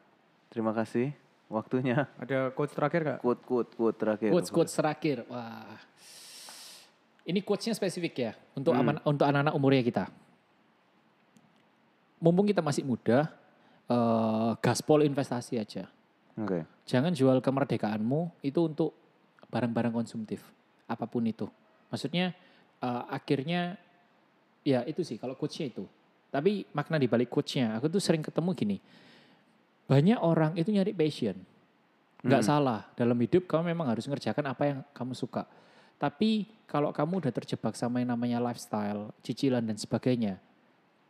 Terima 0.47 0.71
kasih 0.71 1.11
waktunya. 1.47 2.07
Ada 2.15 2.47
quotes 2.49 2.71
terakhir 2.71 3.01
kak? 3.03 3.17
Quote 3.19 3.43
quote 3.43 3.71
quote 3.75 3.97
terakhir. 3.99 4.31
Quotes 4.31 4.47
quotes 4.47 4.71
terakhir. 4.71 5.27
Wah. 5.27 5.67
Ini 7.21 7.43
quotesnya 7.43 7.75
spesifik 7.75 8.13
ya 8.15 8.31
untuk 8.55 8.71
aman 8.71 9.03
untuk 9.03 9.27
anak-anak 9.27 9.51
umurnya 9.51 9.83
kita. 9.83 10.03
Mumpung 12.21 12.45
kita 12.45 12.61
masih 12.61 12.85
muda, 12.85 13.27
eh, 13.89 14.51
gaspol 14.61 15.01
investasi 15.03 15.57
aja. 15.57 15.89
Oke. 16.37 16.63
Jangan 16.85 17.11
jual 17.11 17.41
kemerdekaanmu 17.41 18.45
itu 18.45 18.59
untuk 18.61 18.95
barang-barang 19.51 19.91
konsumtif, 19.91 20.45
apa 20.87 21.09
pun 21.09 21.25
itu. 21.25 21.49
Maksudnya 21.89 22.31
eh, 22.81 23.03
akhirnya 23.09 23.75
ya 24.61 24.85
itu 24.85 25.01
sih 25.01 25.17
kalau 25.17 25.33
quotesnya 25.33 25.73
itu. 25.73 25.85
Tapi 26.31 26.63
makna 26.71 26.95
di 26.95 27.11
balik 27.11 27.27
quotesnya, 27.27 27.75
aku 27.75 27.91
tuh 27.91 27.99
sering 27.99 28.23
ketemu 28.23 28.55
gini. 28.55 28.77
Banyak 29.91 30.23
orang 30.23 30.55
itu 30.55 30.71
nyari 30.71 30.95
passion. 30.95 31.35
Nggak 32.21 32.45
salah, 32.45 32.85
dalam 32.93 33.17
hidup 33.17 33.49
kamu 33.49 33.73
memang 33.73 33.89
harus 33.91 34.05
ngerjakan 34.05 34.45
apa 34.53 34.63
yang 34.63 34.79
kamu 34.93 35.17
suka. 35.17 35.49
Tapi 35.97 36.45
kalau 36.69 36.93
kamu 36.93 37.21
udah 37.25 37.33
terjebak 37.33 37.73
sama 37.75 37.99
yang 37.99 38.13
namanya 38.13 38.39
lifestyle, 38.39 39.11
cicilan 39.25 39.65
dan 39.65 39.75
sebagainya, 39.75 40.37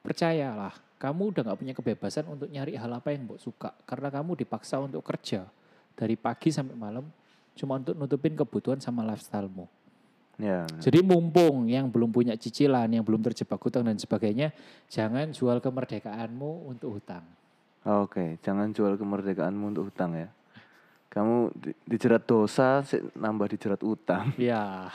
percayalah, 0.01 0.73
kamu 1.01 1.33
udah 1.33 1.41
nggak 1.49 1.57
punya 1.57 1.73
kebebasan 1.73 2.29
untuk 2.29 2.45
nyari 2.45 2.77
hal 2.77 2.93
apa 2.93 3.09
yang 3.09 3.25
mau 3.25 3.41
suka. 3.41 3.73
Karena 3.89 4.13
kamu 4.13 4.37
dipaksa 4.37 4.77
untuk 4.77 5.01
kerja 5.01 5.49
dari 5.97 6.13
pagi 6.13 6.53
sampai 6.53 6.77
malam, 6.77 7.09
cuma 7.57 7.81
untuk 7.81 7.97
nutupin 7.97 8.37
kebutuhan 8.37 8.77
sama 8.77 9.01
lifestylemu. 9.09 9.65
Ya. 10.37 10.69
Jadi 10.77 11.01
mumpung 11.01 11.65
yang 11.65 11.89
belum 11.89 12.13
punya 12.13 12.37
cicilan, 12.37 12.85
yang 12.85 13.01
belum 13.01 13.25
terjebak 13.25 13.57
hutang 13.57 13.81
dan 13.81 13.97
sebagainya, 13.97 14.53
jangan 14.93 15.33
jual 15.33 15.57
kemerdekaanmu 15.57 16.69
untuk 16.69 17.01
hutang. 17.01 17.25
Oke, 17.81 18.37
jangan 18.45 18.69
jual 18.69 18.93
kemerdekaanmu 18.93 19.73
untuk 19.73 19.89
hutang 19.89 20.13
ya. 20.13 20.29
Kamu 21.09 21.49
di- 21.57 21.77
dijerat 21.89 22.23
dosa, 22.29 22.85
nambah 23.17 23.49
dijerat 23.57 23.81
utang. 23.81 24.31
Ya, 24.37 24.85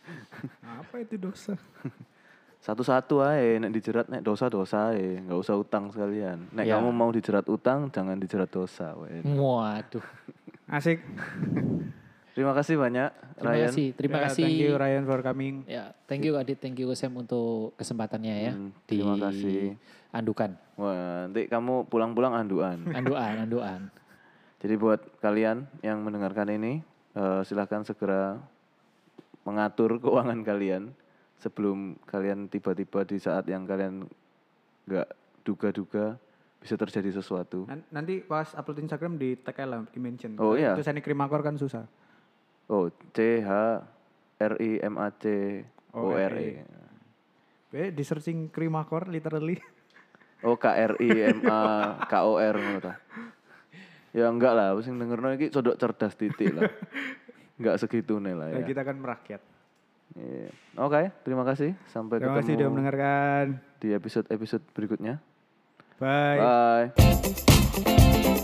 Apa 0.80 1.02
itu 1.02 1.18
dosa? 1.18 1.58
Satu-satu 2.60 3.24
aja, 3.24 3.56
nek 3.56 3.72
dijerat 3.72 4.06
nek 4.06 4.20
dosa-dosa 4.20 4.92
aja, 4.92 5.00
nggak 5.18 5.38
usah 5.38 5.56
utang 5.56 5.88
sekalian. 5.88 6.44
Nek 6.50 6.64
Ya. 6.64 6.76
kamu 6.76 6.92
mau 6.92 7.08
dijerat 7.08 7.48
utang, 7.48 7.88
jangan 7.88 8.14
dijerat 8.14 8.46
dosa. 8.46 8.92
waduh. 8.94 10.04
Asik. 10.68 11.00
Terima 12.30 12.54
kasih 12.54 12.78
banyak, 12.78 13.10
Terima 13.34 13.50
Ryan. 13.50 13.66
kasih, 13.66 13.86
terima 13.92 14.16
Ya, 14.16 14.22
kasih. 14.22 14.44
Thank 14.46 14.62
you 14.62 14.72
Ryan 14.72 15.02
for 15.02 15.18
coming. 15.20 15.54
Ya, 15.66 15.84
thank 16.06 16.22
you 16.22 16.38
Adit, 16.38 16.56
thank 16.56 16.78
you 16.78 16.86
Sam 16.94 17.18
untuk 17.18 17.74
kesempatannya 17.74 18.34
ya 18.38 18.52
Hmm, 18.54 18.70
di 18.86 18.96
terima 18.96 19.18
kasih. 19.18 19.74
Andukan, 20.10 20.54
Wah, 20.74 21.26
nanti 21.26 21.46
kamu 21.46 21.84
pulang-pulang 21.86 22.32
anduan. 22.32 22.86
Anduan, 22.96 23.34
Anduan. 23.40 23.80
Jadi 24.56 24.74
buat 24.74 25.00
kalian 25.18 25.66
yang 25.80 26.00
mendengarkan 26.00 26.48
ini, 26.50 26.80
eh, 27.12 27.40
silahkan 27.42 27.82
segera 27.82 28.38
mengatur 29.42 29.98
keuangan 29.98 30.40
kalian 30.40 30.94
sebelum 31.40 31.78
kalian 32.04 32.46
tiba-tiba 32.46 33.02
di 33.02 33.16
saat 33.16 33.44
yang 33.44 33.64
kalian 33.64 34.04
nggak 34.84 35.08
duga-duga 35.42 36.20
bisa 36.56 36.76
terjadi 36.76 37.10
sesuatu. 37.14 37.64
Nan- 37.64 37.88
Nanti 37.90 38.20
pas 38.20 38.52
upload 38.52 38.78
Instagram 38.78 39.16
di 39.16 39.32
tag 39.34 39.56
lah, 39.62 39.80
di 39.82 39.96
mention. 39.96 40.36
Oh, 40.36 40.52
iya. 40.52 40.76
Itu 40.76 40.84
saya 40.84 40.96
krimakor 40.96 41.40
kan 41.40 41.56
susah. 41.56 41.88
Oh, 42.68 42.86
C 43.10 43.40
H 43.40 43.50
R 44.38 44.54
I 44.56 44.78
M 44.78 44.94
A 44.94 45.08
C 45.10 45.24
O 45.90 46.12
R 46.12 46.34
E. 46.36 46.50
Be, 47.66 47.88
di 47.90 48.02
searching 48.02 48.46
krimakor 48.46 49.08
literally. 49.08 49.56
Oh, 50.40 50.56
K 50.56 50.72
R 50.72 50.96
I 50.96 51.08
M 51.30 51.44
A 51.44 51.60
K 52.02 52.12
O 52.22 52.36
R. 52.36 52.56
Ya 54.10 54.24
enggak 54.26 54.52
lah, 54.52 54.72
sing 54.80 54.96
dengerno 54.96 55.32
iki 55.32 55.48
sodok 55.48 55.76
cerdas 55.76 56.16
titik 56.16 56.50
lah. 56.50 56.64
Enggak 57.60 57.76
segitune 57.76 58.32
lah 58.32 58.48
Nah, 58.48 58.58
ya. 58.58 58.64
kita 58.64 58.80
kan 58.80 58.96
merakyat. 58.96 59.44
Iya. 60.18 60.50
Oke, 60.76 61.10
terima 61.22 61.44
kasih. 61.46 61.74
Sampai 61.86 62.18
Terima 62.18 62.38
kasih 62.40 62.54
sudah 62.54 62.66
ketemu 62.66 62.74
mendengarkan. 62.74 63.46
di 63.78 63.88
episode-episode 63.94 64.64
berikutnya. 64.74 65.22
Bye. 66.00 66.90
Bye. 66.90 68.40